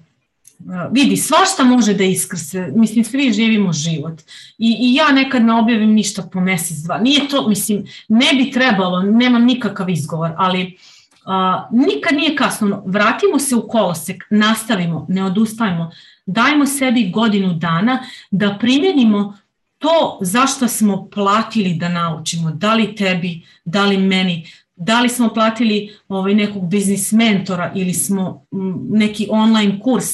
vidi, 0.90 1.16
svašta 1.16 1.64
može 1.64 1.94
da 1.94 2.04
iskrse, 2.04 2.72
mislim, 2.74 3.04
svi 3.04 3.32
živimo 3.32 3.72
život. 3.72 4.20
I, 4.58 4.76
I 4.80 4.94
ja 4.94 5.12
nekad 5.12 5.44
ne 5.44 5.54
objavim 5.54 5.90
ništa 5.90 6.22
po 6.32 6.40
mesec, 6.40 6.76
dva. 6.76 6.98
Nije 6.98 7.28
to, 7.28 7.48
mislim, 7.48 7.86
ne 8.08 8.26
bi 8.34 8.50
trebalo, 8.50 9.02
nemam 9.02 9.44
nikakav 9.44 9.90
izgovor, 9.90 10.32
ali 10.36 10.76
a, 11.24 11.68
nikad 11.72 12.16
nije 12.16 12.36
kasno. 12.36 12.82
Vratimo 12.86 13.38
se 13.38 13.56
u 13.56 13.68
kolosek, 13.68 14.24
nastavimo, 14.30 15.06
ne 15.08 15.24
odustajmo, 15.24 15.90
dajmo 16.26 16.66
sebi 16.66 17.10
godinu 17.10 17.54
dana 17.54 17.98
da 18.30 18.56
primjenimo 18.60 19.38
to 19.78 20.18
zašto 20.20 20.68
smo 20.68 21.08
platili 21.14 21.74
da 21.74 21.88
naučimo, 21.88 22.50
da 22.50 22.74
li 22.74 22.96
tebi, 22.96 23.46
da 23.64 23.84
li 23.84 23.98
meni, 23.98 24.46
da 24.78 25.00
li 25.00 25.08
smo 25.08 25.28
platili 25.28 25.96
ovaj, 26.08 26.34
nekog 26.34 26.68
biznis 26.68 27.12
mentora 27.12 27.72
ili 27.74 27.94
smo 27.94 28.46
neki 28.90 29.28
online 29.30 29.80
kurs, 29.80 30.06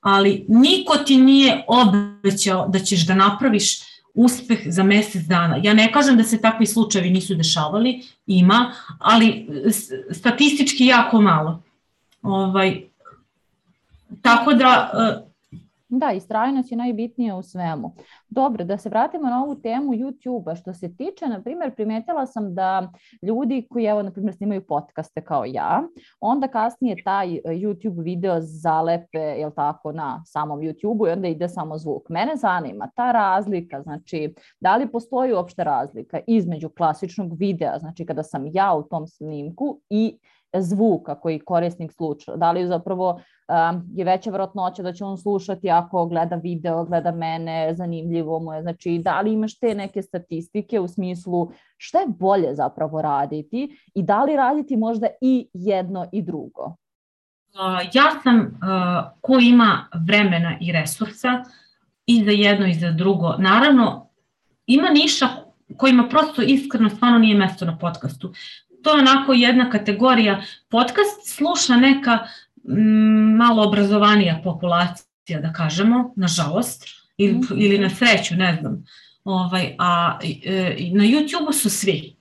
ali 0.00 0.44
niko 0.48 0.96
ti 0.96 1.16
nije 1.16 1.64
obećao 1.68 2.68
da 2.68 2.78
ćeš 2.78 3.06
da 3.06 3.14
napraviš 3.14 3.80
uspeh 4.14 4.58
za 4.66 4.82
mesec 4.82 5.22
dana. 5.22 5.60
Ja 5.62 5.74
ne 5.74 5.92
kažem 5.92 6.16
da 6.16 6.24
se 6.24 6.40
takvi 6.40 6.66
slučajevi 6.66 7.10
nisu 7.10 7.34
dešavali, 7.34 8.02
ima, 8.26 8.72
ali 8.98 9.48
statistički 10.10 10.86
jako 10.86 11.20
malo. 11.20 11.62
Ovaj, 12.22 12.82
tako 14.22 14.52
da 14.52 14.90
Da, 15.88 16.12
istrajnost 16.12 16.70
je 16.70 16.76
najbitnija 16.76 17.36
u 17.36 17.42
svemu. 17.42 17.94
Dobro, 18.28 18.64
da 18.64 18.78
se 18.78 18.88
vratimo 18.88 19.30
na 19.30 19.42
ovu 19.42 19.54
temu 19.54 19.92
YouTube-a. 19.92 20.54
Što 20.54 20.74
se 20.74 20.96
tiče, 20.96 21.26
na 21.26 21.42
primjer, 21.42 21.74
primetila 21.74 22.26
sam 22.26 22.54
da 22.54 22.92
ljudi 23.22 23.66
koji, 23.70 23.84
evo, 23.84 24.02
na 24.02 24.10
primjer, 24.10 24.34
snimaju 24.34 24.66
podcaste 24.66 25.24
kao 25.24 25.44
ja, 25.44 25.82
onda 26.20 26.48
kasnije 26.48 26.96
taj 27.04 27.34
e, 27.34 27.40
YouTube 27.44 28.04
video 28.04 28.36
zalepe, 28.40 29.18
jel 29.18 29.50
tako, 29.50 29.92
na 29.92 30.22
samom 30.24 30.60
YouTube-u 30.60 31.06
i 31.06 31.10
onda 31.10 31.28
ide 31.28 31.48
samo 31.48 31.78
zvuk. 31.78 32.08
Mene 32.08 32.36
zanima 32.36 32.90
ta 32.96 33.12
razlika, 33.12 33.82
znači, 33.82 34.34
da 34.60 34.76
li 34.76 34.92
postoji 34.92 35.32
uopšte 35.32 35.64
razlika 35.64 36.20
između 36.26 36.68
klasičnog 36.68 37.38
videa, 37.38 37.78
znači 37.78 38.06
kada 38.06 38.22
sam 38.22 38.46
ja 38.52 38.74
u 38.74 38.82
tom 38.82 39.06
snimku 39.06 39.80
i 39.90 40.18
zvuka 40.60 41.20
koji 41.20 41.40
korisnik 41.40 41.92
sluča. 41.92 42.36
Da 42.36 42.52
li 42.52 42.66
zapravo 42.66 43.20
je 43.94 44.04
veća 44.04 44.30
vrotnoća 44.30 44.82
da 44.82 44.92
će 44.92 45.04
on 45.04 45.18
slušati 45.18 45.70
ako 45.70 46.06
gleda 46.06 46.36
video, 46.36 46.84
gleda 46.84 47.12
mene, 47.12 47.74
zanimljivo 47.74 48.40
mu 48.40 48.52
je. 48.52 48.62
Znači, 48.62 48.98
da 48.98 49.20
li 49.20 49.32
imaš 49.32 49.58
te 49.58 49.74
neke 49.74 50.02
statistike 50.02 50.80
u 50.80 50.88
smislu 50.88 51.50
šta 51.76 51.98
je 51.98 52.06
bolje 52.08 52.54
zapravo 52.54 53.02
raditi 53.02 53.78
i 53.94 54.02
da 54.02 54.24
li 54.24 54.36
raditi 54.36 54.76
možda 54.76 55.06
i 55.20 55.48
jedno 55.52 56.06
i 56.12 56.22
drugo? 56.22 56.76
ja 57.92 58.20
sam 58.22 58.58
ko 59.20 59.38
ima 59.38 59.88
vremena 60.06 60.58
i 60.60 60.72
resursa 60.72 61.42
i 62.06 62.24
za 62.24 62.30
jedno 62.30 62.66
i 62.66 62.74
za 62.74 62.90
drugo. 62.90 63.34
Naravno, 63.38 64.08
ima 64.66 64.88
niša 64.90 65.28
kojima 65.76 66.08
prosto 66.08 66.42
iskreno 66.42 66.90
stvarno 66.90 67.18
nije 67.18 67.34
mesto 67.34 67.64
na 67.64 67.78
podcastu. 67.78 68.32
To 68.82 68.90
je 68.90 68.98
onako 68.98 69.32
jedna 69.32 69.70
kategorija. 69.70 70.42
Podcast 70.68 71.36
sluša 71.36 71.76
neka 71.76 72.18
malo 73.36 73.62
obrazovanija 73.62 74.40
populacija, 74.44 75.40
da 75.40 75.52
kažemo, 75.52 76.12
nažalost, 76.16 76.84
ili, 77.16 77.34
mm. 77.34 77.42
ili 77.56 77.78
na 77.78 77.90
sreću, 77.90 78.34
ne 78.34 78.58
znam. 78.60 78.84
Ovaj, 79.24 79.74
a 79.78 80.18
e, 80.44 80.76
na 80.92 81.04
YouTube-u 81.04 81.52
su 81.52 81.70
svi. 81.70 82.16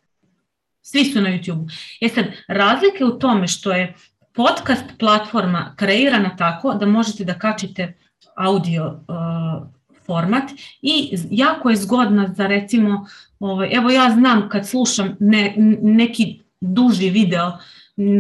Svi 0.82 1.06
su 1.06 1.22
na 1.22 1.30
YouTube-u. 1.30 1.68
E 2.02 2.10
sad, 2.10 2.26
razlike 2.48 3.06
u 3.06 3.20
tome 3.20 3.48
što 3.48 3.72
je 3.72 3.94
podcast 4.34 4.86
platforma 5.00 5.74
kreirana 5.76 6.36
tako 6.36 6.74
da 6.74 6.86
možete 6.86 7.24
da 7.24 7.40
kačite 7.40 7.94
audio 8.36 8.86
uh, 8.86 9.68
format 10.06 10.44
i 10.82 11.18
jako 11.30 11.70
je 11.70 11.76
zgodna 11.76 12.34
za 12.34 12.48
recimo, 12.48 13.08
ovaj, 13.40 13.70
evo 13.72 13.90
ja 13.90 14.10
znam 14.10 14.50
kad 14.50 14.68
slušam 14.68 15.16
ne, 15.20 15.54
neki 15.82 16.42
duži 16.62 17.10
video, 17.10 17.52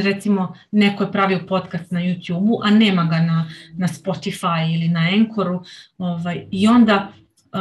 recimo 0.04 0.56
neko 0.72 1.04
je 1.04 1.12
pravio 1.12 1.40
podcast 1.48 1.92
na 1.92 2.00
YouTube-u, 2.00 2.60
a 2.64 2.70
nema 2.70 3.04
ga 3.04 3.20
na, 3.20 3.50
na 3.78 3.88
Spotify 3.88 4.76
ili 4.76 4.88
na 4.88 5.00
Anchoru, 5.00 5.64
ovaj, 5.98 6.48
i 6.52 6.68
onda 6.68 7.12
uh, 7.54 7.60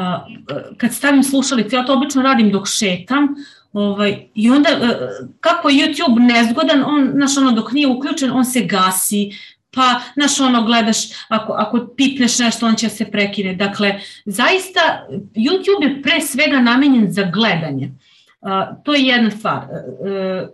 kad 0.76 0.92
stavim 0.92 1.22
slušalice, 1.22 1.76
ja 1.76 1.84
to 1.84 1.94
obično 1.94 2.22
radim 2.22 2.50
dok 2.50 2.68
šetam, 2.68 3.28
Ovaj, 3.74 4.26
I 4.34 4.50
onda, 4.50 4.68
kako 5.40 5.68
je 5.68 5.88
YouTube 5.88 6.26
nezgodan, 6.26 6.84
on, 6.86 7.10
znaš, 7.14 7.36
ono, 7.36 7.52
dok 7.52 7.72
nije 7.72 7.86
uključen, 7.86 8.30
on 8.30 8.44
se 8.44 8.60
gasi, 8.60 9.30
pa, 9.70 10.00
znaš, 10.14 10.40
ono, 10.40 10.64
gledaš, 10.64 10.96
ako, 11.28 11.52
ako 11.52 11.86
pipneš 11.96 12.38
nešto, 12.38 12.66
on 12.66 12.74
će 12.74 12.88
se 12.88 13.04
prekine. 13.04 13.54
Dakle, 13.54 14.00
zaista, 14.24 15.06
YouTube 15.34 15.82
je 15.82 16.02
pre 16.02 16.20
svega 16.20 16.60
namenjen 16.60 17.12
za 17.12 17.30
gledanje. 17.34 17.92
Uh, 18.40 18.50
to 18.84 18.94
je 18.94 19.02
jedna 19.02 19.30
stvar. 19.30 19.62
Uh, 19.62 20.48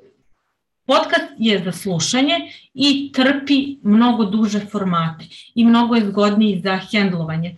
podcast 0.90 1.30
je 1.38 1.64
za 1.64 1.72
slušanje 1.72 2.34
i 2.74 3.12
trpi 3.14 3.76
mnogo 3.82 4.24
duže 4.24 4.60
formate 4.60 5.24
i 5.54 5.64
mnogo 5.64 5.94
je 5.94 6.06
zgodniji 6.10 6.60
za 6.64 6.76
hendlovanje. 6.76 7.56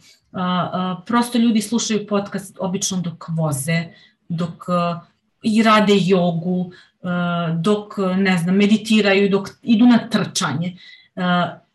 Prosto 1.07 1.39
ljudi 1.39 1.61
slušaju 1.61 2.07
podcast 2.07 2.57
obično 2.61 3.01
dok 3.01 3.29
voze, 3.29 3.85
dok 4.29 4.65
i 5.43 5.63
rade 5.63 5.95
jogu, 6.01 6.73
dok, 7.61 7.95
ne 8.17 8.39
znam, 8.39 8.57
meditiraju, 8.57 9.31
dok 9.31 9.49
idu 9.63 9.87
na 9.87 9.99
trčanje. 10.09 10.77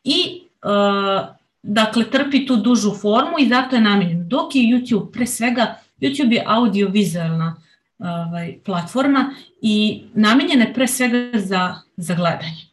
I, 0.03 0.41
dakle, 1.63 2.09
trpi 2.11 2.45
tu 2.45 2.55
dužu 2.55 2.93
formu 3.01 3.39
i 3.39 3.49
zato 3.49 3.75
je 3.75 3.81
namenjen. 3.81 4.27
Dok 4.27 4.55
je 4.55 4.61
YouTube, 4.61 5.11
pre 5.11 5.25
svega, 5.25 5.75
YouTube 6.01 6.33
je 6.33 6.43
audio-vizualna 6.47 7.55
ovaj, 7.99 8.59
platforma 8.65 9.33
i 9.61 10.03
namenjena 10.13 10.65
je 10.65 10.73
pre 10.73 10.87
svega 10.87 11.39
za, 11.39 11.75
za 11.97 12.15
gledanje. 12.15 12.67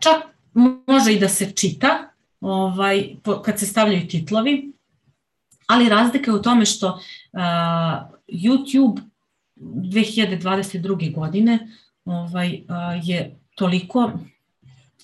Čak 0.00 0.22
može 0.86 1.12
i 1.12 1.18
da 1.18 1.28
se 1.28 1.52
čita 1.52 2.10
ovaj, 2.40 3.16
kad 3.44 3.58
se 3.58 3.66
stavljaju 3.66 4.08
titlovi, 4.08 4.72
ali 5.66 5.88
razlika 5.88 6.30
je 6.30 6.34
u 6.34 6.42
tome 6.42 6.66
što 6.66 6.88
uh, 6.88 7.00
YouTube 8.28 9.00
2022. 9.56 11.14
godine 11.14 11.68
ovaj, 12.04 12.60
je 13.02 13.38
toliko, 13.54 14.12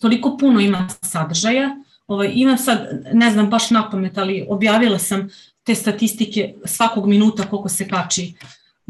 toliko 0.01 0.37
puno 0.37 0.61
ima 0.61 0.89
sadržaja. 1.03 1.77
Ovaj, 2.07 2.31
imam 2.35 2.59
sad, 2.59 2.89
ne 3.13 3.31
znam 3.31 3.51
baš 3.51 3.71
na 3.71 3.91
pamet, 3.91 4.19
ali 4.19 4.47
objavila 4.49 4.99
sam 4.99 5.29
te 5.65 5.75
statistike 5.75 6.55
svakog 6.65 7.07
minuta 7.07 7.43
koliko 7.43 7.69
se 7.69 7.89
kači 7.89 8.35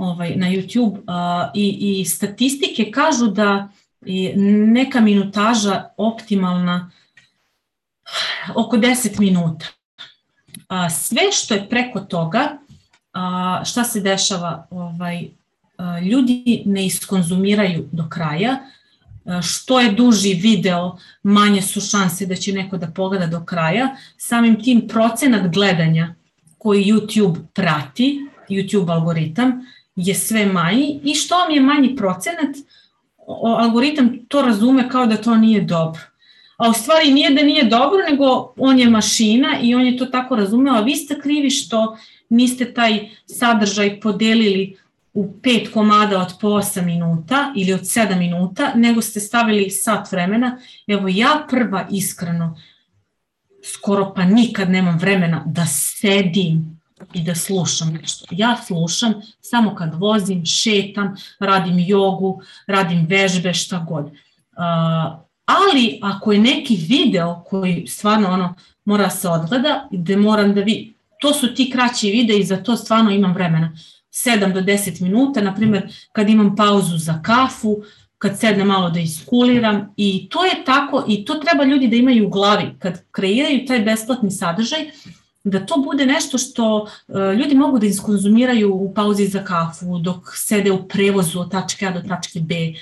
ovaj, 0.00 0.36
na 0.36 0.46
YouTube 0.46 1.00
a, 1.06 1.50
i, 1.54 2.00
i 2.00 2.04
statistike 2.04 2.90
kažu 2.90 3.26
da 3.26 3.68
je 4.00 4.36
neka 4.72 5.00
minutaža 5.00 5.84
optimalna 5.96 6.90
oko 8.54 8.76
10 8.76 9.20
minuta. 9.20 9.66
A, 10.68 10.90
sve 10.90 11.22
što 11.32 11.54
je 11.54 11.68
preko 11.68 12.00
toga, 12.00 12.58
a, 13.12 13.62
šta 13.64 13.84
se 13.84 14.00
dešava 14.00 14.66
ovaj, 14.70 15.28
ljudi 16.02 16.62
ne 16.66 16.86
iskonzumiraju 16.86 17.88
do 17.92 18.08
kraja, 18.08 18.58
što 19.42 19.80
je 19.80 19.92
duži 19.92 20.34
video, 20.34 20.98
manje 21.22 21.62
su 21.62 21.80
šanse 21.80 22.26
da 22.26 22.36
će 22.36 22.52
neko 22.52 22.76
da 22.76 22.86
pogleda 22.86 23.26
do 23.26 23.44
kraja. 23.44 23.96
Samim 24.16 24.62
tim 24.62 24.88
procenat 24.88 25.52
gledanja 25.52 26.14
koji 26.58 26.84
YouTube 26.84 27.46
prati, 27.54 28.20
YouTube 28.48 28.92
algoritam, 28.92 29.66
je 30.00 30.14
sve 30.14 30.46
manji 30.46 31.00
i 31.04 31.14
što 31.14 31.34
vam 31.34 31.50
je 31.50 31.60
manji 31.60 31.96
procenat, 31.96 32.56
algoritam 33.58 34.18
to 34.28 34.42
razume 34.42 34.88
kao 34.88 35.06
da 35.06 35.16
to 35.16 35.36
nije 35.36 35.60
dobro. 35.60 36.00
A 36.56 36.68
u 36.70 36.72
stvari 36.72 37.12
nije 37.12 37.30
da 37.30 37.42
nije 37.42 37.64
dobro, 37.64 37.98
nego 38.10 38.52
on 38.56 38.78
je 38.78 38.90
mašina 38.90 39.58
i 39.62 39.74
on 39.74 39.86
je 39.86 39.96
to 39.96 40.06
tako 40.06 40.36
razumeo, 40.36 40.74
a 40.74 40.80
vi 40.80 40.96
ste 40.96 41.20
krivi 41.20 41.50
što 41.50 41.96
niste 42.28 42.74
taj 42.74 43.08
sadržaj 43.26 44.00
podelili 44.00 44.76
u 45.14 45.32
pet 45.42 45.72
komada 45.72 46.20
od 46.20 46.32
po 46.40 46.48
8 46.48 46.84
minuta 46.84 47.52
ili 47.56 47.72
od 47.72 47.80
7 47.80 48.18
minuta, 48.18 48.72
nego 48.74 49.02
ste 49.02 49.20
stavili 49.20 49.70
sat 49.70 50.12
vremena. 50.12 50.58
Evo 50.86 51.08
ja 51.08 51.46
prva 51.50 51.86
iskreno 51.90 52.56
skoro 53.62 54.12
pa 54.16 54.24
nikad 54.24 54.70
nemam 54.70 54.98
vremena 54.98 55.42
da 55.46 55.66
sedim 55.66 56.79
i 57.12 57.22
da 57.22 57.34
slušam 57.34 57.98
nešto. 58.00 58.26
Ja 58.30 58.56
slušam 58.66 59.14
samo 59.40 59.74
kad 59.74 59.94
vozim, 59.94 60.46
šetam, 60.46 61.16
radim 61.38 61.78
jogu, 61.78 62.42
radim 62.66 63.06
vežbe, 63.08 63.54
šta 63.54 63.86
god. 63.88 64.04
Uh, 64.04 64.12
ali 65.44 65.98
ako 66.02 66.32
je 66.32 66.38
neki 66.38 66.76
video 66.88 67.44
koji 67.48 67.86
stvarno 67.86 68.28
ono 68.28 68.54
mora 68.84 69.10
se 69.10 69.28
odgleda, 69.28 69.88
gde 69.90 70.16
moram 70.16 70.54
da 70.54 70.60
vi, 70.60 70.94
to 71.20 71.34
su 71.34 71.54
ti 71.54 71.70
kraći 71.70 72.10
videi 72.10 72.44
za 72.44 72.56
to 72.56 72.76
stvarno 72.76 73.10
imam 73.10 73.32
vremena. 73.34 73.72
7 74.10 74.52
do 74.52 74.60
10 74.60 75.02
minuta, 75.02 75.40
na 75.40 75.54
primjer 75.54 75.94
kad 76.12 76.28
imam 76.28 76.56
pauzu 76.56 76.98
za 76.98 77.22
kafu, 77.22 77.76
kad 78.18 78.38
sedne 78.38 78.64
malo 78.64 78.90
da 78.90 79.00
iskuliram 79.00 79.94
i 79.96 80.28
to 80.28 80.44
je 80.44 80.64
tako 80.64 81.04
i 81.08 81.24
to 81.24 81.34
treba 81.34 81.64
ljudi 81.64 81.88
da 81.88 81.96
imaju 81.96 82.26
u 82.26 82.30
glavi 82.30 82.74
kad 82.78 83.02
kreiraju 83.10 83.66
taj 83.66 83.80
besplatni 83.80 84.30
sadržaj, 84.30 84.90
da 85.44 85.66
to 85.66 85.76
bude 85.76 86.06
nešto 86.06 86.38
što 86.38 86.76
uh, 87.08 87.16
ljudi 87.38 87.54
mogu 87.54 87.78
da 87.78 87.86
iskonzumiraju 87.86 88.74
u 88.74 88.94
pauzi 88.94 89.26
za 89.26 89.44
kafu, 89.44 89.98
dok 89.98 90.36
sede 90.36 90.72
u 90.72 90.88
prevozu 90.88 91.40
od 91.40 91.50
tačke 91.50 91.86
A 91.86 91.90
do 91.90 92.00
tačke 92.08 92.40
B 92.40 92.54
uh, 92.54 92.74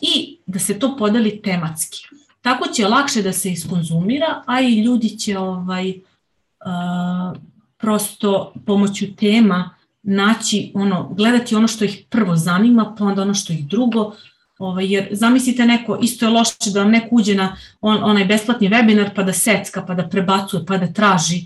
i 0.00 0.38
da 0.46 0.58
se 0.58 0.78
to 0.78 0.96
podeli 0.96 1.42
tematski. 1.42 1.98
Tako 2.42 2.68
će 2.68 2.88
lakše 2.88 3.22
da 3.22 3.32
se 3.32 3.52
iskonzumira, 3.52 4.42
a 4.46 4.60
i 4.60 4.82
ljudi 4.82 5.08
će 5.18 5.38
ovaj, 5.38 5.88
uh, 5.90 7.36
prosto 7.78 8.52
pomoću 8.66 9.16
tema 9.16 9.70
naći 10.02 10.72
ono, 10.74 11.08
gledati 11.08 11.54
ono 11.54 11.68
što 11.68 11.84
ih 11.84 12.04
prvo 12.10 12.36
zanima, 12.36 12.94
pa 12.98 13.04
onda 13.04 13.22
ono 13.22 13.34
što 13.34 13.52
ih 13.52 13.66
drugo, 13.66 14.14
ovaj, 14.58 14.92
jer 14.92 15.08
zamislite 15.10 15.66
neko, 15.66 15.98
isto 16.02 16.26
je 16.26 16.30
loše 16.30 16.70
da 16.72 16.80
vam 16.80 16.90
neko 16.90 17.08
uđe 17.10 17.34
na 17.34 17.56
on, 17.80 18.04
onaj 18.04 18.24
besplatni 18.24 18.68
webinar 18.68 19.10
pa 19.14 19.22
da 19.22 19.32
secka, 19.32 19.84
pa 19.86 19.94
da 19.94 20.08
prebacuje, 20.08 20.64
pa 20.66 20.78
da 20.78 20.92
traži 20.92 21.44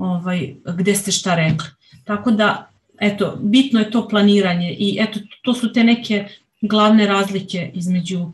ovaj, 0.00 0.54
gde 0.76 0.94
ste 0.94 1.12
šta 1.12 1.34
rekli. 1.34 1.68
Tako 2.04 2.30
da, 2.30 2.70
eto, 3.00 3.36
bitno 3.42 3.80
je 3.80 3.90
to 3.90 4.08
planiranje 4.08 4.70
i 4.78 4.96
eto, 5.00 5.20
to 5.42 5.54
su 5.54 5.72
te 5.72 5.84
neke 5.84 6.28
glavne 6.60 7.06
razlike 7.06 7.70
između 7.74 8.32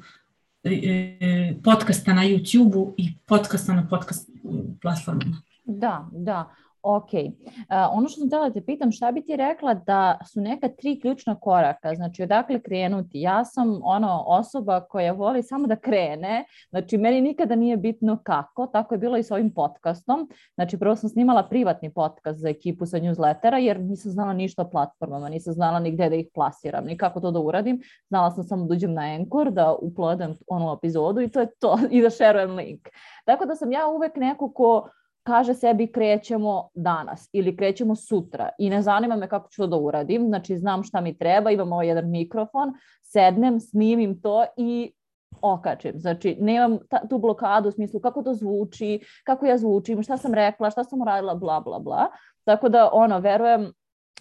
e, 0.65 0.71
e 1.21 1.55
podcasta 1.65 2.15
na 2.15 2.23
YouTube-u 2.23 2.95
i 2.97 3.13
podcasta 3.27 3.75
na 3.75 3.87
podcast 3.89 4.31
platformama. 4.83 5.43
Da, 5.65 6.09
da 6.13 6.55
Ok. 6.89 7.13
Uh, 7.13 7.29
ono 7.93 8.09
što 8.09 8.19
sam 8.19 8.29
htjela 8.29 8.49
da 8.49 8.53
te 8.53 8.61
pitam, 8.61 8.93
šta 8.93 9.13
bi 9.13 9.25
ti 9.25 9.37
rekla 9.37 9.75
da 9.75 10.19
su 10.33 10.41
neka 10.41 10.69
tri 10.69 11.01
ključna 11.01 11.41
koraka, 11.41 11.95
znači 11.95 12.23
odakle 12.23 12.61
krenuti? 12.61 13.21
Ja 13.21 13.45
sam 13.45 13.81
ono 13.83 14.25
osoba 14.27 14.81
koja 14.81 15.13
voli 15.13 15.43
samo 15.43 15.67
da 15.67 15.77
krene, 15.77 16.45
znači 16.71 16.99
meni 16.99 17.21
nikada 17.21 17.55
nije 17.55 17.77
bitno 17.77 18.19
kako, 18.23 18.67
tako 18.67 18.95
je 18.95 18.99
bilo 18.99 19.17
i 19.17 19.23
s 19.23 19.31
ovim 19.31 19.51
podcastom. 19.55 20.29
Znači 20.55 20.79
prvo 20.79 20.97
sam 20.97 21.09
snimala 21.09 21.49
privatni 21.49 21.93
podcast 21.93 22.41
za 22.41 22.49
ekipu 22.49 22.87
sa 22.87 22.99
newslettera 22.99 23.57
jer 23.57 23.81
nisam 23.81 24.13
znala 24.13 24.33
ništa 24.33 24.63
o 24.63 24.71
platformama, 24.71 25.29
nisam 25.29 25.55
znala 25.55 25.79
ni 25.79 25.91
gde 25.91 26.09
da 26.09 26.17
ih 26.17 26.27
plasiram, 26.35 26.85
ni 26.85 26.97
kako 26.97 27.21
to 27.21 27.31
da 27.31 27.41
uradim. 27.41 27.83
Znala 28.09 28.31
sam 28.31 28.45
samo 28.45 28.65
da 28.67 28.75
uđem 28.75 28.95
na 28.95 29.03
Anchor, 29.03 29.51
da 29.51 29.75
uplodem 29.83 30.35
onu 30.49 30.73
epizodu 30.79 31.21
i 31.21 31.29
to 31.29 31.41
je 31.41 31.49
to, 31.59 31.79
i 31.91 32.03
da 32.03 32.11
šerujem 32.11 32.55
link. 32.55 32.89
Tako 33.25 33.47
da 33.47 33.55
sam 33.55 33.73
ja 33.73 33.87
uvek 33.89 34.17
neko 34.17 34.53
ko 34.53 34.89
kaže 35.27 35.55
sebi 35.55 35.93
krećemo 35.93 36.69
danas 36.75 37.29
ili 37.33 37.57
krećemo 37.57 37.97
sutra 37.97 38.49
i 38.59 38.71
ne 38.71 38.83
zanima 38.83 39.17
me 39.17 39.29
kako 39.29 39.49
ću 39.49 39.63
to 39.63 39.67
da 39.67 39.77
uradim, 39.77 40.27
znači 40.27 40.57
znam 40.57 40.83
šta 40.83 41.01
mi 41.01 41.19
treba, 41.19 41.51
imam 41.51 41.73
ovaj 41.73 41.89
jedan 41.89 42.11
mikrofon, 42.11 42.73
sednem, 43.03 43.61
snimim 43.61 44.21
to 44.21 44.45
i 44.57 44.93
okačim. 45.43 45.93
Znači, 45.97 46.37
nemam 46.41 46.79
ta, 46.91 47.09
tu 47.09 47.19
blokadu 47.19 47.69
u 47.69 47.73
smislu 47.73 48.01
kako 48.01 48.23
to 48.23 48.35
zvuči, 48.35 49.01
kako 49.25 49.47
ja 49.47 49.59
zvučim, 49.59 50.03
šta 50.03 50.17
sam 50.17 50.35
rekla, 50.35 50.71
šta 50.71 50.85
sam 50.85 51.03
uradila, 51.03 51.35
bla, 51.35 51.61
bla, 51.61 51.79
bla. 51.79 52.07
Tako 52.45 52.69
da, 52.69 52.91
ono, 52.93 53.19
verujem, 53.19 53.73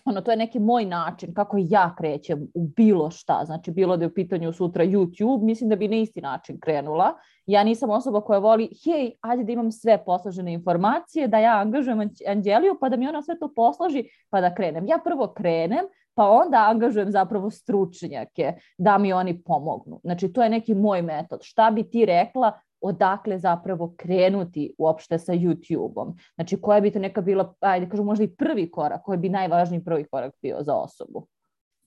ono, 0.05 0.21
to 0.21 0.31
je 0.31 0.37
neki 0.37 0.59
moj 0.59 0.85
način 0.85 1.33
kako 1.33 1.57
ja 1.59 1.95
krećem 1.97 2.47
u 2.53 2.67
bilo 2.67 3.11
šta, 3.11 3.41
znači 3.45 3.71
bilo 3.71 3.97
da 3.97 4.03
je 4.03 4.07
u 4.07 4.13
pitanju 4.13 4.53
sutra 4.53 4.85
YouTube, 4.85 5.43
mislim 5.43 5.69
da 5.69 5.75
bi 5.75 5.87
na 5.87 5.95
isti 5.95 6.21
način 6.21 6.59
krenula. 6.59 7.13
Ja 7.45 7.63
nisam 7.63 7.89
osoba 7.89 8.21
koja 8.21 8.39
voli, 8.39 8.69
hej, 8.85 9.11
ajde 9.21 9.43
da 9.43 9.51
imam 9.51 9.71
sve 9.71 10.03
posložene 10.05 10.53
informacije, 10.53 11.27
da 11.27 11.39
ja 11.39 11.57
angažujem 11.57 12.09
Anđeliju, 12.27 12.77
pa 12.81 12.89
da 12.89 12.97
mi 12.97 13.07
ona 13.07 13.21
sve 13.21 13.39
to 13.39 13.53
posloži, 13.55 14.03
pa 14.29 14.41
da 14.41 14.55
krenem. 14.55 14.87
Ja 14.87 14.99
prvo 15.03 15.33
krenem, 15.37 15.85
pa 16.13 16.29
onda 16.29 16.65
angažujem 16.69 17.11
zapravo 17.11 17.51
stručnjake 17.51 18.53
da 18.77 18.97
mi 18.97 19.13
oni 19.13 19.43
pomognu. 19.43 19.99
Znači, 20.03 20.33
to 20.33 20.43
je 20.43 20.49
neki 20.49 20.73
moj 20.73 21.01
metod. 21.01 21.39
Šta 21.43 21.71
bi 21.71 21.89
ti 21.89 22.05
rekla 22.05 22.59
odakle 22.87 23.39
zapravo 23.39 23.93
krenuti 23.97 24.73
uopšte 24.77 25.19
sa 25.19 25.33
YouTube-om. 25.33 26.17
Znači, 26.35 26.57
koja 26.61 26.81
bi 26.81 26.91
to 26.91 26.99
neka 26.99 27.21
bila, 27.21 27.53
ajde 27.59 27.89
kažu, 27.89 28.03
možda 28.03 28.23
i 28.23 28.35
prvi 28.35 28.71
korak, 28.71 29.01
koji 29.03 29.17
bi 29.17 29.29
najvažniji 29.29 29.83
prvi 29.83 30.05
korak 30.11 30.33
bio 30.41 30.57
za 30.61 30.75
osobu? 30.75 31.27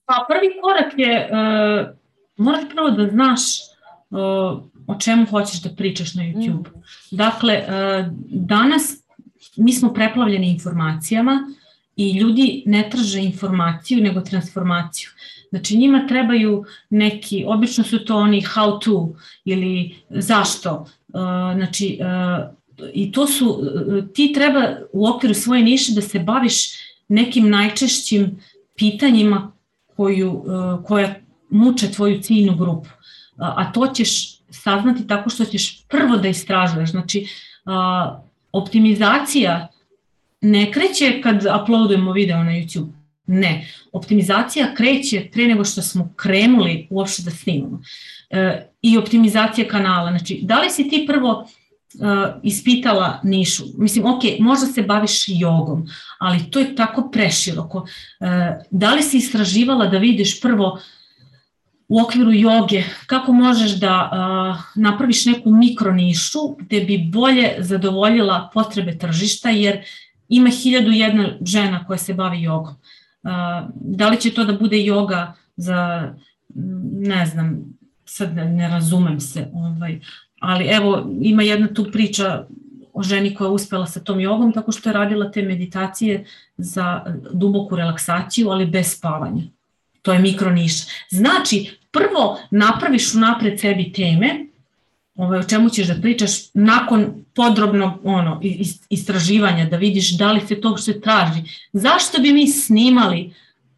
Pa 0.05 0.25
prvi 0.27 0.61
korak 0.61 0.93
je, 0.97 1.29
uh, 1.31 1.87
moraš 2.37 2.69
prvo 2.73 2.89
da 2.89 3.07
znaš 3.07 3.41
uh, 4.09 4.17
o 4.87 4.99
čemu 4.99 5.25
hoćeš 5.25 5.61
da 5.61 5.69
pričaš 5.77 6.15
na 6.15 6.23
YouTube. 6.23 6.69
Mm. 6.69 6.81
Dakle, 7.11 7.61
uh, 7.63 8.05
danas 8.31 9.03
mi 9.57 9.73
smo 9.73 9.93
preplavljeni 9.93 10.51
informacijama 10.51 11.39
i 11.95 12.19
ljudi 12.19 12.63
ne 12.65 12.89
traže 12.91 13.21
informaciju, 13.21 14.03
nego 14.03 14.21
transformaciju. 14.21 15.09
Znači 15.49 15.77
njima 15.77 16.07
trebaju 16.07 16.65
neki, 16.89 17.45
obično 17.47 17.83
su 17.83 18.05
to 18.05 18.17
oni 18.17 18.41
how 18.41 18.79
to 18.79 19.15
ili 19.45 19.95
zašto. 20.09 20.85
Uh, 21.07 21.21
znači, 21.55 21.99
uh, 22.01 22.55
i 22.93 23.11
to 23.11 23.27
su, 23.27 23.49
uh, 23.49 24.03
ti 24.13 24.33
treba 24.33 24.75
u 24.93 25.07
okviru 25.07 25.33
svoje 25.33 25.63
niše 25.63 25.93
da 25.93 26.01
se 26.01 26.19
baviš 26.19 26.55
nekim 27.07 27.49
najčešćim 27.49 28.39
pitanjima 28.75 29.51
koju, 29.95 30.43
koja 30.85 31.15
muče 31.49 31.91
tvoju 31.91 32.21
ciljnu 32.21 32.55
grupu. 32.55 32.89
A 33.37 33.71
to 33.71 33.87
ćeš 33.87 34.39
saznati 34.49 35.07
tako 35.07 35.29
što 35.29 35.45
ćeš 35.45 35.83
prvo 35.87 36.17
da 36.17 36.27
istražuješ. 36.27 36.91
Znači, 36.91 37.27
optimizacija 38.51 39.67
ne 40.41 40.71
kreće 40.71 41.21
kad 41.21 41.45
uploadujemo 41.63 42.11
video 42.11 42.43
na 42.43 42.51
YouTube. 42.51 42.98
Ne. 43.31 43.67
Optimizacija 43.91 44.73
kreće 44.75 45.29
pre 45.33 45.47
nego 45.47 45.65
što 45.65 45.81
smo 45.81 46.13
krenuli 46.15 46.87
uopšte 46.89 47.21
da 47.23 47.31
snimamo. 47.31 47.81
E, 48.29 48.69
I 48.81 48.97
optimizacija 48.97 49.67
kanala. 49.67 50.09
Znači, 50.09 50.39
da 50.43 50.61
li 50.61 50.69
si 50.69 50.89
ti 50.89 51.05
prvo 51.07 51.47
uh, 51.93 52.39
ispitala 52.43 53.19
nišu. 53.23 53.63
Mislim, 53.77 54.05
ok, 54.05 54.21
možda 54.39 54.65
se 54.65 54.81
baviš 54.81 55.23
jogom, 55.27 55.87
ali 56.19 56.51
to 56.51 56.59
je 56.59 56.75
tako 56.75 57.09
preširoko. 57.11 57.77
Uh, 57.77 58.27
da 58.71 58.93
li 58.93 59.03
si 59.03 59.17
istraživala 59.17 59.87
da 59.87 59.97
vidiš 59.97 60.41
prvo 60.41 60.79
u 61.87 62.01
okviru 62.01 62.31
joge 62.33 62.83
kako 63.05 63.33
možeš 63.33 63.71
da 63.71 64.09
uh, 64.11 64.61
napraviš 64.75 65.25
neku 65.25 65.51
mikronišu 65.51 66.39
gde 66.59 66.81
bi 66.81 66.97
bolje 66.97 67.55
zadovoljila 67.59 68.49
potrebe 68.53 68.97
tržišta, 68.97 69.49
jer 69.49 69.81
ima 70.29 70.49
hiljadu 70.49 70.91
jedna 70.91 71.29
žena 71.41 71.85
koja 71.85 71.97
se 71.97 72.13
bavi 72.13 72.41
jogom. 72.41 72.73
Da 73.73 74.09
li 74.09 74.17
će 74.21 74.33
to 74.33 74.45
da 74.45 74.53
bude 74.53 74.83
joga 74.83 75.33
za, 75.55 76.13
ne 76.91 77.25
znam, 77.25 77.79
sad 78.05 78.35
ne, 78.35 78.69
razumem 78.69 79.19
se, 79.19 79.47
ovaj, 79.53 79.99
ali 80.39 80.65
evo 80.65 81.09
ima 81.21 81.43
jedna 81.43 81.67
tu 81.73 81.85
priča 81.91 82.45
o 82.93 83.03
ženi 83.03 83.35
koja 83.35 83.47
je 83.47 83.51
uspela 83.51 83.85
sa 83.85 83.99
tom 83.99 84.19
jogom 84.19 84.53
tako 84.53 84.71
što 84.71 84.89
je 84.89 84.93
radila 84.93 85.31
te 85.31 85.41
meditacije 85.41 86.25
za 86.57 87.05
duboku 87.33 87.75
relaksaciju, 87.75 88.49
ali 88.49 88.65
bez 88.65 88.97
spavanja. 88.97 89.43
To 90.01 90.13
je 90.13 90.19
mikroniš. 90.19 90.73
Znači, 91.09 91.77
prvo 91.91 92.39
napraviš 92.51 93.15
unapred 93.15 93.59
sebi 93.59 93.91
teme 93.93 94.48
ovaj, 95.19 95.39
o 95.39 95.43
čemu 95.43 95.69
ćeš 95.69 95.87
da 95.87 96.01
pričaš 96.01 96.53
nakon 96.53 97.25
podrobnog 97.35 97.91
ono, 98.03 98.41
istraživanja, 98.89 99.65
da 99.69 99.77
vidiš 99.77 100.17
da 100.17 100.31
li 100.31 100.41
se 100.47 100.61
to 100.61 100.77
što 100.77 100.93
traži. 100.93 101.41
Zašto 101.73 102.21
bi 102.21 102.33
mi 102.33 102.47
snimali 102.47 103.33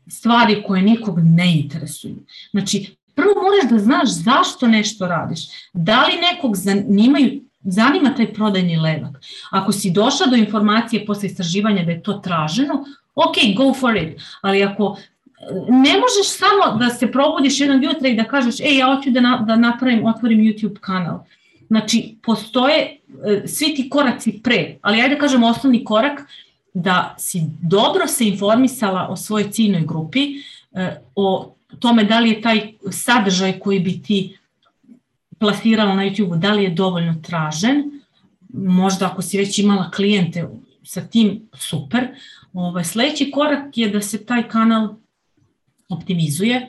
stvari 0.08 0.64
koje 0.68 0.82
nikog 0.82 1.20
ne 1.20 1.60
interesuju? 1.60 2.16
Znači, 2.52 2.96
prvo 3.16 3.34
moraš 3.34 3.72
da 3.72 3.80
znaš 3.80 4.10
zašto 4.10 4.68
nešto 4.68 5.08
radiš. 5.08 5.39
Da 5.74 6.06
li 6.06 6.14
nekog 6.34 6.56
zanimaju 6.56 7.42
zanima 7.64 8.16
taj 8.16 8.34
prodajni 8.34 8.78
ledak. 8.78 9.22
Ako 9.52 9.72
si 9.72 9.92
došla 9.92 10.28
do 10.28 10.36
informacije 10.36 11.06
posle 11.06 11.30
istraživanja 11.30 11.86
da 11.86 11.92
je 11.92 12.04
to 12.04 12.14
traženo, 12.14 12.86
ok, 13.16 13.36
go 13.58 13.74
for 13.74 13.98
it. 13.98 14.22
Ali 14.42 14.64
ako 14.64 14.98
ne 15.70 15.94
možeš 15.94 16.38
samo 16.38 16.78
da 16.78 16.89
se 16.89 17.12
probudiš 17.12 17.60
jednog 17.60 17.84
jutra 17.84 18.08
i 18.08 18.16
da 18.16 18.24
kažeš, 18.24 18.60
ej, 18.60 18.78
ja 18.78 18.96
hoću 18.96 19.10
da, 19.10 19.22
na, 19.22 19.38
da 19.48 19.56
napravim, 19.56 20.06
otvorim 20.06 20.39
YouTube 20.39 20.80
kanal. 20.80 21.20
Znači, 21.68 22.16
postoje 22.24 22.78
e, 22.78 23.48
svi 23.48 23.76
ti 23.76 23.89
koraci 23.89 24.39
pre, 24.44 24.78
ali 24.82 25.02
ajde 25.02 25.16
da 25.16 25.22
kažem 25.22 25.44
osnovni 25.44 25.84
korak 25.86 26.22
da 26.74 27.16
si 27.18 27.42
dobro 27.62 28.08
se 28.08 28.28
informisala 28.28 29.08
o 29.10 29.16
svojoj 29.16 29.52
ciljnoj 29.52 29.86
grupi, 29.86 30.34
e, 30.72 31.02
o 31.16 31.56
tome 31.80 32.04
da 32.04 32.20
li 32.20 32.30
je 32.30 32.42
taj 32.42 32.74
sadržaj 32.92 33.60
koji 33.60 33.80
bi 33.80 34.02
ti 34.02 34.38
plasirala 35.39 35.96
na 35.96 36.04
YouTube, 36.04 36.39
da 36.39 36.54
li 36.54 36.64
je 36.64 36.70
dovoljno 36.70 37.16
tražen, 37.24 38.02
možda 38.54 39.06
ako 39.06 39.22
si 39.22 39.38
već 39.38 39.60
imala 39.60 39.92
klijente 39.92 40.48
sa 40.84 41.02
tim, 41.02 41.50
super. 41.54 42.08
Ovaj, 42.54 42.84
sledeći 42.84 43.32
korak 43.32 43.78
je 43.78 43.89
da 43.89 44.02
se 44.02 44.26
taj 44.26 44.50
kanal 44.50 44.96
optimizuje. 45.92 46.68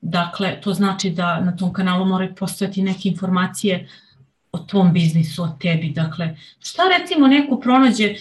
Dakle, 0.00 0.60
to 0.60 0.72
znači 0.72 1.10
da 1.10 1.40
na 1.40 1.56
tom 1.56 1.72
kanalu 1.72 2.04
moraju 2.04 2.34
postojati 2.34 2.82
neke 2.82 3.08
informacije 3.08 3.88
o 4.52 4.58
tvom 4.58 4.92
biznisu, 4.92 5.42
o 5.42 5.48
tebi. 5.60 5.90
Dakle, 5.90 6.36
šta 6.60 6.82
recimo 6.98 7.26
neko 7.26 7.60
pronađe 7.60 8.14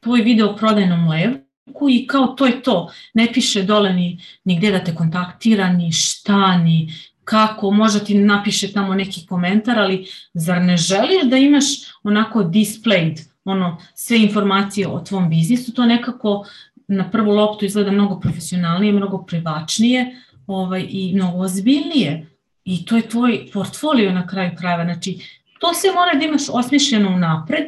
tvoj 0.00 0.20
video 0.20 0.50
o 0.50 0.56
prodajnom 0.56 1.08
levku 1.08 1.88
i 1.90 2.06
kao 2.06 2.26
to 2.26 2.46
je 2.46 2.62
to. 2.62 2.92
Ne 3.14 3.32
piše 3.32 3.62
dole 3.62 3.92
ni, 3.92 4.18
ni 4.44 4.58
gde 4.58 4.70
da 4.70 4.84
te 4.84 4.94
kontaktira, 4.94 5.72
ni 5.72 5.92
šta, 5.92 6.58
ni 6.58 6.92
kako, 7.24 7.70
možda 7.70 8.00
ti 8.00 8.14
napiše 8.14 8.72
tamo 8.72 8.94
neki 8.94 9.26
komentar, 9.26 9.78
ali 9.78 10.06
zar 10.34 10.62
ne 10.62 10.76
želiš 10.76 11.24
da 11.30 11.36
imaš 11.36 11.64
onako 12.02 12.42
displayed 12.42 13.30
ono, 13.44 13.78
sve 13.94 14.22
informacije 14.22 14.88
o 14.88 15.00
tvom 15.00 15.30
biznisu, 15.30 15.72
to 15.72 15.86
nekako 15.86 16.46
na 16.90 17.10
prvu 17.10 17.30
loptu 17.30 17.64
izgleda 17.64 17.90
mnogo 17.90 18.20
profesionalnije, 18.20 18.92
mnogo 18.92 19.22
privačnije 19.22 20.16
ovaj, 20.46 20.86
i 20.88 21.12
mnogo 21.14 21.38
ozbiljnije. 21.38 22.26
I 22.64 22.84
to 22.84 22.96
je 22.96 23.08
tvoj 23.08 23.46
portfolio 23.52 24.12
na 24.12 24.26
kraju 24.26 24.50
krajeva. 24.58 24.84
Znači, 24.84 25.18
to 25.60 25.74
se 25.74 25.88
mora 25.94 26.18
da 26.18 26.24
imaš 26.24 26.42
osmišljeno 26.48 27.10
napred 27.10 27.64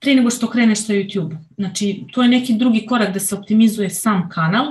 pre 0.00 0.14
nego 0.14 0.30
što 0.30 0.50
kreneš 0.50 0.86
sa 0.86 0.92
YouTube. 0.92 1.36
Znači, 1.56 2.04
to 2.12 2.22
je 2.22 2.28
neki 2.28 2.54
drugi 2.54 2.86
korak 2.86 3.14
da 3.14 3.20
se 3.20 3.34
optimizuje 3.34 3.90
sam 3.90 4.28
kanal 4.28 4.66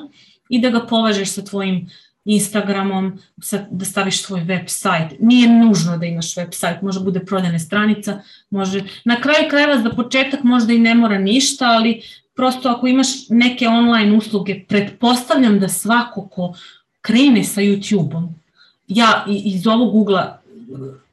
i 0.49 0.59
da 0.59 0.69
ga 0.69 0.86
považeš 0.86 1.30
sa 1.30 1.43
tvojim 1.43 1.89
Instagramom, 2.26 3.19
sa, 3.41 3.65
da 3.71 3.86
staviš 3.86 4.21
svoj 4.24 4.43
web 4.43 4.67
sajt. 4.67 5.19
Nije 5.19 5.49
nužno 5.49 5.97
da 5.97 6.05
imaš 6.05 6.38
web 6.38 6.49
sajt, 6.51 6.82
može 6.82 6.99
bude 6.99 7.19
prodajna 7.19 7.59
stranica, 7.59 8.21
može, 8.49 8.84
na 9.05 9.21
kraju 9.21 9.49
krajeva 9.49 9.82
za 9.82 9.89
početak 9.89 10.43
možda 10.43 10.74
i 10.74 10.80
ne 10.80 10.95
mora 10.95 11.17
ništa, 11.17 11.65
ali 11.65 12.01
prosto 12.36 12.70
ako 12.70 12.88
imaš 12.88 13.30
neke 13.30 13.68
online 13.68 14.18
usluge, 14.18 14.64
pretpostavljam 14.68 15.60
da 15.60 15.70
svako 15.70 16.28
ko 16.28 16.54
krene 17.02 17.44
sa 17.44 17.62
YouTube-om, 17.62 18.30
ja 18.88 19.26
iz 19.28 19.68
ovog 19.68 19.96
ugla, 19.96 20.42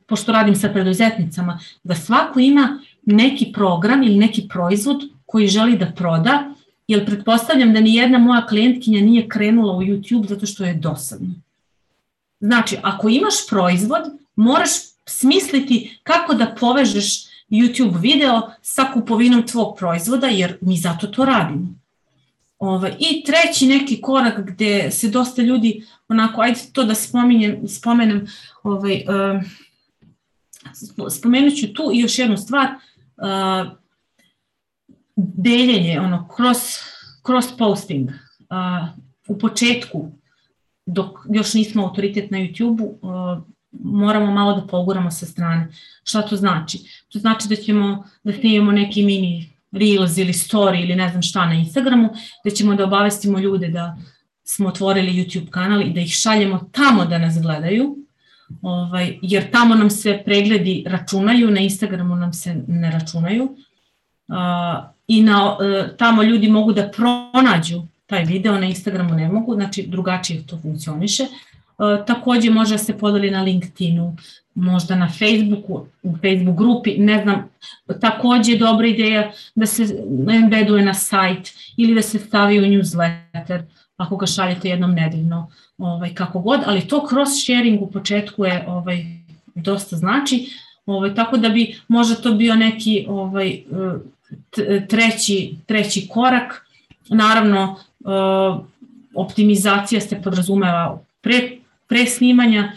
pošto 0.06 0.32
radim 0.32 0.54
sa 0.56 0.68
preduzetnicama, 0.68 1.58
da 1.82 1.94
svako 1.94 2.40
ima 2.40 2.78
neki 3.06 3.52
program 3.52 4.02
ili 4.02 4.18
neki 4.18 4.48
proizvod 4.48 5.02
koji 5.26 5.46
želi 5.46 5.78
da 5.78 5.86
proda 5.86 6.54
jer 6.88 7.06
pretpostavljam 7.06 7.72
da 7.72 7.80
ni 7.80 7.94
jedna 7.94 8.18
moja 8.18 8.46
klijentkinja 8.46 9.00
nije 9.00 9.28
krenula 9.28 9.76
u 9.76 9.82
YouTube 9.82 10.28
zato 10.28 10.46
što 10.46 10.64
je 10.64 10.74
dosadno. 10.74 11.28
Znači, 12.40 12.76
ako 12.82 13.08
imaš 13.08 13.46
proizvod, 13.48 14.02
moraš 14.36 14.70
smisliti 15.06 15.98
kako 16.02 16.34
da 16.34 16.54
povežeš 16.60 17.29
YouTube 17.50 18.00
video 18.00 18.50
sa 18.62 18.90
kupovinom 18.94 19.46
tvog 19.46 19.76
proizvoda, 19.78 20.26
jer 20.26 20.58
mi 20.60 20.76
zato 20.76 21.06
to 21.06 21.24
radimo. 21.24 21.80
Ovaj, 22.58 22.94
I 22.98 23.24
treći 23.24 23.66
neki 23.66 24.00
korak 24.00 24.46
gde 24.46 24.90
se 24.90 25.08
dosta 25.08 25.42
ljudi, 25.42 25.86
onako, 26.08 26.40
ajde 26.40 26.60
to 26.72 26.84
da 26.84 26.94
spominjem, 26.94 27.68
spomenem, 27.68 28.26
ovaj, 28.62 29.04
uh, 29.08 29.42
spomenut 31.10 31.54
ću 31.60 31.72
tu 31.74 31.90
i 31.92 31.98
još 31.98 32.18
jednu 32.18 32.36
stvar, 32.36 32.66
uh, 32.66 33.72
deljenje, 35.16 36.00
ono, 36.00 36.28
cross, 36.36 36.78
cross 37.26 37.56
posting. 37.58 38.08
Uh, 38.08 38.88
u 39.28 39.38
početku, 39.38 40.12
dok 40.86 41.18
još 41.30 41.54
nismo 41.54 41.82
autoritet 41.82 42.30
na 42.30 42.38
YouTube-u, 42.38 43.08
uh, 43.08 43.38
moramo 43.72 44.30
malo 44.30 44.60
da 44.60 44.66
poguramo 44.66 45.10
sa 45.10 45.26
strane. 45.26 45.68
Šta 46.04 46.22
to 46.22 46.36
znači? 46.36 46.78
To 47.08 47.18
znači 47.18 47.48
da 47.48 47.56
ćemo 47.56 48.04
da 48.24 48.32
snimamo 48.32 48.72
neki 48.72 49.02
mini 49.02 49.50
reels 49.72 50.16
ili 50.16 50.32
story 50.32 50.82
ili 50.82 50.96
ne 50.96 51.08
znam 51.08 51.22
šta 51.22 51.46
na 51.46 51.54
Instagramu, 51.54 52.08
da 52.44 52.50
ćemo 52.50 52.74
da 52.74 52.84
obavestimo 52.84 53.38
ljude 53.38 53.68
da 53.68 53.96
smo 54.44 54.68
otvorili 54.68 55.12
YouTube 55.12 55.50
kanal 55.50 55.82
i 55.82 55.92
da 55.92 56.00
ih 56.00 56.12
šaljemo 56.12 56.70
tamo 56.72 57.04
da 57.04 57.18
nas 57.18 57.42
gledaju, 57.42 57.96
ovaj, 58.62 59.18
jer 59.22 59.50
tamo 59.50 59.74
nam 59.74 59.90
se 59.90 60.22
pregledi 60.24 60.84
računaju, 60.86 61.50
na 61.50 61.60
Instagramu 61.60 62.16
nam 62.16 62.32
se 62.32 62.62
ne 62.68 62.90
računaju 62.90 63.44
uh, 63.44 64.84
i 65.06 65.22
na, 65.22 65.52
uh, 65.52 65.58
tamo 65.98 66.22
ljudi 66.22 66.48
mogu 66.48 66.72
da 66.72 66.90
pronađu 66.90 67.82
taj 68.06 68.24
video, 68.24 68.58
na 68.58 68.66
Instagramu 68.66 69.14
ne 69.14 69.28
mogu, 69.28 69.54
znači 69.54 69.86
drugačije 69.86 70.46
to 70.46 70.58
funkcioniše. 70.62 71.22
Uh, 71.22 71.49
takođe 72.06 72.50
može 72.50 72.78
se 72.78 72.98
podeli 72.98 73.30
na 73.30 73.42
LinkedInu, 73.42 74.16
možda 74.54 74.96
na 74.96 75.08
Facebooku, 75.08 75.86
u 76.02 76.16
Facebook 76.16 76.56
grupi, 76.58 76.98
ne 76.98 77.22
znam, 77.22 77.48
takođe 78.00 78.56
dobra 78.56 78.86
ideja 78.86 79.30
da 79.54 79.66
se 79.66 79.86
embeduje 80.30 80.84
na 80.84 80.94
sajt 80.94 81.52
ili 81.76 81.94
da 81.94 82.02
se 82.02 82.18
stavi 82.18 82.58
u 82.58 82.62
newsletter 82.62 83.62
ako 83.96 84.16
ga 84.16 84.26
šaljete 84.26 84.68
jednom 84.68 84.90
nedeljno, 84.90 85.50
ovaj, 85.78 86.14
kako 86.14 86.38
god, 86.38 86.60
ali 86.66 86.88
to 86.88 87.06
cross 87.08 87.44
sharing 87.44 87.82
u 87.82 87.90
početku 87.90 88.44
je 88.44 88.64
ovaj, 88.68 89.04
dosta 89.54 89.96
znači, 89.96 90.50
ovaj, 90.86 91.14
tako 91.14 91.36
da 91.36 91.48
bi 91.48 91.80
možda 91.88 92.14
to 92.14 92.32
bio 92.34 92.56
neki 92.56 93.06
ovaj, 93.08 93.62
treći, 94.88 95.54
treći 95.66 96.08
korak. 96.08 96.66
Naravno, 97.08 97.76
optimizacija 99.14 100.00
se 100.00 100.22
podrazumeva 100.22 101.00
pre, 101.20 101.50
pre 101.90 102.06
snimanja, 102.06 102.72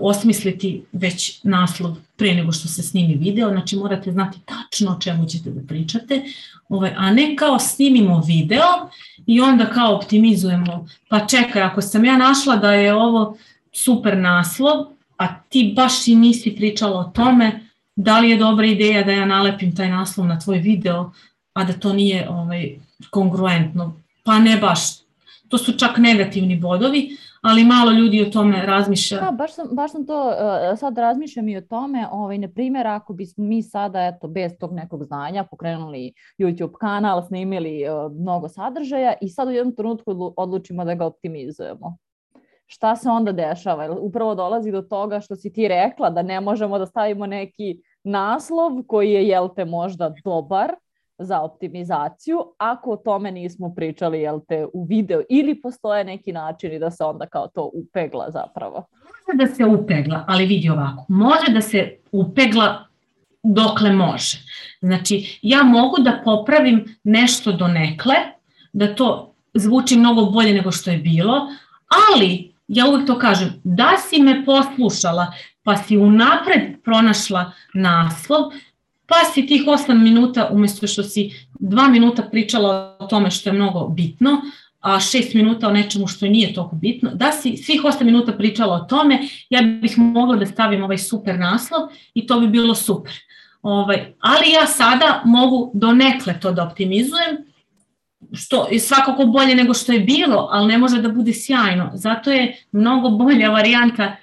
osmisliti 0.00 0.84
već 0.92 1.40
naslov 1.42 1.96
pre 2.16 2.34
nego 2.34 2.52
što 2.52 2.68
se 2.68 2.82
snimi 2.82 3.14
video, 3.14 3.50
znači 3.50 3.76
morate 3.76 4.12
znati 4.12 4.38
tačno 4.44 4.90
o 4.96 5.00
čemu 5.00 5.26
ćete 5.26 5.50
da 5.50 5.66
pričate, 5.68 6.22
ovaj, 6.68 6.94
a 6.96 7.10
ne 7.10 7.36
kao 7.36 7.58
snimimo 7.58 8.22
video 8.26 8.90
i 9.26 9.40
onda 9.40 9.66
kao 9.66 9.96
optimizujemo, 9.96 10.86
pa 11.08 11.26
čekaj, 11.26 11.62
ako 11.62 11.80
sam 11.80 12.04
ja 12.04 12.16
našla 12.16 12.56
da 12.56 12.72
je 12.72 12.94
ovo 12.94 13.36
super 13.72 14.18
naslov, 14.18 14.86
a 15.18 15.40
ti 15.40 15.72
baš 15.76 16.08
i 16.08 16.14
nisi 16.14 16.54
pričala 16.56 17.00
o 17.00 17.04
tome, 17.04 17.60
da 17.96 18.18
li 18.20 18.30
je 18.30 18.36
dobra 18.36 18.66
ideja 18.66 19.02
da 19.02 19.12
ja 19.12 19.26
nalepim 19.26 19.76
taj 19.76 19.90
naslov 19.90 20.26
na 20.26 20.38
tvoj 20.38 20.58
video, 20.58 21.12
a 21.52 21.64
da 21.64 21.72
to 21.72 21.92
nije 21.92 22.28
ovaj, 22.28 22.78
kongruentno, 23.10 24.00
pa 24.24 24.38
ne 24.38 24.56
baš. 24.56 24.80
To 25.48 25.58
su 25.58 25.72
čak 25.72 25.98
negativni 25.98 26.56
bodovi, 26.56 27.16
ali 27.44 27.64
malo 27.64 27.92
ljudi 27.92 28.22
o 28.22 28.30
tome 28.30 28.66
razmišlja. 28.66 29.20
Da, 29.20 29.30
baš 29.30 29.54
sam, 29.54 29.68
baš 29.72 29.92
sam 29.92 30.06
to, 30.06 30.28
uh, 30.28 30.78
sad 30.78 30.98
razmišljam 30.98 31.48
i 31.48 31.56
o 31.56 31.60
tome, 31.60 32.06
ovaj, 32.12 32.38
na 32.38 32.48
primjer, 32.48 32.86
ako 32.86 33.12
bismo 33.12 33.44
mi 33.44 33.62
sada, 33.62 34.06
eto, 34.06 34.28
bez 34.28 34.52
tog 34.60 34.72
nekog 34.72 35.04
znanja 35.04 35.44
pokrenuli 35.50 36.12
YouTube 36.38 36.72
kanal, 36.80 37.22
snimili 37.22 37.84
uh, 37.88 38.12
mnogo 38.12 38.48
sadržaja 38.48 39.14
i 39.20 39.28
sad 39.28 39.48
u 39.48 39.50
jednom 39.50 39.76
trenutku 39.76 40.34
odlučimo 40.36 40.84
da 40.84 40.94
ga 40.94 41.06
optimizujemo. 41.06 41.96
Šta 42.66 42.96
se 42.96 43.08
onda 43.08 43.32
dešava? 43.32 43.96
Upravo 44.00 44.34
dolazi 44.34 44.72
do 44.72 44.82
toga 44.82 45.20
što 45.20 45.36
si 45.36 45.52
ti 45.52 45.68
rekla, 45.68 46.10
da 46.10 46.22
ne 46.22 46.40
možemo 46.40 46.78
da 46.78 46.86
stavimo 46.86 47.26
neki 47.26 47.82
naslov 48.04 48.82
koji 48.86 49.12
je, 49.12 49.28
jel 49.28 49.48
te, 49.56 49.64
možda 49.64 50.14
dobar, 50.24 50.74
za 51.18 51.40
optimizaciju, 51.40 52.38
ako 52.58 52.90
o 52.90 52.96
tome 52.96 53.30
nismo 53.30 53.74
pričali 53.76 54.20
jel 54.20 54.40
te, 54.48 54.66
u 54.72 54.84
video 54.84 55.22
ili 55.30 55.60
postoje 55.60 56.04
neki 56.04 56.32
načini 56.32 56.78
da 56.78 56.90
se 56.90 57.04
onda 57.04 57.26
kao 57.26 57.48
to 57.48 57.70
upegla 57.74 58.30
zapravo? 58.30 58.84
Može 59.04 59.38
da 59.38 59.54
se 59.54 59.64
upegla, 59.64 60.24
ali 60.28 60.46
vidi 60.46 60.70
ovako, 60.70 61.04
može 61.08 61.52
da 61.52 61.60
se 61.60 61.96
upegla 62.12 62.86
dokle 63.42 63.92
može. 63.92 64.38
Znači, 64.80 65.38
ja 65.42 65.62
mogu 65.62 65.96
da 65.98 66.20
popravim 66.24 66.98
nešto 67.04 67.52
do 67.52 67.68
nekle, 67.68 68.14
da 68.72 68.94
to 68.94 69.34
zvuči 69.54 69.96
mnogo 69.96 70.24
bolje 70.24 70.54
nego 70.54 70.72
što 70.72 70.90
je 70.90 70.98
bilo, 70.98 71.48
ali 72.10 72.54
ja 72.68 72.86
uvek 72.88 73.06
to 73.06 73.18
kažem, 73.18 73.60
da 73.64 73.90
si 74.08 74.22
me 74.22 74.44
poslušala, 74.44 75.32
pa 75.62 75.76
si 75.76 75.98
unapred 75.98 76.82
pronašla 76.84 77.52
naslov, 77.74 78.40
pa 79.06 79.14
si 79.34 79.46
tih 79.46 79.62
8 79.66 80.02
minuta, 80.02 80.48
umesto 80.52 80.86
što 80.86 81.02
si 81.02 81.30
2 81.60 81.90
minuta 81.90 82.22
pričala 82.22 82.96
o 83.00 83.06
tome 83.06 83.30
što 83.30 83.48
je 83.48 83.52
mnogo 83.52 83.88
bitno, 83.88 84.40
a 84.80 84.96
6 84.96 85.34
minuta 85.34 85.68
o 85.68 85.72
nečemu 85.72 86.06
što 86.06 86.26
nije 86.26 86.54
toliko 86.54 86.76
bitno, 86.76 87.10
da 87.14 87.32
si 87.32 87.56
svih 87.56 87.82
8 87.84 88.04
minuta 88.04 88.32
pričala 88.32 88.74
o 88.76 88.84
tome, 88.84 89.18
ja 89.50 89.62
bih 89.62 89.98
mogla 89.98 90.36
da 90.36 90.46
stavim 90.46 90.82
ovaj 90.82 90.98
super 90.98 91.38
naslov 91.38 91.80
i 92.14 92.26
to 92.26 92.40
bi 92.40 92.46
bilo 92.46 92.74
super. 92.74 93.12
Ovaj, 93.62 94.14
ali 94.20 94.50
ja 94.50 94.66
sada 94.66 95.22
mogu 95.24 95.70
do 95.74 95.92
nekle 95.92 96.40
to 96.40 96.52
da 96.52 96.64
optimizujem, 96.64 97.36
što 98.32 98.68
je 98.70 98.80
svakako 98.80 99.26
bolje 99.26 99.54
nego 99.54 99.74
što 99.74 99.92
je 99.92 100.00
bilo, 100.00 100.48
ali 100.52 100.68
ne 100.68 100.78
može 100.78 101.02
da 101.02 101.08
bude 101.08 101.32
sjajno. 101.32 101.90
Zato 101.94 102.30
je 102.30 102.56
mnogo 102.72 103.08
bolja 103.08 103.50
varijanta 103.50 104.16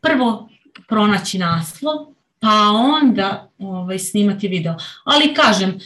prvo 0.00 0.48
pronaći 0.88 1.38
naslov, 1.38 2.13
pa 2.44 2.70
onda 2.96 3.48
ovaj, 3.58 3.98
snimati 3.98 4.48
video. 4.48 4.74
Ali 5.04 5.34
kažem, 5.34 5.78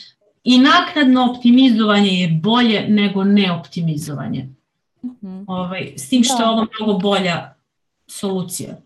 i 0.45 0.59
naknadno 0.59 1.31
optimizovanje 1.31 2.11
je 2.11 2.41
bolje 2.43 2.89
nego 2.89 3.25
neoptimizovanje. 3.25 4.49
Mm 5.03 5.09
-hmm. 5.23 5.45
ovaj, 5.47 5.93
s 5.97 6.09
tim 6.09 6.25
što 6.25 6.39
da. 6.39 6.45
je 6.45 6.51
ovo 6.51 6.67
mnogo 6.79 6.99
bolja 6.99 7.55
solucija. 8.07 8.77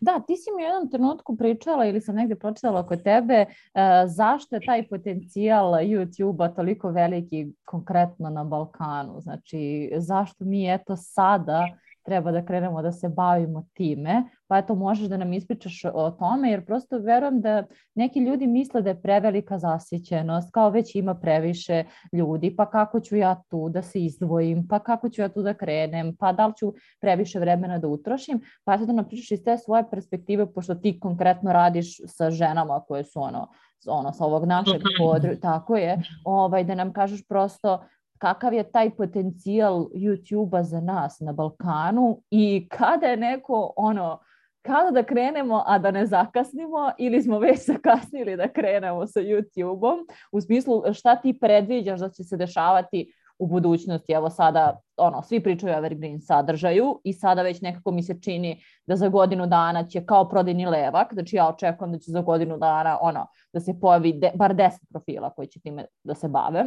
Da, 0.00 0.20
ti 0.20 0.36
si 0.36 0.50
mi 0.56 0.62
u 0.62 0.66
jednom 0.66 0.90
trenutku 0.90 1.36
pričala 1.36 1.86
ili 1.86 2.00
sam 2.00 2.14
negde 2.14 2.34
pročitala 2.34 2.80
oko 2.80 2.96
tebe 2.96 3.44
uh, 3.48 3.80
zašto 4.06 4.56
je 4.56 4.66
taj 4.66 4.88
potencijal 4.88 5.72
YouTube-a 5.72 6.48
toliko 6.48 6.90
veliki 6.90 7.46
konkretno 7.64 8.30
na 8.30 8.44
Balkanu. 8.44 9.20
Znači, 9.20 9.92
zašto 9.96 10.44
mi 10.44 10.74
eto 10.74 10.96
sada 10.96 11.68
treba 12.02 12.32
da 12.32 12.44
krenemo 12.44 12.82
da 12.82 12.92
se 12.92 13.08
bavimo 13.08 13.66
time, 13.72 14.24
pa 14.46 14.58
eto 14.58 14.74
možeš 14.74 15.08
da 15.08 15.16
nam 15.16 15.32
ispričaš 15.32 15.82
o 15.94 16.10
tome, 16.10 16.50
jer 16.50 16.64
prosto 16.66 16.98
verujem 16.98 17.40
da 17.40 17.64
neki 17.94 18.20
ljudi 18.20 18.46
misle 18.46 18.82
da 18.82 18.90
je 18.90 19.02
prevelika 19.02 19.58
zasićenost, 19.58 20.50
kao 20.52 20.70
već 20.70 20.94
ima 20.94 21.14
previše 21.14 21.84
ljudi, 22.12 22.56
pa 22.56 22.70
kako 22.70 23.00
ću 23.00 23.16
ja 23.16 23.42
tu 23.50 23.68
da 23.68 23.82
se 23.82 24.04
izdvojim, 24.04 24.66
pa 24.68 24.78
kako 24.78 25.08
ću 25.08 25.22
ja 25.22 25.28
tu 25.28 25.42
da 25.42 25.54
krenem, 25.54 26.16
pa 26.16 26.32
da 26.32 26.46
li 26.46 26.54
ću 26.56 26.74
previše 27.00 27.38
vremena 27.38 27.78
da 27.78 27.88
utrošim, 27.88 28.40
pa 28.64 28.74
eto 28.74 28.86
da 28.86 28.92
nam 28.92 29.08
pričaš 29.08 29.30
iz 29.30 29.44
te 29.44 29.58
svoje 29.58 29.90
perspektive, 29.90 30.52
pošto 30.52 30.74
ti 30.74 31.00
konkretno 31.00 31.52
radiš 31.52 31.96
sa 32.06 32.30
ženama 32.30 32.80
koje 32.88 33.04
su 33.04 33.22
ono, 33.22 33.48
ono 33.86 34.12
sa 34.12 34.24
ovog 34.24 34.44
našeg 34.44 34.82
područja, 34.98 35.40
tako 35.40 35.76
je, 35.76 36.02
ovaj, 36.24 36.64
da 36.64 36.74
nam 36.74 36.92
kažeš 36.92 37.28
prosto 37.28 37.80
kakav 38.20 38.52
je 38.54 38.70
taj 38.72 38.90
potencijal 38.90 39.88
YouTube-a 39.94 40.62
za 40.62 40.80
nas 40.80 41.20
na 41.20 41.32
Balkanu 41.32 42.22
i 42.30 42.68
kada 42.68 43.06
je 43.06 43.16
neko 43.16 43.72
ono 43.76 44.18
kada 44.62 44.90
da 44.90 45.02
krenemo, 45.02 45.62
a 45.66 45.78
da 45.78 45.90
ne 45.90 46.06
zakasnimo 46.06 46.90
ili 46.98 47.22
smo 47.22 47.38
već 47.38 47.66
zakasnili 47.72 48.36
da 48.36 48.48
krenemo 48.48 49.06
sa 49.06 49.20
YouTube-om, 49.20 49.98
u 50.32 50.40
smislu 50.40 50.82
šta 50.92 51.16
ti 51.16 51.38
predviđaš 51.40 52.00
da 52.00 52.08
će 52.08 52.24
se 52.24 52.36
dešavati 52.36 53.12
u 53.38 53.46
budućnosti, 53.46 54.12
evo 54.12 54.30
sada, 54.30 54.80
ono, 54.96 55.22
svi 55.22 55.42
pričaju 55.42 55.72
o 55.72 55.76
evergreen 55.76 56.20
sadržaju 56.20 57.00
i 57.04 57.12
sada 57.12 57.42
već 57.42 57.60
nekako 57.60 57.90
mi 57.90 58.02
se 58.02 58.20
čini 58.20 58.62
da 58.86 58.96
za 58.96 59.08
godinu 59.08 59.46
dana 59.46 59.86
će 59.86 60.06
kao 60.06 60.28
prodajni 60.28 60.66
levak, 60.66 61.12
znači 61.12 61.36
ja 61.36 61.48
očekujem 61.48 61.92
da 61.92 61.98
će 61.98 62.10
za 62.10 62.20
godinu 62.20 62.58
dana, 62.58 62.98
ono, 63.00 63.26
da 63.52 63.60
se 63.60 63.80
pojavi 63.80 64.12
de, 64.12 64.30
bar 64.34 64.54
10 64.54 64.70
profila 64.90 65.30
koji 65.30 65.48
će 65.48 65.60
time 65.60 65.86
da 66.04 66.14
se 66.14 66.28
bave. 66.28 66.64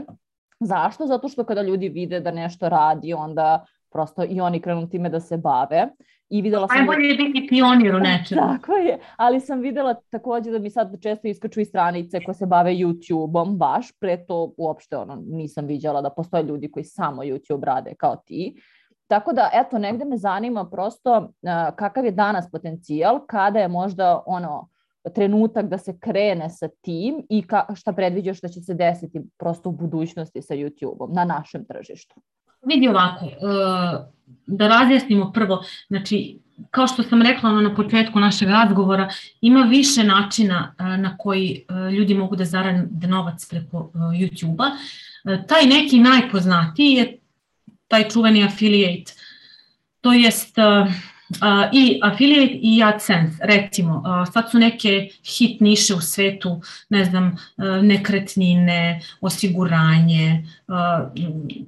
Zašto? 0.66 1.08
Zato 1.08 1.28
što 1.28 1.44
kada 1.44 1.62
ljudi 1.62 1.90
vide 1.90 2.20
da 2.20 2.32
nešto 2.32 2.70
radi, 2.70 3.14
onda 3.14 3.66
prosto 3.92 4.24
i 4.30 4.42
oni 4.42 4.62
krenu 4.62 4.90
time 4.90 5.10
da 5.10 5.20
se 5.20 5.38
bave. 5.38 5.88
I 6.30 6.42
videla 6.42 6.68
sam... 6.68 6.78
Najbolje 6.78 7.08
je 7.08 7.16
biti 7.16 7.48
pionir 7.50 7.96
u 7.96 8.00
nečemu. 8.10 8.42
Tako 8.42 8.74
je, 8.74 9.00
ali 9.18 9.40
sam 9.40 9.60
videla 9.60 9.94
takođe 10.10 10.52
da 10.52 10.60
mi 10.60 10.70
sad 10.70 11.02
često 11.02 11.28
iskaču 11.28 11.62
i 11.62 11.66
stranice 11.66 12.24
koje 12.24 12.36
se 12.36 12.46
bave 12.46 12.72
YouTube-om 12.72 13.58
baš, 13.58 13.92
pre 14.00 14.26
to 14.26 14.54
uopšte 14.58 14.98
ono, 14.98 15.24
nisam 15.28 15.66
viđala 15.66 16.02
da 16.02 16.10
postoje 16.10 16.44
ljudi 16.44 16.72
koji 16.72 16.84
samo 16.84 17.24
YouTube 17.24 17.64
rade 17.64 17.96
kao 17.96 18.16
ti. 18.16 18.56
Tako 19.08 19.34
da, 19.34 19.50
eto, 19.54 19.78
negde 19.78 20.06
me 20.06 20.18
zanima 20.18 20.70
prosto 20.70 21.18
uh, 21.18 21.76
kakav 21.76 22.06
je 22.06 22.12
danas 22.12 22.52
potencijal, 22.52 23.20
kada 23.28 23.60
je 23.60 23.68
možda 23.68 24.24
ono, 24.26 24.70
trenutak 25.10 25.70
da 25.70 25.78
se 25.78 25.98
krene 26.00 26.50
sa 26.50 26.68
tim 26.82 27.16
i 27.30 27.42
ka, 27.48 27.66
šta 27.76 27.94
predviđaš 27.94 28.42
da 28.42 28.48
će 28.48 28.62
se 28.62 28.74
desiti 28.74 29.22
prosto 29.40 29.70
u 29.70 29.72
budućnosti 29.72 30.42
sa 30.42 30.54
YouTube-om 30.54 31.14
na 31.14 31.26
našem 31.26 31.66
tržištu? 31.66 32.16
Vidi 32.66 32.88
ovako, 32.88 33.26
e, 33.26 33.36
da 34.46 34.68
razjasnimo 34.68 35.32
prvo, 35.32 35.64
znači, 35.88 36.40
kao 36.72 36.88
što 36.88 37.04
sam 37.04 37.22
rekla 37.22 37.52
na 37.52 37.76
početku 37.76 38.20
našeg 38.20 38.50
razgovora, 38.50 39.10
ima 39.42 39.62
više 39.62 40.04
načina 40.04 40.76
e, 40.80 40.84
na 40.84 41.18
koji 41.18 41.66
e, 41.70 41.92
ljudi 41.92 42.14
mogu 42.14 42.36
da 42.36 42.46
zarade 42.46 43.08
novac 43.08 43.50
preko 43.50 43.92
YouTube-a. 43.94 44.72
Taj 45.48 45.66
neki 45.66 46.00
najpoznatiji 46.00 46.94
je 46.94 47.20
taj 47.88 48.10
čuveni 48.10 48.44
affiliate, 48.44 49.14
to 50.02 50.14
jest 50.14 50.56
i 51.72 52.00
affiliate 52.04 52.60
i 52.62 52.84
AdSense, 52.84 53.38
recimo, 53.42 54.04
sad 54.34 54.52
su 54.52 54.60
neke 54.60 55.10
hit 55.38 55.62
niše 55.62 55.94
u 55.94 56.02
svetu, 56.02 56.62
ne 56.90 57.06
znam, 57.06 57.38
nekretnine, 57.82 59.02
osiguranje, 59.22 60.46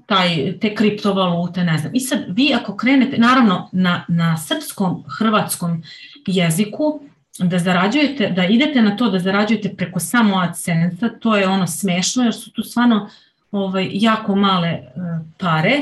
taj, 0.05 0.59
te 0.61 0.76
kriptovalute, 0.76 1.63
ne 1.63 1.78
znam. 1.78 1.95
I 1.95 1.99
sad 1.99 2.20
vi 2.28 2.53
ako 2.53 2.78
krenete, 2.78 3.18
naravno 3.18 3.70
na, 3.72 4.05
na 4.07 4.38
srpskom, 4.38 5.03
hrvatskom 5.18 5.84
jeziku, 6.28 7.01
da 7.39 7.59
zarađujete, 7.59 8.30
da 8.30 8.45
idete 8.45 8.82
na 8.82 8.97
to 8.97 9.09
da 9.09 9.20
zarađujete 9.20 9.76
preko 9.76 9.99
samo 9.99 10.38
AdSense-a, 10.38 11.09
to 11.20 11.36
je 11.36 11.47
ono 11.47 11.68
smešno 11.68 12.24
jer 12.24 12.34
su 12.34 12.51
tu 12.51 12.63
stvarno 12.63 13.09
ovaj, 13.51 13.89
jako 13.93 14.36
male 14.36 14.80
uh, 14.80 15.03
pare, 15.38 15.82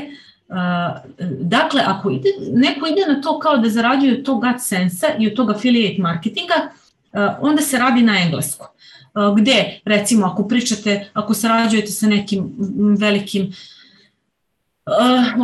dakle, 1.40 1.82
ako 1.86 2.10
ide, 2.10 2.28
neko 2.52 2.86
ide 2.86 3.14
na 3.14 3.20
to 3.20 3.38
kao 3.38 3.56
da 3.56 3.68
zarađuje 3.68 4.18
od 4.18 4.24
tog 4.24 4.44
AdSense-a 4.44 5.16
i 5.18 5.26
od 5.26 5.34
tog 5.34 5.50
affiliate 5.50 6.02
marketinga, 6.02 6.54
onda 7.40 7.62
se 7.62 7.78
radi 7.78 8.02
na 8.02 8.20
engleskom. 8.20 8.66
Gde, 9.36 9.80
recimo, 9.84 10.26
ako 10.26 10.48
pričate, 10.48 11.10
ako 11.12 11.34
sarađujete 11.34 11.92
sa 11.92 12.06
nekim 12.06 12.54
velikim 12.98 13.52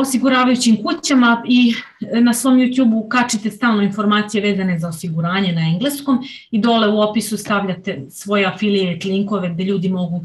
osiguravajućim 0.01 0.83
kućama 0.83 1.43
i 1.49 1.75
na 2.21 2.35
svom 2.35 2.59
YouTube-u 2.59 3.09
kačite 3.09 3.51
stalno 3.51 3.83
informacije 3.83 4.43
vezane 4.43 4.79
za 4.79 4.89
osiguranje 4.89 5.53
na 5.53 5.61
engleskom 5.61 6.19
i 6.51 6.59
dole 6.59 6.89
u 6.89 7.01
opisu 7.01 7.37
stavljate 7.37 8.03
svoje 8.11 8.47
affiliate 8.47 9.09
linkove 9.09 9.51
gde 9.55 9.65
ljudi 9.65 9.89
mogu 9.89 10.25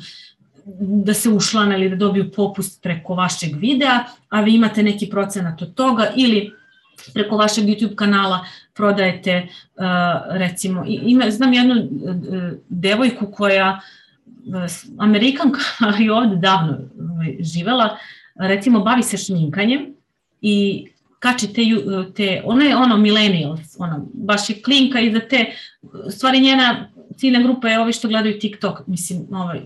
da 1.05 1.13
se 1.13 1.30
ušlane 1.30 1.80
ili 1.80 1.89
da 1.89 1.95
dobiju 1.95 2.32
popust 2.32 2.84
preko 2.84 3.13
vašeg 3.13 3.55
videa, 3.55 4.03
a 4.30 4.41
vi 4.41 4.55
imate 4.55 4.84
neki 4.84 5.09
procenat 5.09 5.61
od 5.61 5.74
toga 5.74 6.07
ili 6.16 6.51
preko 7.13 7.38
vašeg 7.38 7.66
YouTube 7.66 7.95
kanala 7.95 8.45
prodajete 8.74 9.47
uh, 9.47 9.84
recimo, 10.30 10.84
ima, 10.88 11.30
znam 11.30 11.53
jednu 11.53 11.76
uh, 11.76 12.51
devojku 12.70 13.32
koja 13.32 13.82
uh, 14.47 14.55
Amerikanka, 14.97 15.59
ali 15.88 16.09
ovde 16.09 16.36
davno 16.36 16.78
ovaj, 17.11 17.36
živela, 17.39 17.97
recimo 18.36 18.80
bavi 18.80 19.03
se 19.03 19.18
šminkanjem 19.18 19.95
i 20.41 20.88
kači 21.20 21.53
te, 21.53 21.61
te 22.16 22.41
ona 22.45 22.66
je 22.66 22.76
ono 22.76 22.97
millennials, 22.97 23.76
ona 23.80 24.01
baš 24.13 24.49
je 24.49 24.61
klinka 24.61 24.99
i 24.99 25.13
za 25.13 25.20
te, 25.20 25.45
stvari 26.09 26.39
njena 26.39 26.89
ciljna 27.18 27.41
grupa 27.41 27.70
je 27.70 27.80
ovi 27.80 27.93
što 27.93 28.07
gledaju 28.07 28.39
TikTok, 28.39 28.88
mislim, 28.88 29.28
ovaj, 29.32 29.61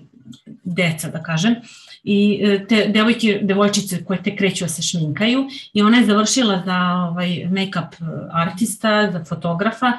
deca 0.64 1.10
da 1.10 1.24
kažem, 1.24 1.56
i 2.04 2.40
e, 2.44 2.68
te 2.68 2.88
devojke, 2.88 3.40
devojčice 3.44 4.04
koje 4.06 4.24
te 4.24 4.36
kreću 4.36 4.66
da 4.66 4.70
se 4.70 4.82
šminkaju 4.82 5.48
i 5.74 5.82
ona 5.82 5.98
je 5.98 6.06
završila 6.06 6.64
za 6.66 6.78
ovaj, 7.12 7.28
make-up 7.30 7.96
artista, 8.32 9.12
za 9.12 9.24
fotografa 9.24 9.94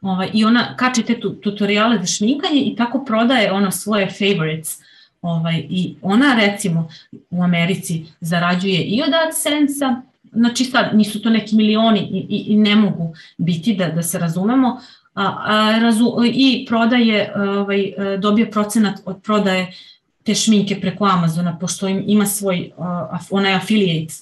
ovaj, 0.00 0.30
i 0.32 0.44
ona 0.44 0.76
kače 0.76 1.02
te 1.02 1.20
tutoriale 1.20 1.98
za 1.98 2.06
šminkanje 2.06 2.60
i 2.60 2.76
tako 2.76 3.04
prodaje 3.04 3.52
ona 3.52 3.70
svoje 3.70 4.10
favorites 4.10 4.78
ovaj, 5.22 5.66
i 5.70 5.96
ona 6.02 6.34
recimo 6.34 6.88
u 7.30 7.42
Americi 7.42 8.04
zarađuje 8.20 8.82
i 8.82 9.02
od 9.02 9.12
AdSense-a, 9.26 10.02
znači 10.32 10.64
sad 10.64 10.96
nisu 10.96 11.22
to 11.22 11.30
neki 11.30 11.56
milioni 11.56 12.00
i, 12.00 12.26
i, 12.36 12.44
i 12.52 12.56
ne 12.56 12.76
mogu 12.76 13.14
biti 13.38 13.74
da, 13.74 13.88
da 13.88 14.02
se 14.02 14.18
razumemo, 14.18 14.80
a, 15.16 15.78
razu, 15.82 16.16
i 16.24 16.66
prodaje, 16.68 17.32
ovaj, 17.36 17.92
dobije 18.18 18.50
procenat 18.50 18.98
od 19.04 19.22
prodaje 19.22 19.72
te 20.22 20.34
šminke 20.34 20.80
preko 20.80 21.04
Amazona, 21.04 21.58
pošto 21.58 21.88
im, 21.88 22.04
ima 22.06 22.26
svoj, 22.26 22.70
onaj 23.30 23.54
affiliate 23.54 24.14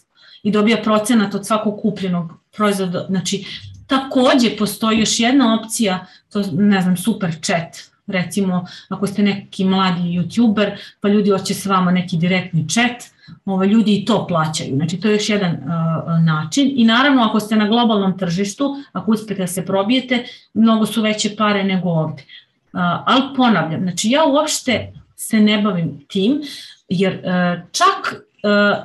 i 0.42 0.51
dobija 0.51 0.82
procenat 0.82 1.34
od 1.34 1.47
svakog 1.47 1.80
kupljenog 1.82 2.32
proizvoda. 2.57 3.07
Znači, 3.09 3.45
takođe 3.86 4.57
postoji 4.59 4.99
još 4.99 5.20
jedna 5.20 5.61
opcija, 5.61 6.07
to 6.32 6.42
ne 6.53 6.82
znam, 6.82 6.97
super 6.97 7.32
chat, 7.42 7.76
recimo 8.07 8.66
ako 8.88 9.07
ste 9.07 9.22
neki 9.22 9.64
mladi 9.64 10.01
youtuber, 10.01 10.70
pa 11.01 11.09
ljudi 11.09 11.30
hoće 11.30 11.55
s 11.55 11.66
vama 11.66 11.90
neki 11.90 12.16
direktni 12.16 12.68
chat, 12.68 13.13
ovaj, 13.44 13.68
ljudi 13.68 13.96
i 13.96 14.04
to 14.04 14.26
plaćaju. 14.26 14.76
Znači, 14.76 15.00
to 15.00 15.08
je 15.08 15.14
još 15.14 15.28
jedan 15.28 15.52
uh, 15.52 16.24
način. 16.24 16.72
I 16.76 16.84
naravno, 16.84 17.22
ako 17.22 17.40
ste 17.40 17.56
na 17.56 17.68
globalnom 17.68 18.18
tržištu, 18.18 18.76
ako 18.92 19.10
uspete 19.10 19.40
da 19.40 19.46
se 19.46 19.66
probijete, 19.66 20.24
mnogo 20.54 20.86
su 20.86 21.02
veće 21.02 21.36
pare 21.36 21.64
nego 21.64 21.88
ovde. 21.88 22.22
Uh, 22.22 22.80
ali 23.06 23.22
ponavljam, 23.36 23.82
znači 23.82 24.10
ja 24.10 24.24
uopšte 24.24 24.92
se 25.16 25.40
ne 25.40 25.62
bavim 25.62 26.04
tim, 26.08 26.40
jer 26.88 27.12
uh, 27.12 27.68
čak 27.72 28.14
uh, 28.14 28.84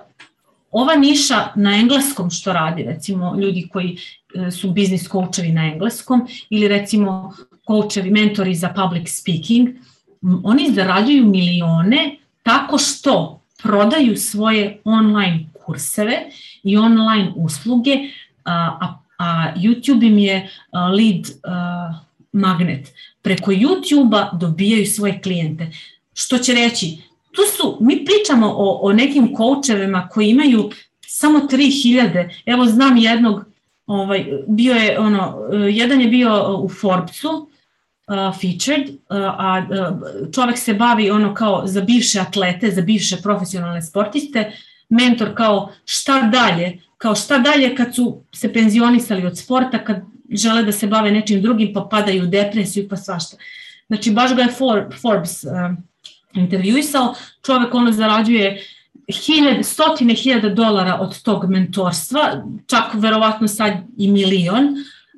ova 0.72 0.96
niša 0.96 1.48
na 1.56 1.76
engleskom 1.76 2.30
što 2.30 2.54
radi, 2.54 2.84
recimo 2.84 3.36
ljudi 3.36 3.68
koji 3.72 3.98
uh, 4.36 4.54
su 4.54 4.72
biznis 4.72 5.10
coachevi 5.10 5.52
na 5.52 5.66
engleskom 5.66 6.28
ili 6.50 6.68
recimo 6.68 7.34
coachevi, 7.68 8.12
mentori 8.12 8.56
za 8.56 8.70
public 8.70 9.22
speaking, 9.22 9.70
oni 10.44 10.72
zarađuju 10.72 11.26
milione 11.26 12.16
tako 12.44 12.78
što 12.78 13.39
prodaju 13.64 14.18
svoje 14.18 14.82
online 14.84 15.46
kurseve 15.66 16.26
i 16.64 16.78
online 16.78 17.32
usluge, 17.36 17.92
a, 18.46 18.94
a 19.18 19.54
YouTube 19.56 20.08
im 20.08 20.18
je 20.18 20.50
lead 20.96 21.26
magnet. 22.32 22.94
Preko 23.22 23.52
YouTube-a 23.52 24.38
dobijaju 24.38 24.86
svoje 24.86 25.22
klijente. 25.22 25.72
Što 26.14 26.38
će 26.38 26.54
reći, 26.54 26.98
tu 27.32 27.42
su, 27.58 27.78
mi 27.82 28.06
pričamo 28.06 28.48
o, 28.48 28.80
o 28.82 28.94
nekim 28.94 29.34
koučevima 29.36 30.08
koji 30.08 30.30
imaju 30.30 30.70
samo 31.08 31.40
3000, 31.40 32.30
evo 32.46 32.66
znam 32.66 32.98
jednog, 32.98 33.46
ovaj, 33.88 34.26
bio 34.48 34.74
je 34.74 35.00
ono, 35.00 35.38
jedan 35.52 36.02
je 36.02 36.08
bio 36.08 36.58
u 36.58 36.70
Forbesu, 36.70 37.49
uh, 38.10 38.36
featured, 38.42 38.90
uh, 38.90 38.96
a 39.18 39.66
uh, 39.70 40.32
čovek 40.34 40.58
se 40.58 40.74
bavi 40.74 41.12
ono 41.12 41.34
kao 41.34 41.62
za 41.66 41.82
bivše 41.82 42.20
atlete, 42.20 42.72
za 42.72 42.82
bivše 42.82 43.18
profesionalne 43.24 43.82
sportiste, 43.82 44.52
mentor 44.90 45.36
kao 45.36 45.72
šta 45.86 46.22
dalje, 46.22 46.80
kao 46.98 47.16
šta 47.16 47.38
dalje 47.38 47.76
kad 47.76 47.96
su 47.96 48.22
se 48.32 48.54
penzionisali 48.54 49.26
od 49.26 49.38
sporta, 49.38 49.84
kad 49.84 50.02
žele 50.32 50.64
da 50.64 50.72
se 50.72 50.88
bave 50.88 51.12
nečim 51.12 51.42
drugim 51.42 51.74
pa 51.74 51.88
padaju 51.92 52.24
u 52.24 52.28
depresiju 52.28 52.90
pa 52.90 52.98
svašta. 52.98 53.38
Znači 53.88 54.12
baš 54.12 54.36
ga 54.36 54.42
je 54.42 54.52
Forbes 55.02 55.44
uh, 55.44 55.52
intervjuisao, 56.34 57.16
čovek 57.46 57.74
ono 57.74 57.92
zarađuje 57.92 58.62
hiljade, 59.12 59.64
stotine 59.64 60.14
hiljada 60.14 60.50
dolara 60.50 60.98
od 61.02 61.22
tog 61.22 61.50
mentorstva, 61.50 62.44
čak 62.68 62.94
verovatno 62.94 63.48
sad 63.48 63.74
i 63.98 64.12
milion, 64.12 64.76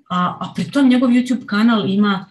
a, 0.10 0.38
a 0.40 0.54
pritom 0.56 0.90
njegov 0.90 1.10
YouTube 1.10 1.46
kanal 1.46 1.90
ima 1.90 2.26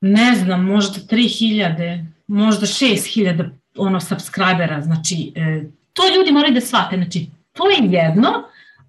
ne 0.00 0.34
znam, 0.34 0.64
možda 0.64 1.00
3000, 1.00 2.04
možda 2.26 2.66
6000 2.66 3.50
ono 3.76 4.00
subscribera, 4.00 4.80
znači 4.80 5.32
e, 5.36 5.64
to 5.92 6.02
ljudi 6.16 6.32
moraju 6.32 6.54
da 6.54 6.60
shvate, 6.60 6.96
znači 6.96 7.26
to 7.52 7.68
je 7.68 7.76
jedno, 7.90 8.28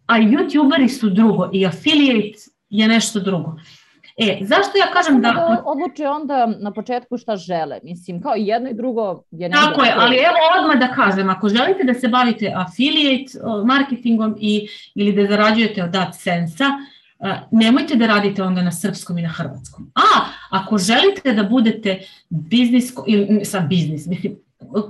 a 0.06 0.18
youtuberi 0.18 0.88
su 1.00 1.10
drugo 1.10 1.50
i 1.54 1.66
affiliate 1.66 2.40
je 2.70 2.88
nešto 2.88 3.20
drugo. 3.20 3.56
E, 4.18 4.40
zašto 4.42 4.78
ja 4.78 4.92
kažem 4.94 5.22
da... 5.22 5.32
da 5.32 5.64
odluči 5.66 6.06
onda 6.06 6.46
na 6.60 6.74
početku 6.74 7.18
šta 7.18 7.36
žele, 7.36 7.80
mislim, 7.84 8.22
kao 8.22 8.34
i 8.38 8.48
jedno 8.48 8.70
i 8.70 8.74
drugo 8.74 9.24
je 9.32 9.50
nešto... 9.50 9.66
Tako 9.66 9.84
je, 9.84 9.94
ali 9.98 10.16
evo 10.16 10.38
odmah 10.60 10.80
da 10.80 10.94
kažem, 10.96 11.30
ako 11.30 11.50
želite 11.50 11.84
da 11.84 11.94
se 11.94 12.08
bavite 12.08 12.54
affiliate 12.56 13.32
marketingom 13.66 14.36
i, 14.40 14.68
ili 14.96 15.14
da 15.14 15.28
zarađujete 15.28 15.84
od 15.84 15.96
AdSense-a, 15.96 16.70
nemojte 17.52 17.96
da 17.96 18.08
radite 18.08 18.44
onda 18.44 18.62
na 18.62 18.72
srpskom 18.72 19.18
i 19.18 19.22
na 19.22 19.30
hrvatskom. 19.30 19.92
A, 19.96 20.26
ako 20.50 20.78
želite 20.78 21.34
da 21.34 21.44
budete 21.44 22.02
biznis, 22.30 22.94
ili 23.08 23.46
sa 23.46 23.60
biznis, 23.60 24.06
mislim, 24.06 24.36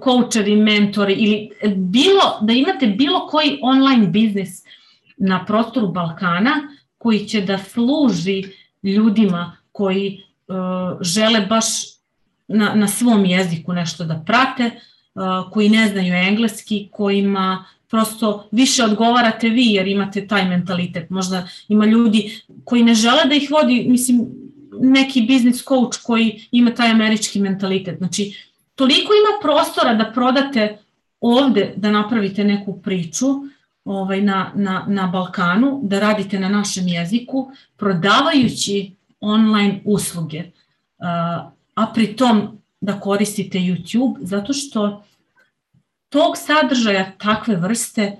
koučevi, 0.01 0.55
mentori 0.55 1.13
ili 1.13 1.49
bilo, 1.75 2.39
da 2.41 2.53
imate 2.53 2.87
bilo 2.87 3.27
koji 3.27 3.59
online 3.61 4.07
biznis 4.07 4.63
na 5.17 5.45
prostoru 5.45 5.87
Balkana 5.87 6.51
koji 6.97 7.19
će 7.19 7.41
da 7.41 7.57
služi 7.57 8.43
ljudima 8.83 9.57
koji 9.71 10.23
uh, 10.47 10.55
žele 11.01 11.45
baš 11.45 11.65
na, 12.47 12.73
na 12.75 12.87
svom 12.87 13.25
jeziku 13.25 13.73
nešto 13.73 14.03
da 14.03 14.23
prate, 14.25 14.71
uh, 15.15 15.51
koji 15.51 15.69
ne 15.69 15.87
znaju 15.87 16.13
engleski, 16.13 16.87
kojima 16.91 17.65
prosto 17.89 18.47
više 18.51 18.83
odgovarate 18.83 19.49
vi 19.49 19.65
jer 19.65 19.87
imate 19.87 20.27
taj 20.27 20.45
mentalitet. 20.49 21.09
Možda 21.09 21.47
ima 21.67 21.85
ljudi 21.85 22.41
koji 22.63 22.83
ne 22.83 22.93
žele 22.93 23.25
da 23.25 23.35
ih 23.35 23.51
vodi, 23.51 23.85
mislim, 23.89 24.27
neki 24.81 25.21
biznis 25.21 25.63
coach 25.63 25.99
koji 26.03 26.47
ima 26.51 26.73
taj 26.73 26.91
američki 26.91 27.39
mentalitet. 27.39 27.97
Znači, 27.97 28.49
toliko 28.75 29.13
ima 29.13 29.41
prostora 29.41 29.93
da 29.93 30.11
prodate 30.11 30.77
ovde, 31.19 31.73
da 31.75 31.91
napravite 31.91 32.43
neku 32.43 32.81
priču 32.81 33.27
ovaj, 33.85 34.21
na, 34.21 34.51
na, 34.55 34.85
na 34.87 35.07
Balkanu, 35.07 35.79
da 35.83 35.99
radite 35.99 36.39
na 36.39 36.49
našem 36.49 36.87
jeziku, 36.87 37.51
prodavajući 37.77 38.91
online 39.19 39.81
usluge, 39.85 40.43
a 41.75 41.85
pritom 41.93 42.59
da 42.81 42.99
koristite 42.99 43.57
YouTube, 43.57 44.15
zato 44.21 44.53
što 44.53 45.03
tog 46.09 46.37
sadržaja 46.37 47.11
takve 47.17 47.55
vrste, 47.55 48.17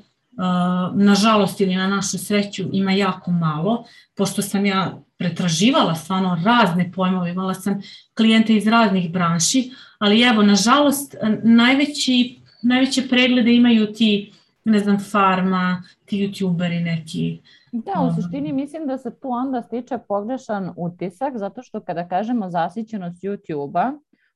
nažalost 0.93 1.62
ili 1.62 1.76
na 1.76 1.88
našu 1.88 2.18
sreću, 2.18 2.64
ima 2.72 2.91
jako 2.91 3.32
malo, 3.32 3.86
pošto 4.16 4.41
sam 4.41 4.66
ja 4.66 5.00
pretraživala 5.20 5.95
stvarno 5.95 6.38
razne 6.45 6.91
pojmove, 6.91 7.32
imala 7.32 7.53
sam 7.53 7.82
klijente 8.17 8.55
iz 8.55 8.67
raznih 8.67 9.11
branši, 9.11 9.72
ali 9.97 10.22
evo, 10.22 10.43
nažalost, 10.43 11.15
najveći, 11.43 12.39
najveće 12.61 13.07
preglede 13.09 13.55
imaju 13.55 13.93
ti, 13.93 14.34
ne 14.65 14.80
znam, 14.80 14.99
farma, 14.99 15.84
ti 16.05 16.17
youtuberi 16.17 16.84
neki, 16.84 17.39
Da, 17.72 18.01
u 18.01 18.22
suštini 18.22 18.53
mislim 18.53 18.88
da 18.88 18.97
se 18.97 19.11
tu 19.20 19.30
onda 19.30 19.61
stiče 19.61 19.97
pogrešan 20.07 20.74
utisak, 20.78 21.38
zato 21.38 21.63
što 21.63 21.80
kada 21.80 22.07
kažemo 22.07 22.49
zasićenost 22.49 23.24
YouTube-a, 23.24 23.93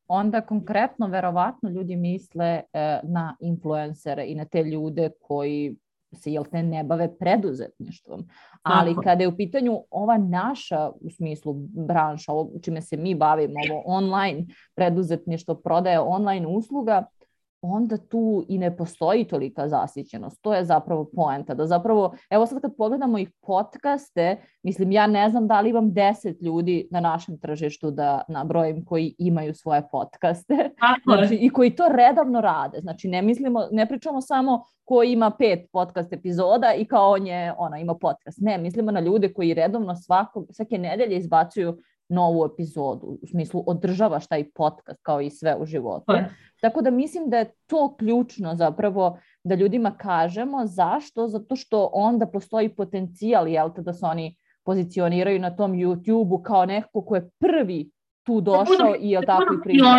onda 0.07 0.41
konkretno 0.41 1.07
verovatno 1.07 1.69
ljudi 1.69 1.95
misle 1.95 2.45
e, 2.45 2.99
na 3.03 3.35
influencere 3.39 4.25
i 4.25 4.35
na 4.35 4.45
te 4.45 4.63
ljude 4.63 5.09
koji 5.21 5.75
se 6.15 6.31
jel 6.31 6.43
te 6.51 6.63
ne 6.63 6.83
bave 6.83 7.17
preduzetništvom. 7.17 8.27
Ali 8.63 8.91
Tako. 8.91 9.01
kada 9.01 9.23
je 9.23 9.27
u 9.27 9.37
pitanju 9.37 9.83
ova 9.91 10.17
naša 10.17 10.89
u 10.89 11.09
smislu 11.09 11.53
branša, 11.87 12.31
ovo 12.31 12.51
čime 12.61 12.81
se 12.81 12.97
mi 12.97 13.15
bavimo, 13.15 13.53
ovo 13.71 13.83
online 13.85 14.45
preduzetništvo, 14.75 15.55
prodaje 15.55 15.99
online 15.99 16.47
usluga, 16.47 17.05
onda 17.65 17.97
tu 17.97 18.45
i 18.47 18.57
ne 18.57 18.77
postoji 18.77 19.27
tolika 19.27 19.67
zasićenost. 19.67 20.41
To 20.41 20.53
je 20.53 20.65
zapravo 20.65 21.09
poenta. 21.15 21.53
Da 21.53 21.65
zapravo, 21.67 22.13
evo 22.29 22.45
sad 22.45 22.61
kad 22.61 22.75
pogledamo 22.77 23.17
ih 23.17 23.31
podcaste, 23.41 24.37
mislim, 24.63 24.91
ja 24.91 25.07
ne 25.07 25.29
znam 25.29 25.47
da 25.47 25.61
li 25.61 25.69
imam 25.69 25.93
deset 25.93 26.41
ljudi 26.41 26.87
na 26.91 26.99
našem 26.99 27.37
tržištu 27.37 27.91
da 27.91 28.21
nabrojim 28.27 28.85
koji 28.85 29.15
imaju 29.17 29.53
svoje 29.53 29.87
podcaste 29.91 30.69
znači, 31.05 31.35
i 31.35 31.49
koji 31.49 31.75
to 31.75 31.83
redavno 31.89 32.41
rade. 32.41 32.79
Znači, 32.81 33.07
ne 33.07 33.21
mislimo, 33.21 33.67
ne 33.71 33.87
pričamo 33.87 34.21
samo 34.21 34.63
ko 34.83 35.03
ima 35.03 35.31
pet 35.39 35.59
podcast 35.71 36.13
epizoda 36.13 36.73
i 36.73 36.85
kao 36.85 37.11
on 37.11 37.27
je, 37.27 37.53
ona 37.57 37.79
ima 37.79 37.95
podcast. 37.95 38.37
Ne, 38.41 38.57
mislimo 38.57 38.91
na 38.91 38.99
ljude 38.99 39.33
koji 39.33 39.53
redovno 39.53 39.95
svako, 39.95 40.45
svake 40.51 40.77
nedelje 40.77 41.17
izbacuju 41.17 41.77
novu 42.13 42.45
epizodu, 42.45 43.17
u 43.21 43.27
smislu 43.27 43.63
održavaš 43.67 44.27
taj 44.27 44.49
podcast 44.49 44.99
kao 45.01 45.21
i 45.21 45.29
sve 45.29 45.55
u 45.59 45.65
životu. 45.65 46.03
Pa. 46.07 46.19
Tako 46.61 46.81
da 46.81 46.91
mislim 46.91 47.29
da 47.29 47.37
je 47.37 47.51
to 47.67 47.95
ključno 47.95 48.55
zapravo 48.55 49.17
da 49.43 49.55
ljudima 49.55 49.91
kažemo 49.91 50.65
zašto, 50.65 51.27
zato 51.27 51.55
što 51.55 51.89
onda 51.93 52.25
postoji 52.25 52.69
potencijal, 52.69 53.47
jel 53.47 53.69
te, 53.75 53.81
da 53.81 53.93
se 53.93 54.05
oni 54.05 54.35
pozicioniraju 54.65 55.39
na 55.39 55.55
tom 55.55 55.73
YouTube-u 55.73 56.43
kao 56.43 56.65
neko 56.65 57.05
ko 57.05 57.15
je 57.15 57.29
prvi 57.39 57.91
tu 58.23 58.41
došao 58.41 58.95
i 58.99 59.09
jel 59.09 59.23
tako 59.25 59.53
i 59.53 59.63
pričao. 59.63 59.89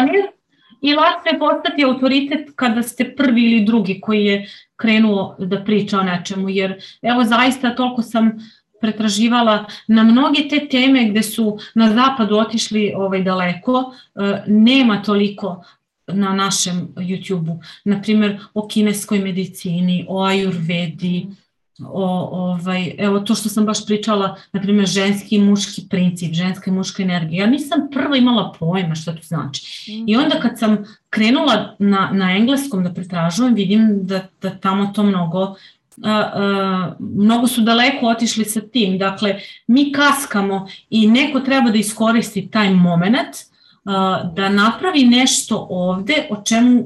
I 0.82 0.94
lako 0.94 1.28
je 1.32 1.38
postati 1.38 1.84
autoritet 1.84 2.50
kada 2.56 2.82
ste 2.82 3.16
prvi 3.16 3.42
ili 3.42 3.64
drugi 3.64 4.00
koji 4.00 4.24
je 4.24 4.46
krenuo 4.76 5.36
da 5.38 5.64
priča 5.64 5.98
o 5.98 6.02
nečemu, 6.02 6.48
jer 6.48 6.82
evo 7.02 7.24
zaista 7.24 7.74
toliko 7.74 8.02
sam 8.02 8.32
pretraživala 8.84 9.64
na 9.88 10.04
mnoge 10.04 10.48
te 10.48 10.60
teme 10.68 11.08
gde 11.10 11.22
su 11.22 11.58
na 11.74 11.88
zapadu 11.94 12.36
otišli 12.36 12.92
ovaj 12.96 13.22
daleko, 13.22 13.84
e, 14.14 14.42
nema 14.46 15.02
toliko 15.02 15.64
na 16.06 16.34
našem 16.34 16.88
YouTube-u, 16.96 17.60
na 17.84 18.02
primjer 18.02 18.38
o 18.54 18.68
kineskoj 18.68 19.18
medicini, 19.18 20.04
o 20.08 20.22
ajurvedi, 20.24 21.26
o, 21.82 22.28
ovaj, 22.32 22.94
evo 22.98 23.20
to 23.20 23.34
što 23.34 23.48
sam 23.48 23.66
baš 23.66 23.86
pričala, 23.86 24.36
na 24.52 24.60
primjer 24.60 24.86
ženski 24.86 25.36
i 25.36 25.40
muški 25.40 25.86
princip, 25.90 26.34
ženska 26.34 26.70
i 26.70 26.74
muška 26.74 27.02
energija. 27.02 27.44
Ja 27.44 27.50
nisam 27.50 27.88
prvo 27.92 28.14
imala 28.14 28.52
pojma 28.58 28.94
šta 28.94 29.14
to 29.16 29.22
znači. 29.22 29.92
I 30.06 30.16
onda 30.16 30.40
kad 30.40 30.58
sam 30.58 30.78
krenula 31.10 31.76
na, 31.78 32.10
na 32.12 32.36
engleskom 32.36 32.84
da 32.84 32.92
pretražujem, 32.92 33.54
vidim 33.54 34.06
da, 34.06 34.26
da 34.42 34.50
tamo 34.50 34.86
to 34.86 35.02
mnogo 35.02 35.54
mnogo 36.98 37.46
su 37.46 37.60
daleko 37.60 38.06
otišli 38.06 38.44
sa 38.44 38.60
tim. 38.60 38.98
Dakle, 38.98 39.40
mi 39.66 39.92
kaskamo 39.92 40.66
i 40.90 41.06
neko 41.06 41.40
treba 41.40 41.70
da 41.70 41.78
iskoristi 41.78 42.50
taj 42.50 42.70
moment 42.70 43.36
da 44.34 44.48
napravi 44.48 45.04
nešto 45.04 45.66
ovde 45.70 46.26
o 46.30 46.42
čemu 46.42 46.84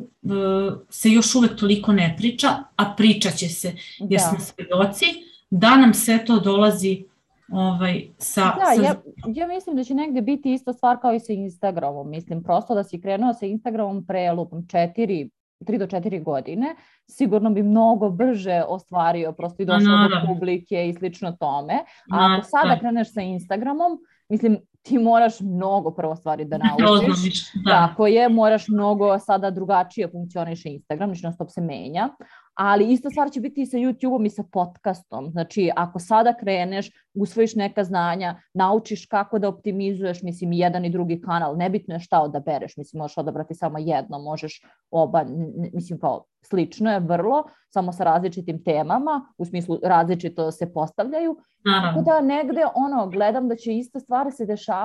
se 0.91 1.11
još 1.11 1.35
uvek 1.35 1.57
toliko 1.57 1.93
ne 1.93 2.15
priča, 2.19 2.49
a 2.77 2.95
pričat 2.97 3.35
će 3.35 3.49
se 3.49 3.73
jer 3.99 4.21
da. 4.21 4.29
smo 4.29 4.39
svedoci 4.41 5.07
da 5.51 5.77
nam 5.77 5.95
sve 5.95 6.25
to 6.25 6.41
dolazi 6.41 7.05
ovaj, 7.53 8.09
sa... 8.19 8.41
Da, 8.43 8.75
sa... 8.77 8.83
Ja, 8.83 8.95
ja 9.27 9.47
mislim 9.47 9.77
da 9.77 9.85
će 9.85 9.95
negde 9.95 10.21
biti 10.21 10.53
ista 10.53 10.73
stvar 10.73 11.01
kao 11.01 11.15
i 11.15 11.21
sa 11.21 11.33
Instagramom. 11.33 12.11
Mislim, 12.11 12.43
prosto 12.43 12.75
da 12.75 12.85
si 12.85 13.01
krenuo 13.01 13.35
sa 13.35 13.47
Instagramom 13.47 14.07
pre 14.07 14.33
lupom 14.33 14.67
četiri 14.69 15.31
3 15.61 15.79
do 15.79 15.87
4 15.87 16.23
godine, 16.23 16.75
sigurno 17.07 17.51
bi 17.51 17.63
mnogo 17.63 18.11
brže 18.11 18.63
ostvario, 18.69 19.33
prosto 19.33 19.63
i 19.63 19.67
došao 19.67 20.09
do 20.09 20.27
publike 20.27 20.89
i 20.89 20.95
slično 20.95 21.33
tome. 21.33 21.75
A 22.13 22.37
ako 22.37 22.47
sada 22.47 22.79
kreneš 22.79 23.13
sa 23.13 23.21
Instagramom, 23.21 23.99
mislim, 24.29 24.59
ti 24.89 24.99
moraš 24.99 25.41
mnogo 25.41 25.91
prvo 25.91 26.17
stvari 26.17 26.45
da 26.45 26.59
naučiš. 26.59 27.53
Da. 27.65 27.71
Tako 27.71 28.07
je, 28.07 28.29
moraš 28.29 28.69
mnogo 28.69 29.19
sada 29.19 29.51
drugačije 29.51 30.09
funkcioniše 30.09 30.69
Instagram, 30.69 31.15
znači 31.15 31.35
stop 31.35 31.51
se 31.51 31.61
menja, 31.61 32.09
ali 32.55 32.93
ista 32.93 33.11
stvar 33.11 33.31
će 33.31 33.41
biti 33.41 33.63
i 33.63 33.67
sa 33.67 33.77
YouTube-om 33.77 34.27
i 34.27 34.31
sa 34.31 34.43
podcastom. 34.53 35.31
Znači, 35.31 35.71
ako 35.77 35.99
sada 35.99 36.35
kreneš, 36.41 36.91
usvojiš 37.15 37.55
neka 37.55 37.85
znanja, 37.85 38.41
naučiš 38.55 39.07
kako 39.07 39.39
da 39.39 39.49
optimizuješ, 39.49 40.23
mislim, 40.23 40.53
jedan 40.53 40.85
i 40.85 40.91
drugi 40.91 41.21
kanal, 41.21 41.57
nebitno 41.57 41.95
je 41.95 42.01
šta 42.01 42.21
odabereš, 42.21 42.77
mislim, 42.77 42.99
možeš 42.99 43.19
odabrati 43.19 43.55
samo 43.55 43.79
jedno, 43.79 44.19
možeš 44.19 44.63
oba, 44.91 45.25
mislim, 45.73 45.99
kao 45.99 46.25
slično 46.43 46.93
je 46.93 47.01
vrlo, 47.01 47.45
samo 47.71 47.93
sa 47.93 48.05
različitim 48.05 48.65
temama, 48.65 49.33
u 49.39 49.45
smislu 49.45 49.79
različito 49.83 50.51
se 50.51 50.73
postavljaju. 50.73 51.37
Aha. 51.67 51.89
Tako 51.89 52.03
da 52.03 52.21
negde, 52.21 52.63
ono, 52.75 53.09
gledam 53.09 53.49
da 53.49 53.57
će 53.57 53.77
ista 53.77 54.01
stvar 54.01 54.33
se 54.33 54.47
dešavati 54.47 54.78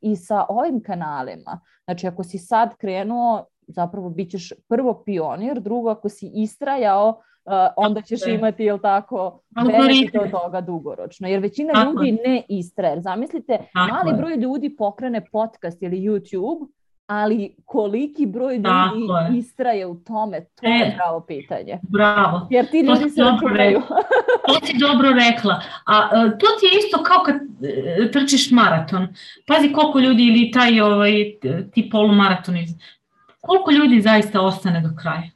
i 0.00 0.16
sa 0.16 0.44
ovim 0.48 0.82
kanalima. 0.82 1.60
Znači, 1.84 2.06
ako 2.06 2.24
si 2.24 2.38
sad 2.38 2.76
krenuo 2.76 3.44
zapravo 3.66 4.10
bit 4.10 4.30
ćeš 4.30 4.52
prvo 4.68 5.02
pionir, 5.04 5.60
drugo 5.60 5.90
ako 5.90 6.08
si 6.08 6.32
istrajao, 6.34 7.08
uh, 7.08 7.52
onda 7.76 8.02
ćeš 8.02 8.20
imati, 8.26 8.64
jel 8.64 8.78
tako, 8.78 9.40
benefit 9.50 10.14
od 10.20 10.30
toga 10.30 10.60
dugoročno. 10.60 11.28
Jer 11.28 11.40
većina 11.40 11.72
ljudi 11.84 12.18
ne 12.26 12.42
istraje. 12.48 13.00
Zamislite, 13.00 13.58
mali 13.90 14.16
broj 14.16 14.36
ljudi 14.36 14.76
pokrene 14.76 15.24
podcast 15.32 15.82
ili 15.82 16.00
YouTube, 16.00 16.66
ali 17.06 17.54
koliki 17.64 18.26
broj 18.26 18.54
ljudi 18.54 18.62
Tako 18.62 19.34
istraje 19.36 19.86
u 19.86 19.94
tome, 19.94 20.40
to 20.40 20.66
e, 20.66 20.70
je 20.70 20.94
pravo 20.96 21.20
pitanje. 21.20 21.78
Bravo. 21.82 22.48
Jer 22.50 22.70
ti 22.70 22.80
ljudi 22.80 23.10
se 23.10 23.22
računaju. 23.22 23.82
to 24.48 24.66
si 24.66 24.78
dobro 24.78 25.08
rekla. 25.12 25.60
A 25.86 26.10
e, 26.12 26.30
to 26.30 26.46
ti 26.60 26.66
je 26.66 26.78
isto 26.86 27.02
kao 27.02 27.22
kad 27.24 27.36
e, 27.36 28.10
trčiš 28.10 28.50
maraton. 28.50 29.08
Pazi 29.46 29.72
koliko 29.72 29.98
ljudi 29.98 30.26
ili 30.26 30.50
taj 30.50 30.80
ovaj, 30.80 31.12
ti 31.72 31.88
polumaratoni 31.90 32.66
koliko 33.46 33.70
ljudi 33.70 34.00
zaista 34.00 34.40
ostane 34.40 34.80
do 34.80 34.90
kraja? 35.02 35.30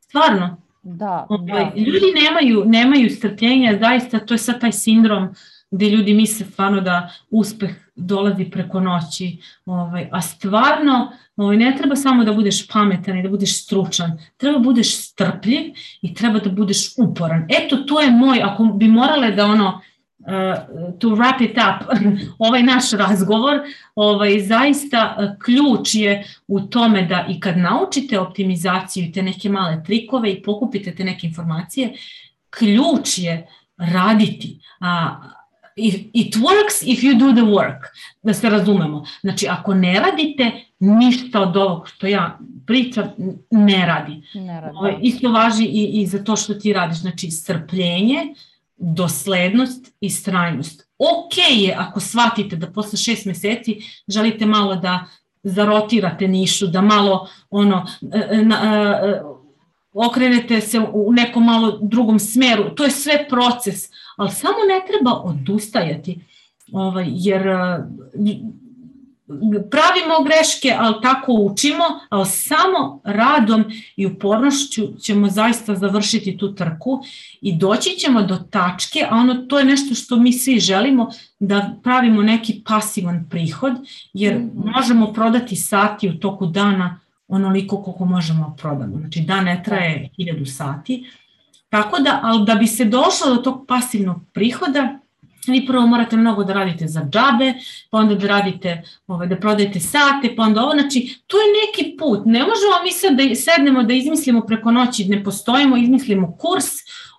Stvarno. 0.00 0.56
Da, 0.82 1.26
ovaj, 1.28 1.64
da. 1.64 1.72
Ljudi 1.76 2.06
nemaju, 2.24 2.64
nemaju 2.66 3.10
strpljenja, 3.10 3.78
zaista 3.78 4.18
to 4.18 4.34
je 4.34 4.38
sad 4.38 4.60
taj 4.60 4.72
sindrom 4.72 5.34
gde 5.70 5.88
ljudi 5.88 6.14
misle 6.14 6.46
stvarno 6.46 6.80
da 6.80 7.10
uspeh 7.30 7.70
dolazi 7.96 8.44
preko 8.44 8.80
noći, 8.80 9.38
ovaj, 9.66 10.08
a 10.12 10.20
stvarno 10.20 11.12
ovaj, 11.36 11.56
ne 11.56 11.74
treba 11.78 11.96
samo 11.96 12.24
da 12.24 12.32
budeš 12.32 12.68
pametan 12.68 13.18
i 13.18 13.22
da 13.22 13.28
budeš 13.28 13.64
stručan, 13.64 14.18
treba 14.36 14.58
da 14.58 14.64
budeš 14.64 14.96
strpljiv 14.98 15.72
i 16.02 16.14
treba 16.14 16.38
da 16.38 16.50
budeš 16.50 16.94
uporan. 16.98 17.46
Eto, 17.48 17.76
to 17.76 18.00
je 18.00 18.10
moj, 18.10 18.42
ako 18.42 18.64
bi 18.64 18.88
morale 18.88 19.30
da 19.30 19.46
ono, 19.46 19.80
uh, 20.18 20.98
to 20.98 21.08
wrap 21.08 21.42
it 21.42 21.58
up, 21.58 21.88
ovaj 22.46 22.62
naš 22.62 22.90
razgovor, 22.90 23.60
ovaj, 23.94 24.40
zaista 24.40 25.16
uh, 25.18 25.44
ključ 25.44 25.94
je 25.94 26.24
u 26.48 26.60
tome 26.60 27.02
da 27.02 27.26
i 27.28 27.40
kad 27.40 27.58
naučite 27.58 28.20
optimizaciju 28.20 29.04
i 29.04 29.12
te 29.12 29.22
neke 29.22 29.48
male 29.48 29.82
trikove 29.84 30.32
i 30.32 30.42
pokupite 30.42 30.94
te 30.94 31.04
neke 31.04 31.26
informacije, 31.26 31.92
ključ 32.50 33.18
je 33.18 33.46
raditi. 33.76 34.60
A, 34.80 35.20
if, 35.76 35.94
it 36.12 36.36
works 36.36 36.82
if 36.82 37.02
you 37.02 37.18
do 37.18 37.32
the 37.32 37.42
work, 37.42 37.80
da 38.22 38.34
se 38.34 38.50
razumemo. 38.50 39.04
Znači, 39.20 39.48
ako 39.48 39.74
ne 39.74 40.00
radite, 40.00 40.50
ništa 40.78 41.40
od 41.40 41.56
ovog 41.56 41.88
što 41.88 42.06
ja 42.06 42.38
pričam 42.66 43.04
ne 43.50 43.86
radi. 43.86 44.22
Ne 44.34 44.60
radi. 44.60 44.76
Ovo, 44.76 44.98
isto 45.02 45.32
važi 45.32 45.64
i, 45.64 46.02
i 46.02 46.06
za 46.06 46.24
to 46.24 46.36
što 46.36 46.54
ti 46.54 46.72
radiš. 46.72 46.98
Znači, 46.98 47.30
strpljenje, 47.30 48.34
doslednost 48.76 49.94
i 50.00 50.10
strajnost. 50.10 50.88
Ok 50.98 51.38
je 51.50 51.74
ako 51.78 52.00
shvatite 52.00 52.56
da 52.56 52.72
posle 52.72 52.98
šest 52.98 53.26
meseci 53.26 53.80
želite 54.08 54.46
malo 54.46 54.76
da 54.76 55.04
zarotirate 55.42 56.28
nišu, 56.28 56.66
da 56.66 56.80
malo 56.80 57.28
ono, 57.50 57.86
na, 58.00 58.42
na, 58.42 59.00
okrenete 59.94 60.60
se 60.60 60.80
u 60.92 61.12
nekom 61.12 61.44
malo 61.44 61.78
drugom 61.82 62.18
smeru. 62.18 62.70
To 62.74 62.84
je 62.84 62.90
sve 62.90 63.26
proces, 63.28 63.90
ali 64.16 64.30
samo 64.30 64.56
ne 64.68 64.86
treba 64.86 65.12
odustajati. 65.12 66.20
Ovaj, 66.72 67.06
jer 67.08 67.42
pravimo 69.70 70.24
greške, 70.24 70.74
ali 70.78 70.94
tako 71.02 71.32
učimo, 71.32 71.84
ali 72.08 72.26
samo 72.26 73.00
radom 73.04 73.64
i 73.96 74.06
upornošću 74.06 74.82
ćemo 75.00 75.28
zaista 75.28 75.74
završiti 75.74 76.38
tu 76.38 76.54
trku 76.54 77.02
i 77.40 77.56
doći 77.56 77.90
ćemo 77.90 78.22
do 78.22 78.36
tačke, 78.50 79.06
a 79.10 79.16
ono 79.16 79.34
to 79.34 79.58
je 79.58 79.64
nešto 79.64 79.94
što 79.94 80.16
mi 80.16 80.32
svi 80.32 80.58
želimo, 80.58 81.10
da 81.40 81.74
pravimo 81.82 82.22
neki 82.22 82.62
pasivan 82.66 83.26
prihod, 83.30 83.72
jer 84.12 84.34
-hmm. 84.34 84.72
možemo 84.74 85.12
prodati 85.12 85.56
sati 85.56 86.08
u 86.08 86.18
toku 86.18 86.46
dana 86.46 87.00
onoliko 87.34 87.82
koliko 87.82 88.04
možemo 88.04 88.56
prodamo. 88.58 88.98
Znači 88.98 89.20
dan 89.20 89.44
ne 89.44 89.62
traje 89.64 90.10
1000 90.18 90.44
sati, 90.46 91.10
tako 91.68 91.98
da, 91.98 92.20
ali 92.22 92.44
da 92.46 92.54
bi 92.54 92.66
se 92.66 92.84
došlo 92.84 93.34
do 93.34 93.42
tog 93.42 93.64
pasivnog 93.68 94.20
prihoda, 94.32 94.98
vi 95.46 95.66
prvo 95.66 95.86
morate 95.86 96.16
mnogo 96.16 96.44
da 96.44 96.52
radite 96.52 96.86
za 96.86 97.00
džabe, 97.00 97.54
pa 97.90 97.98
onda 97.98 98.14
da 98.14 98.26
radite, 98.26 98.82
ovaj, 99.06 99.28
da 99.28 99.36
prodajete 99.36 99.80
sate, 99.80 100.34
pa 100.36 100.42
onda 100.42 100.62
ovo, 100.62 100.72
znači 100.72 101.18
to 101.26 101.36
je 101.36 101.44
neki 101.66 101.96
put, 101.96 102.22
ne 102.26 102.38
možemo 102.38 102.82
mi 102.84 102.92
sad 102.92 103.16
da 103.16 103.34
sednemo 103.34 103.82
da 103.82 103.94
izmislimo 103.94 104.40
preko 104.40 104.70
noći, 104.70 105.04
ne 105.04 105.24
postojimo, 105.24 105.76
izmislimo 105.76 106.36
kurs, 106.36 106.64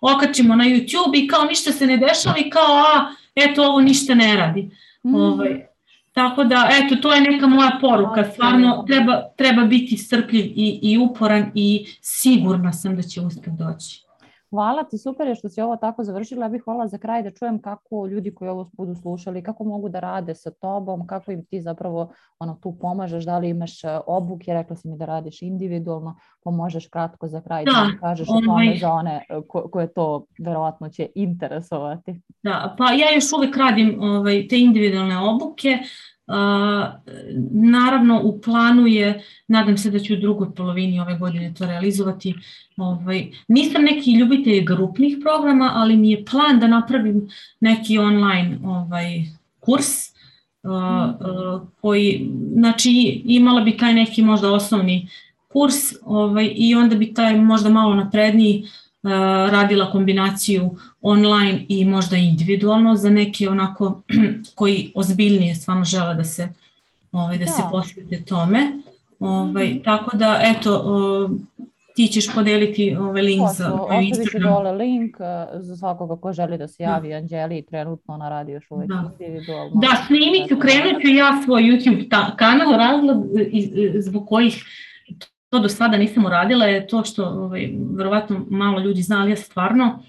okačimo 0.02 0.56
na 0.56 0.64
YouTube 0.64 1.24
i 1.24 1.28
kao 1.28 1.44
ništa 1.44 1.72
se 1.72 1.88
ne 1.88 1.98
dešava 1.98 2.38
i 2.38 2.50
kao 2.50 2.76
a, 2.76 3.14
eto 3.36 3.64
ovo 3.64 3.82
ništa 3.82 4.16
ne 4.16 4.36
radi. 4.36 4.70
Mm. 5.04 5.16
Ovaj, 5.16 5.66
tako 6.16 6.44
da, 6.44 6.70
eto, 6.72 6.96
to 6.96 7.14
je 7.14 7.22
neka 7.22 7.48
moja 7.48 7.78
poruka, 7.82 8.24
stvarno 8.32 8.84
treba, 8.88 9.22
treba 9.38 9.64
biti 9.64 9.98
strpljiv 9.98 10.46
i, 10.46 10.80
i 10.82 10.98
uporan 10.98 11.52
i 11.56 11.86
sigurna 12.02 12.74
sam 12.74 12.96
da 12.96 13.02
će 13.02 13.22
uspeh 13.22 13.54
doći. 13.54 14.05
Hvala 14.56 14.84
ti, 14.84 14.98
super 14.98 15.28
je 15.28 15.36
što 15.36 15.50
si 15.50 15.62
ovo 15.62 15.76
tako 15.76 16.04
završila. 16.04 16.46
Ja 16.46 16.50
bih 16.50 16.62
hvala 16.64 16.88
za 16.88 16.98
kraj 16.98 17.24
da 17.24 17.32
čujem 17.32 17.62
kako 17.62 18.08
ljudi 18.08 18.36
koji 18.36 18.50
ovo 18.50 18.70
budu 18.74 18.96
slušali, 18.96 19.44
kako 19.44 19.64
mogu 19.64 19.90
da 19.90 20.00
rade 20.00 20.36
sa 20.36 20.52
tobom, 20.52 21.08
kako 21.08 21.32
im 21.32 21.46
ti 21.46 21.62
zapravo 21.62 22.12
ono, 22.40 22.56
tu 22.64 22.78
pomažeš, 22.82 23.26
da 23.26 23.38
li 23.38 23.50
imaš 23.50 23.84
e, 23.84 23.88
obuke, 24.08 24.54
rekla 24.54 24.76
si 24.76 24.88
mi 24.88 24.98
da 24.98 25.06
radiš 25.06 25.42
individualno, 25.42 26.16
pomožeš 26.44 26.88
kratko 26.88 27.28
za 27.28 27.42
kraj 27.42 27.66
da, 27.66 27.72
da 27.72 28.00
kažeš 28.00 28.30
o 28.30 28.34
tome 28.34 28.52
ovaj... 28.52 28.78
za 28.82 28.92
one 28.92 29.26
e, 29.30 29.42
ko, 29.48 29.70
koje 29.72 29.94
to 29.94 30.26
verovatno 30.40 30.90
će 30.90 31.08
interesovati. 31.16 32.22
Da, 32.44 32.76
pa 32.78 32.92
ja 32.92 33.16
još 33.16 33.34
uvek 33.38 33.58
radim 33.58 34.00
ovaj, 34.02 34.48
te 34.48 34.60
individualne 34.60 35.18
obuke, 35.18 35.78
naravno 37.52 38.22
u 38.24 38.42
planu 38.42 38.88
je, 38.88 39.24
nadam 39.48 39.78
se 39.78 39.92
da 39.92 40.00
ću 40.00 40.14
u 40.14 40.18
drugoj 40.18 40.56
polovini 40.56 41.00
ove 41.00 41.18
godine 41.18 41.54
to 41.54 41.66
realizovati. 41.66 42.36
Ovaj, 42.78 43.32
nisam 43.48 43.84
neki 43.84 44.14
ljubitelj 44.14 44.64
grupnih 44.64 45.18
programa, 45.22 45.72
ali 45.74 45.98
mi 45.98 46.12
je 46.12 46.26
plan 46.26 46.60
da 46.60 46.68
napravim 46.68 47.30
neki 47.60 47.98
online 47.98 48.60
ovaj, 48.64 49.24
kurs 49.60 50.16
koji, 51.82 52.32
znači 52.54 53.22
imala 53.26 53.62
bi 53.62 53.78
taj 53.78 53.94
neki 53.94 54.22
možda 54.22 54.52
osnovni 54.52 55.08
kurs 55.48 55.76
ovaj, 56.02 56.52
i 56.56 56.76
onda 56.76 56.96
bi 56.96 57.14
taj 57.14 57.42
možda 57.42 57.70
malo 57.70 57.96
napredniji 57.96 58.64
uh, 58.64 58.85
radila 59.52 59.92
kombinaciju 59.92 60.76
online 61.02 61.66
i 61.70 61.86
možda 61.86 62.18
individualno 62.18 62.96
za 62.96 63.10
neke 63.10 63.50
onako 63.50 64.02
koji 64.56 64.92
ozbiljnije 64.96 65.56
stvarno 65.56 65.84
žele 65.84 66.16
da 66.16 66.24
se 66.24 66.50
ovaj 67.12 67.38
da, 67.38 67.46
da. 67.46 67.52
se 67.52 67.62
posvete 67.72 68.24
tome. 68.26 68.72
Ovaj 69.20 69.68
mm. 69.68 69.84
tako 69.84 70.18
da 70.18 70.40
eto 70.44 70.82
ti 71.96 72.08
ćeš 72.08 72.34
podeliti 72.36 72.96
ovaj 73.00 73.22
link 73.22 73.42
Posto, 73.42 73.64
za 73.64 73.74
ovaj 73.74 74.04
Instagram. 74.04 74.54
dole 74.54 74.72
link 74.72 75.16
eh, 75.20 75.60
za 75.60 75.78
svakoga 75.78 76.16
ko 76.16 76.34
želi 76.34 76.58
da 76.58 76.68
se 76.68 76.84
da. 76.84 76.90
javi 76.90 77.10
da. 77.10 77.16
Anđeli 77.16 77.62
trenutno 77.62 78.18
na 78.18 78.30
radi 78.30 78.52
još 78.52 78.72
uvek 78.72 78.88
da. 78.88 79.12
individualno. 79.20 79.72
Da, 79.76 80.04
snimit 80.08 80.50
ću, 80.50 80.60
krenut 80.60 81.02
ću 81.02 81.08
ja 81.08 81.42
svoj 81.46 81.62
YouTube 81.62 82.10
ta, 82.10 82.36
kanal, 82.38 82.78
razlog 82.78 83.26
zbog 84.00 84.28
kojih 84.28 84.66
to 85.56 85.60
do 85.60 85.70
sada 85.70 85.98
nisam 85.98 86.26
uradila 86.26 86.66
je 86.66 86.88
to 86.88 87.04
što 87.04 87.26
ovaj, 87.26 87.70
verovatno 87.96 88.46
malo 88.50 88.80
ljudi 88.80 89.02
zna, 89.02 89.22
ali 89.22 89.30
ja 89.30 89.36
stvarno 89.36 90.04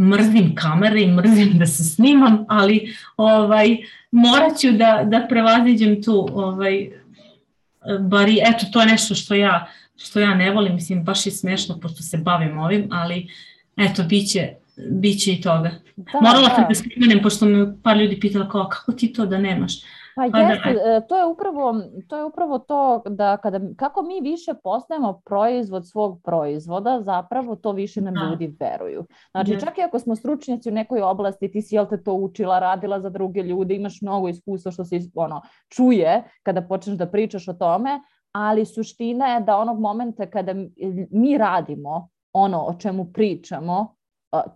mrzim 0.00 0.54
kamere 0.54 1.02
i 1.02 1.12
mrzim 1.12 1.58
da 1.58 1.66
se 1.66 1.84
snimam, 1.84 2.44
ali 2.48 2.94
ovaj, 3.16 3.76
morat 4.10 4.58
ću 4.58 4.72
da, 4.72 5.02
da 5.04 5.26
prevaziđem 5.28 6.02
tu 6.02 6.28
ovaj, 6.32 6.90
bari, 8.00 8.38
eto 8.42 8.66
to 8.72 8.80
je 8.80 8.86
nešto 8.86 9.14
što 9.14 9.34
ja, 9.34 9.66
što 9.96 10.20
ja 10.20 10.34
ne 10.34 10.50
volim, 10.50 10.74
mislim 10.74 11.04
baš 11.04 11.26
je 11.26 11.32
smešno 11.32 11.80
pošto 11.80 12.02
se 12.02 12.18
bavim 12.18 12.58
ovim, 12.58 12.88
ali 12.90 13.28
eto 13.76 14.02
biće, 14.02 14.48
biće 14.90 15.32
i 15.32 15.40
toga. 15.40 15.70
Da, 15.96 16.20
Morala 16.20 16.48
da. 16.48 16.54
sam 16.54 16.64
da 16.68 16.74
spomenem 16.74 17.22
pošto 17.22 17.46
me 17.46 17.82
par 17.82 17.96
ljudi 17.96 18.20
pitala 18.20 18.48
kao 18.48 18.68
kako 18.68 18.92
ti 18.92 19.12
to 19.12 19.26
da 19.26 19.38
nemaš. 19.38 19.72
Pa, 20.16 20.24
jeste, 20.24 20.72
da. 20.74 21.00
to 21.00 21.16
je 21.18 21.26
upravo 21.26 21.74
to 22.08 22.16
je 22.16 22.24
upravo 22.24 22.58
to 22.58 23.02
da 23.06 23.36
kada 23.36 23.60
kako 23.76 24.02
mi 24.02 24.20
više 24.20 24.54
postajemo 24.62 25.20
proizvod 25.24 25.88
svog 25.88 26.20
proizvoda, 26.24 27.00
zapravo 27.02 27.56
to 27.56 27.72
više 27.72 28.00
nam 28.00 28.14
da. 28.14 28.20
ljudi 28.20 28.56
veruju. 28.60 29.06
Znači, 29.30 29.60
čak 29.60 29.78
i 29.78 29.82
ako 29.82 29.98
smo 29.98 30.16
stručnjaci 30.16 30.68
u 30.68 30.72
nekoj 30.72 31.02
oblasti, 31.02 31.52
ti 31.52 31.62
si 31.62 31.74
jel 31.74 31.86
te 31.86 32.02
to 32.02 32.14
učila, 32.14 32.58
radila 32.58 33.00
za 33.00 33.10
druge 33.10 33.42
ljude, 33.42 33.74
imaš 33.74 34.02
mnogo 34.02 34.28
iskustva 34.28 34.72
što 34.72 34.84
se 34.84 35.00
ono 35.14 35.42
čuje 35.68 36.22
kada 36.42 36.62
počneš 36.62 36.96
da 36.96 37.06
pričaš 37.06 37.48
o 37.48 37.52
tome, 37.52 38.00
ali 38.32 38.64
suština 38.64 39.26
je 39.26 39.40
da 39.40 39.56
onog 39.56 39.80
momenta 39.80 40.30
kada 40.30 40.54
mi 41.10 41.38
radimo 41.38 42.08
ono 42.32 42.64
o 42.66 42.74
čemu 42.74 43.12
pričamo, 43.12 43.94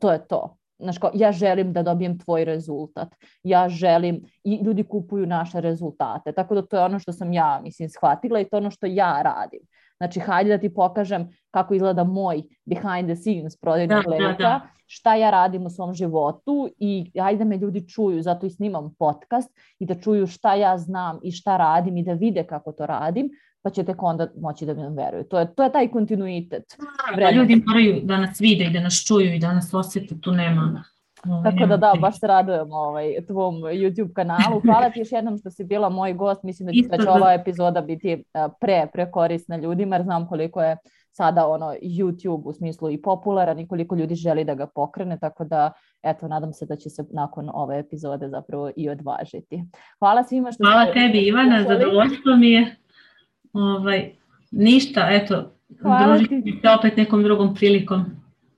to 0.00 0.12
je 0.12 0.26
to 0.26 0.56
znaš 0.78 0.98
kao, 0.98 1.10
ja 1.14 1.32
želim 1.32 1.72
da 1.72 1.82
dobijem 1.82 2.18
tvoj 2.18 2.44
rezultat, 2.44 3.08
ja 3.42 3.68
želim, 3.68 4.22
i 4.44 4.60
ljudi 4.64 4.82
kupuju 4.82 5.26
naše 5.26 5.60
rezultate, 5.60 6.32
tako 6.32 6.54
da 6.54 6.62
to 6.62 6.76
je 6.76 6.84
ono 6.84 6.98
što 6.98 7.12
sam 7.12 7.32
ja, 7.32 7.60
mislim, 7.62 7.88
shvatila 7.88 8.40
i 8.40 8.44
to 8.44 8.56
je 8.56 8.60
ono 8.60 8.70
što 8.70 8.86
ja 8.86 9.22
radim. 9.22 9.60
Znači, 9.96 10.20
hajde 10.20 10.50
da 10.50 10.58
ti 10.58 10.74
pokažem 10.74 11.28
kako 11.50 11.74
izgleda 11.74 12.04
moj 12.04 12.42
behind 12.64 13.08
the 13.08 13.16
scenes 13.16 13.56
prodajnog 13.56 14.04
da, 14.04 14.26
da, 14.26 14.36
da. 14.38 14.60
šta 14.86 15.14
ja 15.14 15.30
radim 15.30 15.66
u 15.66 15.70
svom 15.70 15.94
životu 15.94 16.68
i 16.78 17.10
hajde 17.20 17.38
da 17.38 17.44
me 17.44 17.56
ljudi 17.56 17.88
čuju, 17.88 18.22
zato 18.22 18.46
i 18.46 18.50
snimam 18.50 18.94
podcast 18.98 19.50
i 19.78 19.86
da 19.86 19.94
čuju 19.94 20.26
šta 20.26 20.54
ja 20.54 20.78
znam 20.78 21.20
i 21.22 21.32
šta 21.32 21.56
radim 21.56 21.96
i 21.96 22.04
da 22.04 22.12
vide 22.12 22.44
kako 22.44 22.72
to 22.72 22.86
radim, 22.86 23.30
pa 23.66 23.70
će 23.70 23.84
tek 23.84 24.02
onda 24.02 24.28
moći 24.40 24.66
da 24.66 24.74
mi 24.74 24.96
veruju. 24.96 25.24
To 25.24 25.38
je, 25.38 25.54
to 25.54 25.62
je 25.62 25.72
taj 25.72 25.88
kontinuitet. 25.88 26.64
Da, 27.16 27.30
ljudi 27.30 27.62
moraju 27.66 28.00
da 28.02 28.16
nas 28.16 28.40
vide 28.40 28.64
i 28.64 28.70
da 28.70 28.80
nas 28.80 29.04
čuju 29.06 29.34
i 29.34 29.38
da 29.38 29.52
nas 29.52 29.74
osjete, 29.74 30.14
tu 30.20 30.32
nema 30.32 30.84
Ovaj, 31.28 31.50
Tako 31.50 31.66
da 31.66 31.76
da, 31.76 31.92
baš 32.00 32.20
se 32.20 32.26
radujem 32.26 32.72
ovaj, 32.72 33.14
tvom 33.26 33.54
YouTube 33.54 34.12
kanalu. 34.12 34.60
Hvala 34.60 34.90
ti 34.90 34.98
još 34.98 35.12
jednom 35.12 35.38
što 35.38 35.50
si 35.50 35.64
bila 35.64 35.88
moj 35.88 36.12
gost. 36.12 36.42
Mislim 36.42 36.66
da 36.66 36.72
će 36.72 37.04
da 37.04 37.12
ova 37.12 37.32
epizoda 37.32 37.80
biti 37.80 38.24
pre, 38.60 38.86
pre 38.92 39.10
korisna 39.10 39.56
ljudima, 39.56 39.96
jer 39.96 40.02
znam 40.02 40.28
koliko 40.28 40.62
je 40.62 40.76
sada 41.10 41.46
ono 41.46 41.74
YouTube 41.82 42.42
u 42.44 42.52
smislu 42.52 42.90
i 42.90 43.02
popularan 43.02 43.58
i 43.58 43.68
koliko 43.68 43.96
ljudi 43.96 44.14
želi 44.14 44.44
da 44.44 44.54
ga 44.54 44.66
pokrene, 44.66 45.18
tako 45.18 45.44
da 45.44 45.72
eto, 46.02 46.28
nadam 46.28 46.52
se 46.52 46.66
da 46.66 46.76
će 46.76 46.90
se 46.90 47.04
nakon 47.10 47.50
ove 47.54 47.78
epizode 47.78 48.28
zapravo 48.28 48.70
i 48.76 48.88
odvažiti. 48.88 49.64
Hvala 49.98 50.24
svima 50.24 50.52
što 50.52 50.64
Hvala 50.64 50.92
tebi 50.92 51.18
Ivana, 51.18 51.62
zadovoljstvo 51.62 52.36
mi 52.36 52.50
je. 52.50 52.76
Ovaj, 53.56 54.10
ništa, 54.50 55.08
eto, 55.10 55.52
družiti 55.68 56.58
se 56.60 56.70
opet 56.78 56.96
nekom 56.96 57.22
drugom 57.22 57.54
prilikom. 57.54 58.04